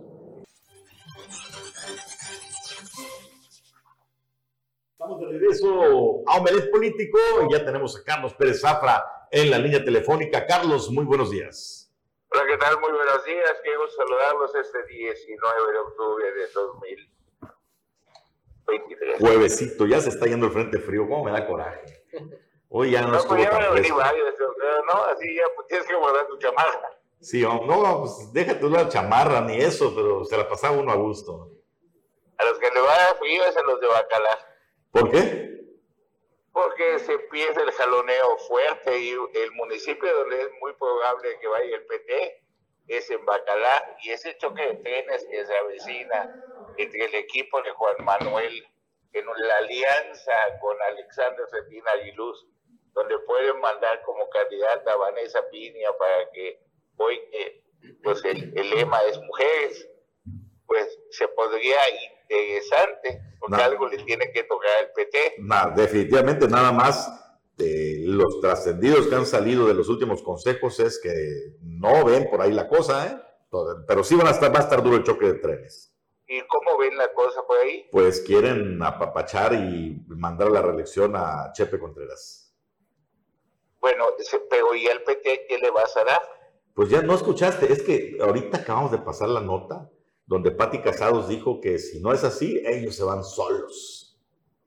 Estamos 5.16 5.32
de 5.32 5.38
regreso 5.38 6.22
a 6.26 6.36
Omelet 6.36 6.70
Político 6.70 7.18
y 7.48 7.52
ya 7.52 7.64
tenemos 7.64 7.98
a 7.98 8.04
Carlos 8.04 8.34
Pérez 8.34 8.60
Zafra 8.60 9.02
en 9.30 9.50
la 9.50 9.58
línea 9.58 9.82
telefónica. 9.82 10.44
Carlos, 10.46 10.90
muy 10.90 11.06
buenos 11.06 11.30
días. 11.30 11.90
Hola, 12.30 12.42
¿qué 12.46 12.58
tal? 12.58 12.78
Muy 12.80 12.92
buenos 12.92 13.24
días. 13.24 13.54
Quiero 13.62 13.88
saludarlos 13.88 14.54
este 14.54 14.84
19 14.84 15.72
de 15.72 15.78
octubre 15.78 16.32
de 16.32 16.46
2023. 16.52 19.20
Juevesito, 19.20 19.86
ya 19.86 20.02
se 20.02 20.10
está 20.10 20.26
yendo 20.26 20.44
el 20.46 20.52
frente 20.52 20.78
frío. 20.80 21.08
¿Cómo 21.08 21.24
me 21.24 21.30
da 21.30 21.46
coraje? 21.46 22.04
Hoy 22.68 22.90
ya 22.90 23.00
no, 23.00 23.08
No, 23.08 23.16
estuvo 23.16 23.36
pues 23.36 23.44
ya 23.44 23.50
tan 23.50 23.72
fresco. 23.72 23.96
¿no? 23.96 24.02
Así 25.04 25.34
ya 25.34 25.44
pues, 25.54 25.66
tienes 25.68 25.86
que 25.86 25.94
guardar 25.94 26.26
tu 26.26 26.36
chamarra. 26.36 26.90
Sí, 27.20 27.40
no, 27.40 27.64
no, 27.64 28.00
pues 28.00 28.30
déjate 28.34 28.68
la 28.68 28.86
chamarra 28.90 29.40
ni 29.40 29.56
eso, 29.56 29.94
pero 29.94 30.26
se 30.26 30.36
la 30.36 30.46
pasaba 30.46 30.76
uno 30.76 30.92
a 30.92 30.96
gusto. 30.96 31.52
A 32.36 32.44
los 32.44 32.58
que 32.58 32.70
le 32.70 32.82
va 32.82 33.14
frío 33.18 33.46
es 33.46 33.56
a 33.56 33.62
los 33.62 33.80
de 33.80 33.86
Bacalar. 33.86 34.55
¿Por 34.90 35.10
qué? 35.10 35.60
Porque 36.52 36.98
se 37.00 37.12
empieza 37.12 37.62
el 37.62 37.72
jaloneo 37.72 38.38
fuerte 38.48 38.98
y 38.98 39.10
el 39.10 39.52
municipio 39.52 40.12
donde 40.18 40.40
es 40.40 40.48
muy 40.60 40.72
probable 40.74 41.38
que 41.38 41.48
vaya 41.48 41.76
el 41.76 41.86
PT 41.86 42.42
es 42.88 43.10
en 43.10 43.24
Bacalar 43.24 43.96
y 44.02 44.10
ese 44.10 44.36
choque 44.38 44.62
de 44.62 44.74
trenes 44.76 45.26
que 45.30 45.44
se 45.44 45.56
avecina 45.56 46.44
entre 46.76 47.04
el 47.04 47.14
equipo 47.16 47.60
de 47.62 47.70
Juan 47.72 47.96
Manuel 48.04 48.66
en 49.12 49.26
la 49.26 49.56
alianza 49.58 50.32
con 50.60 50.76
Alexander 50.82 51.46
Cetina 51.50 51.90
Aguiluz, 51.92 52.46
donde 52.92 53.18
pueden 53.20 53.60
mandar 53.60 54.02
como 54.02 54.28
candidata 54.28 54.92
a 54.92 54.96
Vanessa 54.96 55.48
Piña 55.50 55.90
para 55.98 56.30
que 56.30 56.60
hoy 56.96 57.20
eh, 57.32 57.62
pues 58.02 58.24
el, 58.24 58.56
el 58.56 58.70
lema 58.70 59.02
es 59.04 59.18
mujeres, 59.18 59.88
pues 60.66 60.98
se 61.10 61.28
podría 61.28 61.78
interesante, 62.28 63.20
porque 63.38 63.56
No. 63.56 63.62
algo 63.62 63.88
le 63.88 63.98
tiene 63.98 64.30
que 64.32 64.44
tocar 64.44 64.70
al 64.80 64.92
PT. 64.92 65.36
Definitivamente 65.76 66.48
nada 66.48 66.72
más 66.72 67.10
de 67.56 68.02
los 68.04 68.40
trascendidos 68.40 69.06
que 69.06 69.14
han 69.14 69.26
salido 69.26 69.66
de 69.66 69.74
los 69.74 69.88
últimos 69.88 70.22
consejos 70.22 70.78
es 70.80 71.00
que 71.00 71.12
no 71.62 72.04
ven 72.04 72.28
por 72.30 72.42
ahí 72.42 72.52
la 72.52 72.68
cosa, 72.68 73.06
¿eh? 73.06 73.22
Pero 73.86 74.04
sí 74.04 74.14
van 74.14 74.26
a 74.26 74.30
estar, 74.30 74.54
va 74.54 74.58
a 74.58 74.62
estar 74.62 74.82
duro 74.82 74.96
el 74.96 75.04
choque 75.04 75.26
de 75.26 75.34
trenes. 75.34 75.92
¿Y 76.28 76.40
cómo 76.48 76.76
ven 76.76 76.96
la 76.98 77.12
cosa 77.14 77.40
por 77.46 77.56
ahí? 77.58 77.88
Pues 77.92 78.20
quieren 78.20 78.82
apapachar 78.82 79.54
y 79.54 80.04
mandar 80.08 80.50
la 80.50 80.60
reelección 80.60 81.14
a 81.16 81.52
Chepe 81.52 81.78
Contreras. 81.78 82.52
Bueno, 83.80 84.06
pero 84.50 84.74
¿y 84.74 84.88
al 84.88 85.02
PT 85.04 85.46
qué 85.48 85.58
le 85.58 85.70
vas 85.70 85.96
a 85.96 86.04
dar? 86.04 86.20
Pues 86.74 86.90
ya 86.90 87.00
no 87.02 87.14
escuchaste, 87.14 87.72
es 87.72 87.82
que 87.82 88.18
ahorita 88.20 88.58
acabamos 88.58 88.90
de 88.90 88.98
pasar 88.98 89.28
la 89.28 89.40
nota 89.40 89.88
donde 90.26 90.50
Patti 90.50 90.80
Casados 90.80 91.28
dijo 91.28 91.60
que 91.60 91.78
si 91.78 92.00
no 92.00 92.12
es 92.12 92.24
así, 92.24 92.62
ellos 92.66 92.96
se 92.96 93.04
van 93.04 93.24
solos. 93.24 94.18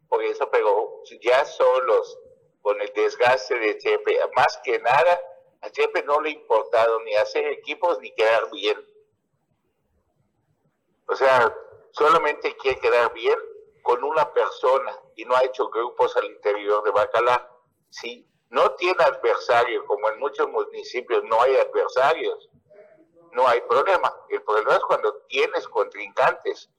Por 0.07 0.23
eso, 0.23 0.49
pero 0.49 1.03
ya 1.21 1.45
solos, 1.45 2.17
con 2.61 2.79
el 2.81 2.91
desgaste 2.93 3.57
de 3.59 3.77
Chepe, 3.77 4.19
más 4.35 4.59
que 4.63 4.79
nada, 4.79 5.21
a 5.61 5.69
Chepe 5.69 6.03
no 6.03 6.21
le 6.21 6.29
ha 6.29 6.33
importado 6.33 6.99
ni 7.01 7.13
hacer 7.15 7.45
equipos 7.47 7.99
ni 7.99 8.11
quedar 8.13 8.49
bien. 8.51 8.77
O 11.07 11.15
sea, 11.15 11.53
solamente 11.91 12.55
quiere 12.57 12.79
quedar 12.79 13.13
bien 13.13 13.37
con 13.81 14.03
una 14.03 14.31
persona 14.31 14.97
y 15.15 15.25
no 15.25 15.35
ha 15.35 15.43
hecho 15.43 15.69
grupos 15.69 16.15
al 16.15 16.25
interior 16.25 16.83
de 16.83 16.91
Bacalar. 16.91 17.49
Si 17.89 18.29
no 18.49 18.71
tiene 18.75 19.03
adversario, 19.03 19.85
como 19.85 20.09
en 20.09 20.19
muchos 20.19 20.47
municipios 20.49 21.23
no 21.25 21.41
hay 21.41 21.55
adversarios, 21.57 22.48
no 23.33 23.47
hay 23.47 23.61
problema. 23.61 24.13
El 24.29 24.41
problema 24.43 24.75
es 24.75 24.83
cuando 24.83 25.13
tienes 25.27 25.67
contrincantes 25.67 26.69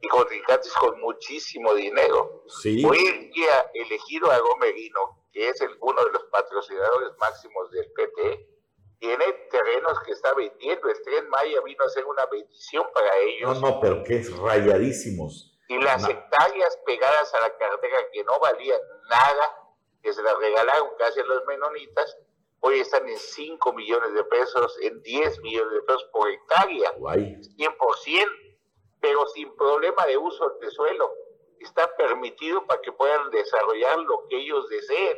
y 0.00 0.08
contrincantes 0.08 0.72
con 0.74 1.00
muchísimo 1.00 1.74
dinero. 1.74 2.44
Sí, 2.62 2.84
Hoy 2.84 3.30
día, 3.34 3.70
elegido 3.74 4.30
a 4.30 4.38
Gomerino, 4.38 5.24
que 5.32 5.48
es 5.48 5.60
el- 5.60 5.76
uno 5.80 6.04
de 6.04 6.12
los 6.12 6.24
patrocinadores 6.24 7.10
máximos 7.18 7.70
del 7.70 7.90
PT, 7.92 8.48
tiene 9.00 9.24
terrenos 9.50 10.00
que 10.04 10.12
está 10.12 10.34
vendiendo. 10.34 10.88
El 10.88 11.02
Tren 11.02 11.28
Maya 11.28 11.60
vino 11.64 11.84
a 11.84 11.88
ser 11.88 12.04
una 12.04 12.26
bendición 12.26 12.84
para 12.92 13.08
no, 13.14 13.20
ellos. 13.22 13.60
no, 13.60 13.80
pero 13.80 14.02
que 14.04 14.16
es 14.18 14.36
rayadísimos. 14.36 15.56
Y 15.68 15.78
las 15.78 16.02
No. 16.02 16.08
hectáreas 16.08 16.76
pegadas 16.86 17.32
a 17.34 17.40
la 17.40 17.56
carretera 17.58 17.98
que 18.12 18.24
no 18.24 18.38
valían 18.40 18.80
nada, 19.10 19.56
que 20.02 20.12
se 20.12 20.22
las 20.22 20.36
regalaron 20.38 20.88
casi 20.98 21.20
a 21.20 21.24
los 21.24 21.44
menonitas, 21.46 22.16
hoy 22.60 22.80
están 22.80 23.08
en 23.08 23.16
5 23.16 23.72
millones 23.72 24.14
de 24.14 24.24
pesos, 24.24 24.78
en 24.82 25.00
10 25.02 25.40
millones 25.42 25.72
de 25.72 25.82
pesos 25.82 26.08
por 26.12 26.30
hectárea. 26.30 26.92
Guay. 26.98 27.36
100%, 27.56 27.74
pero 29.00 29.26
sin 29.28 29.54
problema 29.56 30.06
de 30.06 30.16
uso 30.16 30.58
de 30.60 30.70
suelo. 30.70 31.10
Está 31.60 31.94
permitido 31.96 32.66
para 32.66 32.80
que 32.80 32.92
puedan 32.92 33.30
desarrollar 33.30 33.98
lo 33.98 34.26
que 34.28 34.38
ellos 34.38 34.68
deseen. 34.68 35.16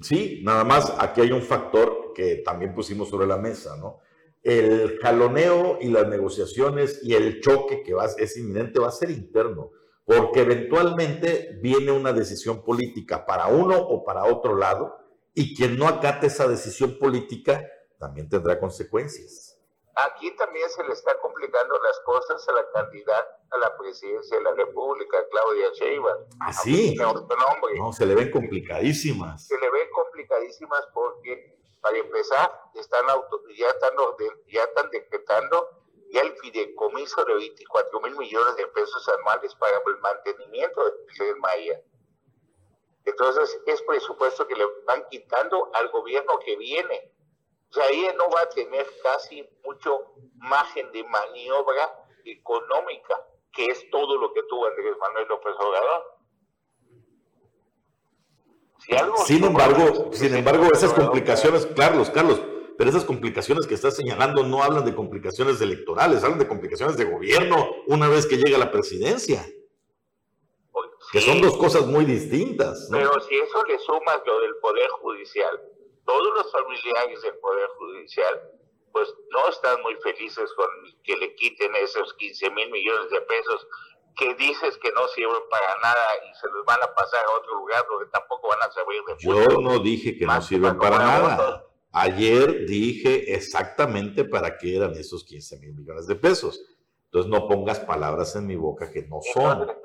Sí, 0.00 0.40
nada 0.42 0.64
más 0.64 0.94
aquí 0.98 1.20
hay 1.20 1.32
un 1.32 1.42
factor 1.42 2.12
que 2.14 2.36
también 2.36 2.74
pusimos 2.74 3.08
sobre 3.08 3.26
la 3.26 3.36
mesa, 3.36 3.76
¿no? 3.76 4.00
El 4.42 4.98
jaloneo 5.00 5.78
y 5.80 5.88
las 5.88 6.08
negociaciones 6.08 7.00
y 7.02 7.14
el 7.14 7.40
choque 7.40 7.82
que 7.82 7.92
va, 7.92 8.06
es 8.06 8.36
inminente 8.38 8.80
va 8.80 8.88
a 8.88 8.92
ser 8.92 9.10
interno, 9.10 9.70
porque 10.06 10.40
eventualmente 10.40 11.58
viene 11.60 11.92
una 11.92 12.14
decisión 12.14 12.64
política 12.64 13.26
para 13.26 13.48
uno 13.48 13.76
o 13.78 14.02
para 14.02 14.24
otro 14.24 14.56
lado, 14.56 14.96
y 15.34 15.54
quien 15.56 15.78
no 15.78 15.86
acate 15.88 16.26
esa 16.26 16.46
decisión 16.48 16.98
política 16.98 17.66
también 17.98 18.28
tendrá 18.28 18.58
consecuencias. 18.58 19.56
Aquí 19.94 20.30
también 20.36 20.68
se 20.70 20.82
le 20.84 20.92
está 20.92 21.18
complicando 21.20 21.78
las 21.82 22.00
cosas 22.00 22.48
a 22.48 22.52
la 22.52 22.64
candidata 22.72 23.36
a 23.50 23.58
la 23.58 23.76
presidencia 23.76 24.38
de 24.38 24.44
la 24.44 24.54
República, 24.54 25.18
Claudia 25.30 25.68
Sheinbaum. 25.74 26.24
Así, 26.40 26.94
nombre. 26.94 27.76
no, 27.76 27.92
se 27.92 28.06
le 28.06 28.14
ven 28.14 28.30
complicadísimas. 28.30 29.46
se 29.46 29.58
le 29.58 29.70
ven 29.70 29.90
complicadísimas 29.92 30.86
porque, 30.94 31.58
para 31.80 31.98
empezar, 31.98 32.50
están 32.74 33.10
auto- 33.10 33.42
ya, 33.56 33.68
están 33.68 33.94
orden- 33.98 34.40
ya 34.46 34.62
están 34.64 34.88
decretando 34.90 35.68
ya 36.12 36.22
el 36.22 36.32
fideicomiso 36.38 37.24
de 37.24 37.34
24 37.34 38.00
mil 38.00 38.16
millones 38.16 38.56
de 38.56 38.66
pesos 38.68 39.08
anuales 39.18 39.54
para 39.56 39.76
el 39.84 39.98
mantenimiento 39.98 40.82
del 41.18 41.36
Maya. 41.36 41.80
Entonces, 43.04 43.60
es 43.66 43.82
presupuesto 43.82 44.46
que 44.46 44.54
le 44.54 44.64
van 44.86 45.04
quitando 45.10 45.70
al 45.74 45.88
gobierno 45.90 46.38
que 46.44 46.56
viene. 46.56 47.12
O 47.70 47.72
sea, 47.72 47.88
ella 47.88 48.12
no 48.14 48.28
va 48.30 48.42
a 48.42 48.48
tener 48.48 48.86
casi 49.02 49.48
mucho 49.64 50.12
margen 50.36 50.90
de 50.92 51.04
maniobra 51.04 52.06
económica, 52.24 53.14
que 53.52 53.66
es 53.66 53.88
todo 53.90 54.16
lo 54.18 54.32
que 54.32 54.42
tuvo 54.44 54.66
Andrés 54.66 54.96
Manuel 54.98 55.28
López 55.28 55.54
Obrador. 55.58 56.20
Si 58.78 58.96
algo 58.96 59.16
Sin 59.18 59.44
embargo, 59.44 60.10
sin 60.12 60.34
embargo, 60.34 60.66
esas 60.72 60.92
complicaciones, 60.92 61.66
Carlos, 61.76 62.10
Carlos, 62.10 62.40
pero 62.76 62.90
esas 62.90 63.04
complicaciones 63.04 63.66
que 63.66 63.74
estás 63.74 63.94
señalando 63.94 64.42
no 64.42 64.62
hablan 64.62 64.86
de 64.86 64.94
complicaciones 64.94 65.60
electorales, 65.60 66.24
hablan 66.24 66.38
de 66.38 66.48
complicaciones 66.48 66.96
de 66.96 67.04
gobierno 67.04 67.68
una 67.86 68.08
vez 68.08 68.26
que 68.26 68.38
llega 68.38 68.56
a 68.56 68.60
la 68.60 68.72
presidencia, 68.72 69.46
que 71.12 71.20
son 71.20 71.40
dos 71.40 71.56
cosas 71.56 71.86
muy 71.86 72.04
distintas, 72.04 72.88
¿no? 72.90 72.98
Pero 72.98 73.20
si 73.20 73.34
eso 73.36 73.62
le 73.64 73.78
sumas 73.78 74.20
lo 74.24 74.40
del 74.40 74.56
Poder 74.62 74.88
Judicial, 75.02 75.60
todos 76.06 76.34
los 76.34 76.52
familiares 76.52 77.22
del 77.22 77.36
Poder 77.38 77.68
Judicial, 77.78 78.40
pues 78.92 79.12
no 79.30 79.48
están 79.48 79.80
muy 79.82 79.94
felices 79.96 80.50
con 80.54 80.66
que 81.04 81.16
le 81.16 81.34
quiten 81.36 81.74
esos 81.76 82.14
15 82.14 82.50
mil 82.50 82.70
millones 82.70 83.10
de 83.10 83.20
pesos 83.22 83.66
que 84.16 84.34
dices 84.34 84.76
que 84.82 84.90
no 84.92 85.06
sirven 85.08 85.42
para 85.48 85.78
nada 85.80 86.04
y 86.28 86.34
se 86.38 86.46
los 86.48 86.64
van 86.66 86.80
a 86.82 86.92
pasar 86.94 87.24
a 87.24 87.30
otro 87.38 87.54
lugar 87.54 87.84
donde 87.88 88.10
tampoco 88.10 88.48
van 88.48 88.58
a 88.68 88.72
servir 88.72 89.00
de 89.06 89.14
Yo 89.20 89.32
mucho. 89.56 89.60
no 89.60 89.78
dije 89.78 90.16
que 90.18 90.26
no 90.26 90.42
sirven 90.42 90.76
para 90.78 90.98
nada. 90.98 91.36
votos. 91.36 91.62
Ayer 91.92 92.66
dije 92.66 93.34
exactamente 93.34 94.24
para 94.24 94.56
qué 94.58 94.76
eran 94.76 94.92
esos 94.94 95.24
15 95.24 95.58
mil 95.60 95.74
millones 95.74 96.06
de 96.06 96.16
pesos. 96.16 96.60
Entonces 97.06 97.30
no 97.30 97.48
pongas 97.48 97.80
palabras 97.80 98.34
en 98.36 98.46
mi 98.46 98.56
boca 98.56 98.90
que 98.92 99.02
no 99.02 99.20
son. 99.32 99.62
Entonces, 99.62 99.76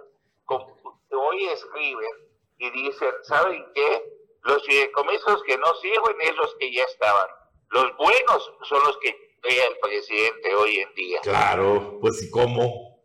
hoy 1.35 1.45
escriben 1.49 2.11
y 2.57 2.69
dicen, 2.71 3.11
¿saben 3.23 3.65
qué? 3.73 4.03
Los 4.43 4.63
fideicomisos 4.65 5.43
que 5.43 5.57
no 5.57 5.73
sirven 5.75 6.21
es 6.21 6.35
los 6.35 6.55
que 6.55 6.71
ya 6.71 6.83
estaban. 6.83 7.27
Los 7.69 7.97
buenos 7.97 8.53
son 8.63 8.83
los 8.83 8.97
que 8.99 9.37
crea 9.41 9.67
el 9.67 9.77
presidente 9.79 10.55
hoy 10.55 10.79
en 10.79 10.93
día. 10.95 11.19
Claro, 11.21 11.97
pues 11.99 12.23
¿y 12.23 12.31
cómo? 12.31 13.01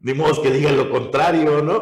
Ni 0.00 0.14
modo 0.14 0.42
que 0.42 0.50
digan 0.50 0.76
lo 0.76 0.90
contrario, 0.90 1.62
¿no? 1.62 1.78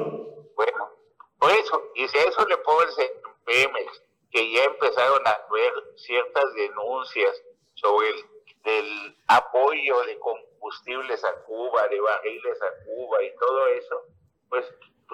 Bueno, 0.54 0.90
por 1.38 1.50
eso, 1.52 1.90
y 1.94 2.08
si 2.08 2.18
a 2.18 2.24
eso 2.24 2.46
le 2.46 2.56
pones 2.58 2.96
Pemex, 3.44 4.02
que 4.30 4.52
ya 4.52 4.64
empezaron 4.64 5.26
a 5.26 5.40
ver 5.52 5.72
ciertas 5.96 6.52
denuncias 6.54 7.42
sobre 7.74 8.08
el 8.10 8.24
del 8.64 9.16
apoyo 9.28 10.02
de 10.02 10.18
combustibles 10.18 11.24
a 11.24 11.34
Cuba, 11.44 11.88
de 11.88 12.00
barriles 12.00 12.62
a 12.62 12.84
Cuba 12.84 13.22
y 13.22 13.36
todo 13.36 13.66
eso, 13.68 14.02
pues 14.48 14.66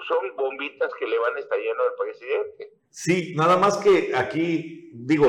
son 0.07 0.35
bombitas 0.35 0.91
que 0.99 1.07
le 1.07 1.17
van 1.17 1.37
estallando 1.37 1.83
al 1.83 1.95
presidente. 1.97 2.73
Sí, 2.89 3.33
nada 3.35 3.57
más 3.57 3.77
que 3.77 4.11
aquí, 4.15 4.91
digo, 4.93 5.27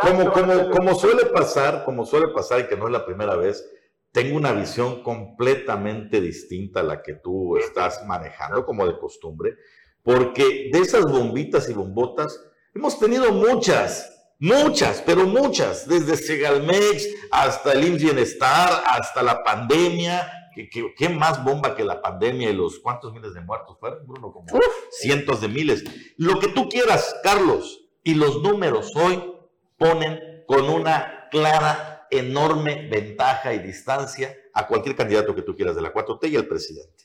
como, 0.00 0.32
como, 0.32 0.70
como 0.70 0.94
suele 0.94 1.26
pasar, 1.26 1.84
como 1.84 2.04
suele 2.06 2.32
pasar 2.34 2.60
y 2.60 2.66
que 2.66 2.76
no 2.76 2.86
es 2.86 2.92
la 2.92 3.04
primera 3.04 3.36
vez, 3.36 3.68
tengo 4.12 4.36
una 4.36 4.52
visión 4.52 5.02
completamente 5.02 6.20
distinta 6.20 6.80
a 6.80 6.84
la 6.84 7.02
que 7.02 7.14
tú 7.14 7.56
estás 7.56 8.04
manejando, 8.06 8.64
como 8.64 8.86
de 8.86 8.98
costumbre, 8.98 9.56
porque 10.02 10.70
de 10.72 10.78
esas 10.80 11.04
bombitas 11.10 11.68
y 11.68 11.72
bombotas 11.72 12.44
hemos 12.74 12.98
tenido 12.98 13.32
muchas, 13.32 14.12
Muchas, 14.44 15.00
pero 15.06 15.24
muchas, 15.24 15.86
desde 15.86 16.16
Segalmex 16.16 17.06
hasta 17.30 17.74
el 17.74 17.86
IMSS 17.86 18.02
Bienestar, 18.02 18.82
hasta 18.86 19.22
la 19.22 19.44
pandemia. 19.44 20.28
¿Qué, 20.54 21.08
más 21.08 21.44
bomba 21.44 21.74
que 21.74 21.84
la 21.84 22.00
pandemia 22.00 22.50
y 22.50 22.54
los 22.54 22.78
cuántos 22.78 23.12
miles 23.12 23.34
de 23.34 23.40
muertos 23.40 23.78
fueron, 23.78 24.06
Bruno? 24.06 24.32
Como 24.32 24.46
cientos 24.90 25.40
de 25.40 25.48
miles. 25.48 25.84
Lo 26.16 26.38
que 26.38 26.48
tú 26.48 26.68
quieras, 26.68 27.16
Carlos, 27.22 27.80
y 28.02 28.14
los 28.14 28.42
números 28.42 28.92
hoy 28.96 29.34
ponen 29.78 30.44
con 30.46 30.68
una 30.68 31.28
clara, 31.30 32.06
enorme 32.10 32.88
ventaja 32.90 33.54
y 33.54 33.60
distancia 33.60 34.36
a 34.52 34.66
cualquier 34.66 34.96
candidato 34.96 35.34
que 35.34 35.42
tú 35.42 35.56
quieras 35.56 35.74
de 35.74 35.82
la 35.82 35.92
4T 35.92 36.30
y 36.30 36.36
al 36.36 36.46
presidente. 36.46 37.04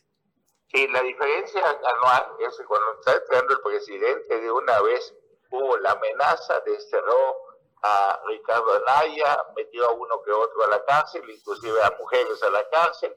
Sí, 0.68 0.88
la 0.90 1.02
diferencia 1.02 1.62
anual 1.62 2.28
es 2.46 2.58
que 2.58 2.66
cuando 2.66 3.00
está 3.00 3.14
entrando 3.14 3.54
el 3.54 3.62
presidente 3.62 4.42
de 4.42 4.52
una 4.52 4.82
vez 4.82 5.16
hubo 5.50 5.78
la 5.78 5.92
amenaza, 5.92 6.60
desterró 6.66 7.38
a 7.84 8.20
Ricardo 8.28 8.74
Anaya, 8.86 9.44
metió 9.56 9.86
a 9.86 9.94
uno 9.94 10.22
que 10.24 10.32
otro 10.32 10.64
a 10.66 10.68
la 10.68 10.84
cárcel, 10.84 11.30
inclusive 11.30 11.82
a 11.84 11.96
mujeres 11.98 12.44
a 12.44 12.50
la 12.50 12.68
cárcel, 12.70 13.16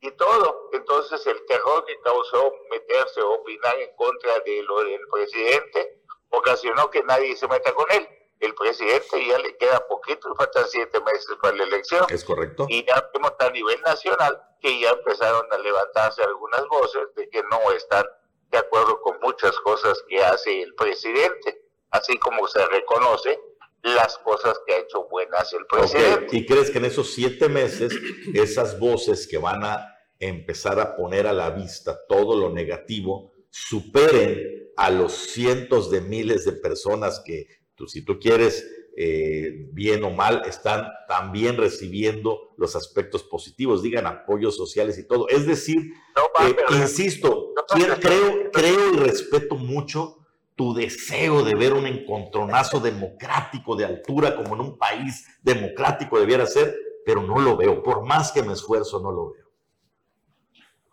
y 0.00 0.10
todo. 0.12 0.70
Entonces 0.72 1.26
el 1.26 1.44
terror 1.46 1.84
que 1.84 1.98
causó 2.00 2.52
meterse 2.70 3.20
o 3.22 3.34
opinar 3.34 3.78
en 3.78 3.94
contra 3.96 4.40
de 4.40 4.62
lo 4.62 4.84
del 4.84 5.00
presidente 5.12 6.02
ocasionó 6.30 6.90
que 6.90 7.02
nadie 7.02 7.36
se 7.36 7.48
meta 7.48 7.72
con 7.72 7.90
él. 7.90 8.08
El 8.38 8.54
presidente 8.54 9.26
ya 9.26 9.38
le 9.38 9.56
queda 9.58 9.86
poquito, 9.86 10.34
faltan 10.34 10.66
siete 10.66 10.98
meses 11.00 11.36
para 11.42 11.56
la 11.56 11.64
elección. 11.64 12.06
Es 12.08 12.24
correcto. 12.24 12.66
Y 12.68 12.84
ya 12.86 13.10
vemos 13.12 13.32
a 13.38 13.50
nivel 13.50 13.80
nacional 13.82 14.40
que 14.60 14.80
ya 14.80 14.90
empezaron 14.90 15.46
a 15.50 15.58
levantarse 15.58 16.22
algunas 16.22 16.66
voces 16.68 17.14
de 17.16 17.28
que 17.28 17.42
no 17.44 17.70
están 17.72 18.06
de 18.48 18.58
acuerdo 18.58 19.00
con 19.02 19.20
muchas 19.20 19.58
cosas 19.60 20.02
que 20.08 20.22
hace 20.24 20.62
el 20.62 20.74
presidente 20.74 21.70
así 21.90 22.16
como 22.18 22.46
se 22.46 22.64
reconoce 22.66 23.38
las 23.82 24.18
cosas 24.18 24.58
que 24.66 24.74
ha 24.74 24.78
hecho 24.78 25.04
buenas 25.08 25.52
el 25.52 25.66
presidente. 25.66 26.36
¿Y 26.36 26.46
crees 26.46 26.70
que 26.70 26.78
en 26.78 26.84
esos 26.84 27.14
siete 27.14 27.48
meses 27.48 27.92
esas 28.34 28.78
voces 28.78 29.26
que 29.26 29.38
van 29.38 29.64
a 29.64 29.89
empezar 30.20 30.78
a 30.78 30.94
poner 30.94 31.26
a 31.26 31.32
la 31.32 31.50
vista 31.50 31.98
todo 32.08 32.38
lo 32.38 32.50
negativo 32.50 33.32
superen 33.50 34.70
a 34.76 34.90
los 34.90 35.12
cientos 35.12 35.90
de 35.90 36.00
miles 36.00 36.44
de 36.44 36.52
personas 36.52 37.20
que, 37.24 37.48
tú, 37.74 37.88
si 37.88 38.04
tú 38.04 38.18
quieres, 38.20 38.64
eh, 38.96 39.68
bien 39.72 40.04
o 40.04 40.10
mal, 40.10 40.42
están 40.46 40.86
también 41.08 41.56
recibiendo 41.56 42.54
los 42.56 42.76
aspectos 42.76 43.22
positivos, 43.22 43.82
digan 43.82 44.06
apoyos 44.06 44.56
sociales 44.56 44.98
y 44.98 45.06
todo. 45.06 45.28
Es 45.28 45.46
decir, 45.46 45.78
eh, 45.78 46.56
insisto, 46.70 47.54
creo, 48.00 48.50
creo 48.52 48.94
y 48.94 48.96
respeto 48.98 49.56
mucho 49.56 50.18
tu 50.54 50.74
deseo 50.74 51.42
de 51.42 51.54
ver 51.54 51.72
un 51.72 51.86
encontronazo 51.86 52.80
democrático 52.80 53.76
de 53.76 53.86
altura 53.86 54.36
como 54.36 54.54
en 54.54 54.60
un 54.60 54.78
país 54.78 55.26
democrático 55.42 56.20
debiera 56.20 56.44
ser, 56.44 56.76
pero 57.04 57.22
no 57.22 57.38
lo 57.38 57.56
veo. 57.56 57.82
Por 57.82 58.04
más 58.04 58.30
que 58.32 58.42
me 58.42 58.52
esfuerzo, 58.52 59.00
no 59.00 59.10
lo 59.10 59.30
veo. 59.32 59.49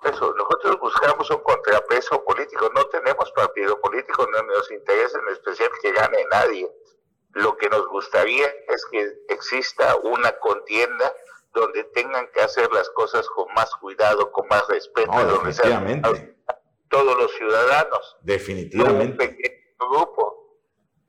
Eso, 0.09 0.33
nosotros 0.35 0.79
buscamos 0.79 1.29
un 1.31 1.39
contrapeso 1.39 2.23
político, 2.23 2.69
no 2.73 2.85
tenemos 2.87 3.31
partido 3.31 3.79
político, 3.81 4.27
no 4.31 4.43
nos 4.43 4.71
interesa 4.71 5.19
en 5.19 5.33
especial 5.33 5.69
que 5.81 5.91
gane 5.91 6.25
nadie. 6.31 6.71
Lo 7.33 7.57
que 7.57 7.69
nos 7.69 7.87
gustaría 7.89 8.47
es 8.67 8.85
que 8.91 9.13
exista 9.29 9.95
una 9.97 10.31
contienda 10.39 11.13
donde 11.53 11.83
tengan 11.85 12.27
que 12.31 12.41
hacer 12.41 12.71
las 12.71 12.89
cosas 12.91 13.27
con 13.29 13.51
más 13.53 13.69
cuidado, 13.75 14.31
con 14.31 14.47
más 14.47 14.67
respeto, 14.67 15.11
donde 15.11 15.53
sean 15.53 16.01
todos 16.89 17.17
los 17.17 17.31
ciudadanos. 17.33 18.17
Definitivamente 18.21 19.75
grupo, 19.79 20.57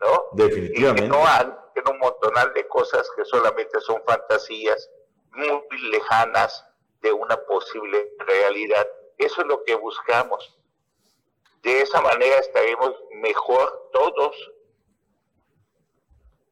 ¿no? 0.01 0.25
Definitivamente. 0.33 1.07
Y 1.07 1.11
que 1.11 1.17
no 1.17 1.27
hay 1.27 1.47
un 1.91 1.99
montonal 1.99 2.53
de 2.55 2.67
cosas 2.69 3.09
que 3.17 3.25
solamente 3.25 3.81
son 3.81 4.03
fantasías 4.07 4.91
muy 5.33 5.63
lejanas 5.91 6.65
de 7.03 7.13
una 7.13 7.37
posible 7.45 8.13
realidad. 8.19 8.87
Eso 9.17 9.43
es 9.43 9.47
lo 9.47 9.65
que 9.65 9.75
buscamos. 9.75 10.59
De 11.63 11.81
esa 11.81 12.01
manera 12.01 12.39
estaremos 12.39 12.95
mejor 13.21 13.91
todos. 13.93 14.37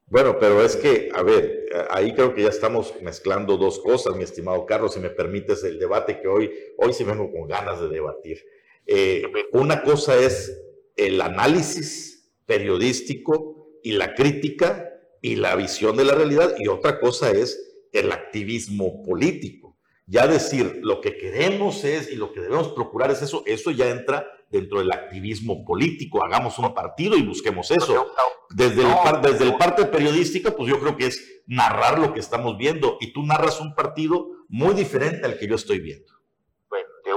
Bueno, 0.07 0.37
pero 0.39 0.61
es 0.61 0.75
que, 0.75 1.09
a 1.13 1.21
ver, 1.21 1.65
ahí 1.89 2.13
creo 2.13 2.33
que 2.33 2.43
ya 2.43 2.49
estamos 2.49 2.93
mezclando 3.01 3.57
dos 3.57 3.79
cosas, 3.79 4.15
mi 4.15 4.23
estimado 4.23 4.65
Carlos, 4.65 4.93
si 4.93 5.01
me 5.01 5.09
permites 5.09 5.63
el 5.65 5.79
debate 5.79 6.21
que 6.21 6.27
hoy, 6.27 6.51
hoy 6.77 6.93
sí 6.93 7.03
vengo 7.03 7.29
con 7.31 7.47
ganas 7.47 7.81
de 7.81 7.89
debatir. 7.89 8.43
Eh, 8.85 9.23
una 9.51 9.83
cosa 9.83 10.15
es 10.15 10.61
el 10.95 11.19
análisis 11.19 12.31
periodístico 12.45 13.67
y 13.83 13.91
la 13.93 14.15
crítica 14.15 14.97
y 15.21 15.35
la 15.35 15.55
visión 15.55 15.97
de 15.97 16.05
la 16.05 16.15
realidad 16.15 16.55
y 16.57 16.67
otra 16.69 16.99
cosa 16.99 17.31
es 17.31 17.85
el 17.91 18.11
activismo 18.11 19.03
político. 19.03 19.66
Ya 20.07 20.25
decir 20.25 20.79
lo 20.81 21.01
que 21.01 21.17
queremos 21.17 21.83
es 21.83 22.09
y 22.11 22.15
lo 22.15 22.31
que 22.31 22.39
debemos 22.39 22.69
procurar 22.69 23.11
es 23.11 23.21
eso, 23.21 23.43
eso 23.45 23.71
ya 23.71 23.89
entra 23.89 24.25
dentro 24.49 24.79
del 24.79 24.91
activismo 24.91 25.65
político. 25.65 26.23
Hagamos 26.23 26.57
un 26.59 26.73
partido 26.73 27.17
y 27.17 27.23
busquemos 27.23 27.69
eso. 27.71 28.13
Desde 28.49 28.81
el, 28.83 29.21
desde 29.21 29.43
el 29.43 29.57
parte 29.57 29.85
periodística, 29.85 30.51
pues 30.51 30.69
yo 30.69 30.79
creo 30.79 30.95
que 30.95 31.07
es 31.07 31.43
narrar 31.45 31.99
lo 31.99 32.13
que 32.13 32.21
estamos 32.21 32.57
viendo 32.57 32.97
y 33.01 33.11
tú 33.11 33.23
narras 33.23 33.59
un 33.59 33.75
partido 33.75 34.29
muy 34.47 34.73
diferente 34.73 35.25
al 35.25 35.37
que 35.37 35.47
yo 35.47 35.55
estoy 35.55 35.79
viendo 35.79 36.17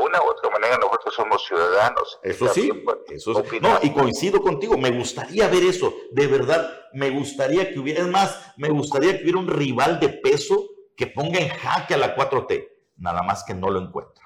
una 0.01 0.21
u 0.23 0.31
otra 0.31 0.51
manera 0.51 0.77
nosotros 0.77 1.15
somos 1.15 1.45
ciudadanos. 1.47 2.19
Eso 2.23 2.49
sí, 2.49 2.71
eso 3.09 3.45
sí. 3.49 3.59
No, 3.61 3.79
y 3.83 3.91
coincido 3.91 4.41
contigo, 4.41 4.77
me 4.77 4.91
gustaría 4.91 5.49
ver 5.49 5.65
eso, 5.65 5.95
de 6.13 6.27
verdad, 6.27 6.71
me 6.93 7.11
gustaría 7.11 7.73
que 7.73 7.79
hubiera, 7.79 8.03
es 8.03 8.09
más, 8.09 8.53
me 8.57 8.69
gustaría 8.69 9.17
que 9.17 9.23
hubiera 9.23 9.39
un 9.39 9.49
rival 9.49 10.01
de 10.01 10.09
peso 10.09 10.69
que 10.97 11.07
ponga 11.07 11.39
en 11.39 11.49
jaque 11.49 11.95
a 11.95 11.99
la 11.99 12.17
4T, 12.17 12.69
nada 13.01 13.23
más 13.23 13.43
que 13.45 13.55
no 13.55 13.71
lo 13.71 13.81
encuentro. 13.81 14.25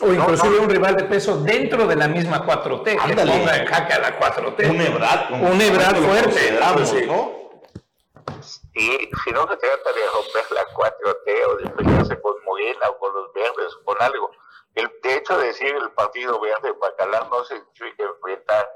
O 0.00 0.12
inclusive 0.12 0.58
un 0.58 0.70
rival 0.70 0.96
de 0.96 1.04
peso 1.04 1.40
dentro 1.42 1.86
de 1.86 1.96
la 1.96 2.06
misma 2.06 2.46
4T, 2.46 2.84
que 2.84 3.14
ponga 3.14 3.56
en 3.56 3.66
jaque 3.66 3.92
a 3.92 3.98
la 3.98 4.18
4T. 4.18 4.70
Un 4.70 4.80
Ebrad. 4.80 5.32
Un 5.32 5.60
Ebrad 5.60 5.96
fuerte. 5.96 7.06
¿no? 7.06 7.38
Y 8.74 9.10
si 9.24 9.30
no 9.32 9.42
se 9.48 9.56
trata 9.56 9.92
de 9.92 10.06
romper 10.12 10.52
la 10.52 10.66
4T 10.68 11.46
o 11.48 11.56
de 11.56 11.70
pelearse 11.70 12.20
con 12.20 12.34
Morena 12.44 12.90
o 12.90 12.98
con 12.98 13.12
los 13.12 13.32
verdes 13.32 13.74
o 13.74 13.84
con 13.84 14.00
algo, 14.00 14.30
el, 14.76 14.88
de 15.02 15.14
hecho, 15.16 15.36
decir 15.38 15.74
el 15.74 15.90
Partido 15.90 16.38
Verde 16.38 16.72
Bacalar 16.80 17.28
no 17.28 17.44
significa 17.44 18.04
enfrentar 18.04 18.70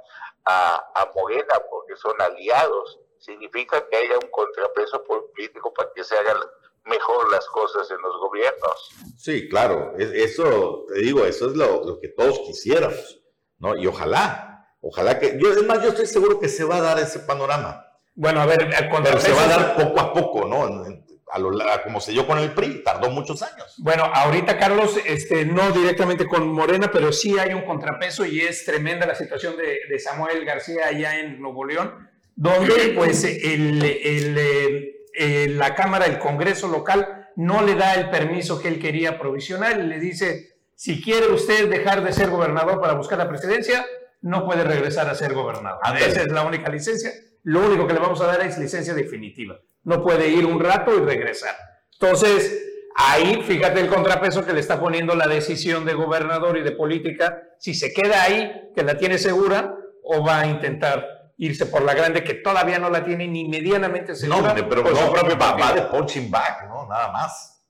a, 0.46 0.90
a 0.96 1.12
Morena 1.14 1.54
porque 1.70 1.94
son 1.94 2.20
aliados, 2.20 2.98
significa 3.18 3.86
que 3.88 3.96
haya 3.96 4.14
un 4.20 4.28
contrapeso 4.30 5.04
político 5.04 5.72
para 5.72 5.92
que 5.94 6.02
se 6.02 6.18
hagan 6.18 6.38
mejor 6.84 7.30
las 7.30 7.46
cosas 7.46 7.90
en 7.90 8.00
los 8.02 8.16
gobiernos. 8.18 8.90
Sí, 9.16 9.48
claro, 9.48 9.94
eso, 9.98 10.84
te 10.92 11.00
digo, 11.00 11.24
eso 11.24 11.48
es 11.48 11.56
lo, 11.56 11.84
lo, 11.84 12.00
que 12.00 12.08
todos 12.08 12.40
quisiéramos, 12.40 13.20
¿no? 13.58 13.76
Y 13.76 13.86
ojalá, 13.86 14.76
ojalá 14.80 15.18
que, 15.18 15.38
yo, 15.38 15.52
es 15.52 15.62
más, 15.64 15.82
yo 15.82 15.90
estoy 15.90 16.06
seguro 16.06 16.40
que 16.40 16.48
se 16.48 16.64
va 16.64 16.76
a 16.76 16.82
dar 16.82 16.98
ese 16.98 17.20
panorama. 17.20 17.86
Bueno, 18.14 18.40
a 18.40 18.46
ver, 18.46 18.68
pero 19.02 19.20
se 19.20 19.32
va 19.32 19.44
a 19.44 19.48
dar 19.48 19.76
poco 19.76 20.00
a 20.00 20.12
poco, 20.12 20.46
¿no? 20.46 20.84
a 21.32 21.38
lo, 21.38 21.50
como 21.82 21.98
se 21.98 22.12
dio 22.12 22.26
con 22.26 22.38
el 22.38 22.52
PRI, 22.52 22.82
tardó 22.84 23.10
muchos 23.10 23.42
años. 23.42 23.74
Bueno, 23.78 24.04
ahorita 24.04 24.58
Carlos, 24.58 24.98
este, 25.06 25.46
no 25.46 25.70
directamente 25.70 26.26
con 26.26 26.46
Morena, 26.48 26.90
pero 26.92 27.10
sí 27.10 27.38
hay 27.38 27.54
un 27.54 27.62
contrapeso 27.62 28.26
y 28.26 28.42
es 28.42 28.66
tremenda 28.66 29.06
la 29.06 29.14
situación 29.14 29.56
de, 29.56 29.78
de 29.88 29.98
Samuel 29.98 30.44
García 30.44 30.88
allá 30.88 31.18
en 31.18 31.40
Nuevo 31.40 31.64
León, 31.64 32.10
donde 32.36 32.92
pues 32.94 33.24
el, 33.24 33.82
el, 33.82 34.91
eh, 35.14 35.48
la 35.48 35.74
Cámara, 35.74 36.06
el 36.06 36.18
Congreso 36.18 36.68
local, 36.68 37.28
no 37.36 37.62
le 37.62 37.74
da 37.74 37.94
el 37.94 38.10
permiso 38.10 38.60
que 38.60 38.68
él 38.68 38.78
quería 38.78 39.18
provisional, 39.18 39.88
le 39.88 39.98
dice, 39.98 40.56
si 40.74 41.02
quiere 41.02 41.28
usted 41.28 41.68
dejar 41.68 42.02
de 42.04 42.12
ser 42.12 42.30
gobernador 42.30 42.80
para 42.80 42.94
buscar 42.94 43.18
la 43.18 43.28
presidencia, 43.28 43.84
no 44.20 44.44
puede 44.44 44.64
regresar 44.64 45.08
a 45.08 45.14
ser 45.14 45.34
gobernador. 45.34 45.80
Esa 45.98 46.22
es 46.22 46.28
la 46.28 46.42
única 46.42 46.70
licencia. 46.70 47.10
Lo 47.44 47.66
único 47.66 47.86
que 47.86 47.94
le 47.94 48.00
vamos 48.00 48.20
a 48.20 48.26
dar 48.26 48.40
es 48.42 48.56
licencia 48.58 48.94
definitiva 48.94 49.58
no 49.84 50.02
puede 50.02 50.28
ir 50.28 50.46
un 50.46 50.60
rato 50.60 50.96
y 50.96 51.00
regresar. 51.00 51.54
Entonces, 51.92 52.64
ahí 52.96 53.42
fíjate 53.42 53.80
el 53.80 53.88
contrapeso 53.88 54.44
que 54.44 54.52
le 54.52 54.60
está 54.60 54.80
poniendo 54.80 55.14
la 55.14 55.26
decisión 55.26 55.84
de 55.84 55.94
gobernador 55.94 56.56
y 56.58 56.62
de 56.62 56.72
política, 56.72 57.42
si 57.58 57.74
se 57.74 57.92
queda 57.92 58.22
ahí, 58.22 58.70
que 58.74 58.82
la 58.82 58.96
tiene 58.96 59.18
segura, 59.18 59.74
o 60.02 60.24
va 60.24 60.40
a 60.40 60.46
intentar 60.46 61.21
irse 61.38 61.66
por 61.66 61.82
la 61.82 61.94
grande, 61.94 62.24
que 62.24 62.34
todavía 62.34 62.78
no 62.78 62.90
la 62.90 63.04
tiene 63.04 63.26
ni 63.26 63.48
medianamente 63.48 64.14
segura. 64.14 64.54
No, 64.54 64.68
pero 64.68 64.82
no, 64.82 65.12
propio 65.12 65.38
va, 65.38 65.72
de 65.72 65.82
punching 65.82 66.30
back, 66.30 66.68
¿no? 66.68 66.86
Nada 66.86 67.12
más. 67.12 67.64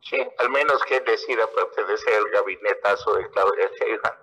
Sí, 0.00 0.18
al 0.38 0.50
menos 0.50 0.82
que 0.84 1.00
decida 1.00 1.46
pertenecer 1.54 2.14
al 2.14 2.30
gabinetazo 2.30 3.14
de 3.14 3.30
Claudia 3.30 3.70
Sheinbaum. 3.78 4.22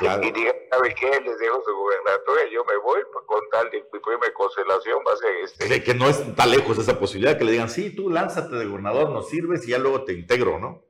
Y 0.00 0.32
diga, 0.32 0.54
¿sabe 0.70 0.94
qué? 0.94 1.20
Les 1.20 1.38
dejo 1.38 1.62
su 1.64 1.76
gobernatoria, 1.76 2.44
yo 2.50 2.64
me 2.64 2.76
voy 2.78 3.02
pues, 3.12 3.24
con 3.26 3.40
tal 3.50 3.70
de 3.70 3.84
mi 3.92 4.00
primera 4.00 4.32
constelación 4.32 4.98
va 5.06 5.12
a 5.12 5.16
ser 5.16 5.34
este. 5.44 5.84
que 5.84 5.94
no 5.94 6.08
es 6.08 6.34
tan 6.34 6.50
lejos 6.50 6.78
esa 6.78 6.98
posibilidad 6.98 7.36
que 7.36 7.44
le 7.44 7.52
digan, 7.52 7.68
sí, 7.68 7.94
tú 7.94 8.08
lánzate 8.08 8.56
de 8.56 8.64
gobernador, 8.64 9.10
nos 9.10 9.28
sirves 9.28 9.66
y 9.68 9.72
ya 9.72 9.78
luego 9.78 10.04
te 10.04 10.14
integro, 10.14 10.58
¿no? 10.58 10.82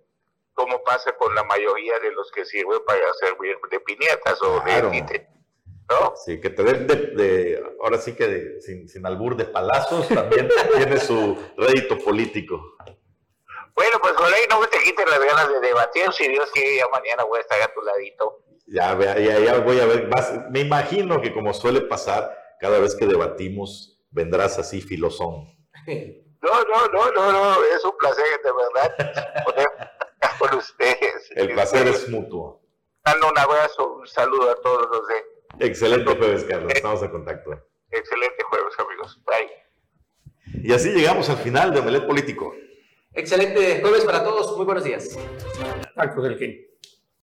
Como 0.55 0.83
pasa 0.83 1.13
con 1.17 1.35
la 1.35 1.45
mayoría 1.45 1.99
de 2.01 2.13
los 2.13 2.31
que 2.31 2.45
sirven 2.45 2.81
para 2.87 3.13
servir 3.15 3.57
de 3.71 3.81
piñatas 3.81 4.41
o 4.43 4.61
de, 4.61 5.27
¿no? 5.89 6.15
Sí, 6.17 6.41
que 6.41 6.51
te 6.51 6.63
den 6.63 6.87
de, 6.87 7.63
ahora 7.83 7.99
sí 7.99 8.15
que 8.15 8.27
de, 8.27 8.61
sin, 8.61 8.89
sin 8.89 9.07
albur 9.07 9.37
de 9.37 9.47
palazos 9.47 10.09
también 10.09 10.49
tiene 10.77 10.99
su 10.99 11.37
rédito 11.57 11.99
político. 11.99 12.77
Bueno, 13.75 13.99
pues 14.01 14.15
Jorge, 14.15 14.47
no 14.51 14.61
me 14.61 14.67
te 14.67 14.79
quites 14.79 15.07
las 15.09 15.19
ganas 15.19 15.49
de 15.49 15.61
debatir. 15.61 16.13
Si 16.13 16.29
Dios 16.29 16.51
quiere, 16.53 16.77
ya 16.77 16.89
mañana 16.89 17.25
voy 17.25 17.39
a 17.39 17.41
estar 17.41 17.61
a 17.63 17.73
tu 17.73 17.81
ladito. 17.81 18.43
Ya, 18.67 18.99
ya, 18.99 19.39
ya 19.39 19.59
voy 19.59 19.81
a 19.81 19.87
ver. 19.87 20.09
me 20.51 20.61
imagino 20.61 21.21
que 21.21 21.33
como 21.33 21.53
suele 21.55 21.81
pasar, 21.83 22.37
cada 22.61 22.79
vez 22.79 22.95
que 22.95 23.07
debatimos, 23.07 23.99
vendrás 24.11 24.59
así 24.59 24.81
filosón. 24.81 25.47
No, 26.43 26.51
no, 26.65 26.89
no, 26.89 27.13
no, 27.13 27.33
no. 27.33 27.65
Es 27.77 27.85
un 27.85 27.97
placer, 27.97 28.25
de 28.43 28.51
verdad, 28.53 29.45
poder 29.45 29.69
con 30.43 30.59
ustedes. 30.59 31.31
El 31.37 31.53
placer 31.53 31.87
es 31.87 32.09
mutuo. 32.09 32.61
Dando 33.05 33.31
un 33.31 33.39
abrazo, 33.39 33.95
un 33.95 34.07
saludo 34.07 34.51
a 34.51 34.57
todos 34.57 34.89
los 34.91 35.07
de. 35.09 35.67
Excelente 35.67 36.17
jueves, 36.17 36.45
Carlos. 36.45 36.73
Estamos 36.75 37.03
en 37.03 37.11
contacto. 37.11 37.51
Excelente 37.91 38.43
jueves, 38.45 38.75
amigos. 38.79 39.23
Bye. 39.25 40.63
Y 40.65 40.73
así 40.73 40.91
llegamos 40.91 41.29
al 41.31 41.37
final 41.39 41.73
de 41.73 41.81
Omelet 41.81 42.07
Político. 42.07 42.55
Excelente 43.13 43.81
jueves 43.81 44.05
para 44.05 44.25
todos. 44.25 44.57
Muy 44.57 44.65
buenos 44.65 44.85
días. 44.85 45.17
Acto 45.97 46.23
del 46.23 46.39
King. 46.39 46.72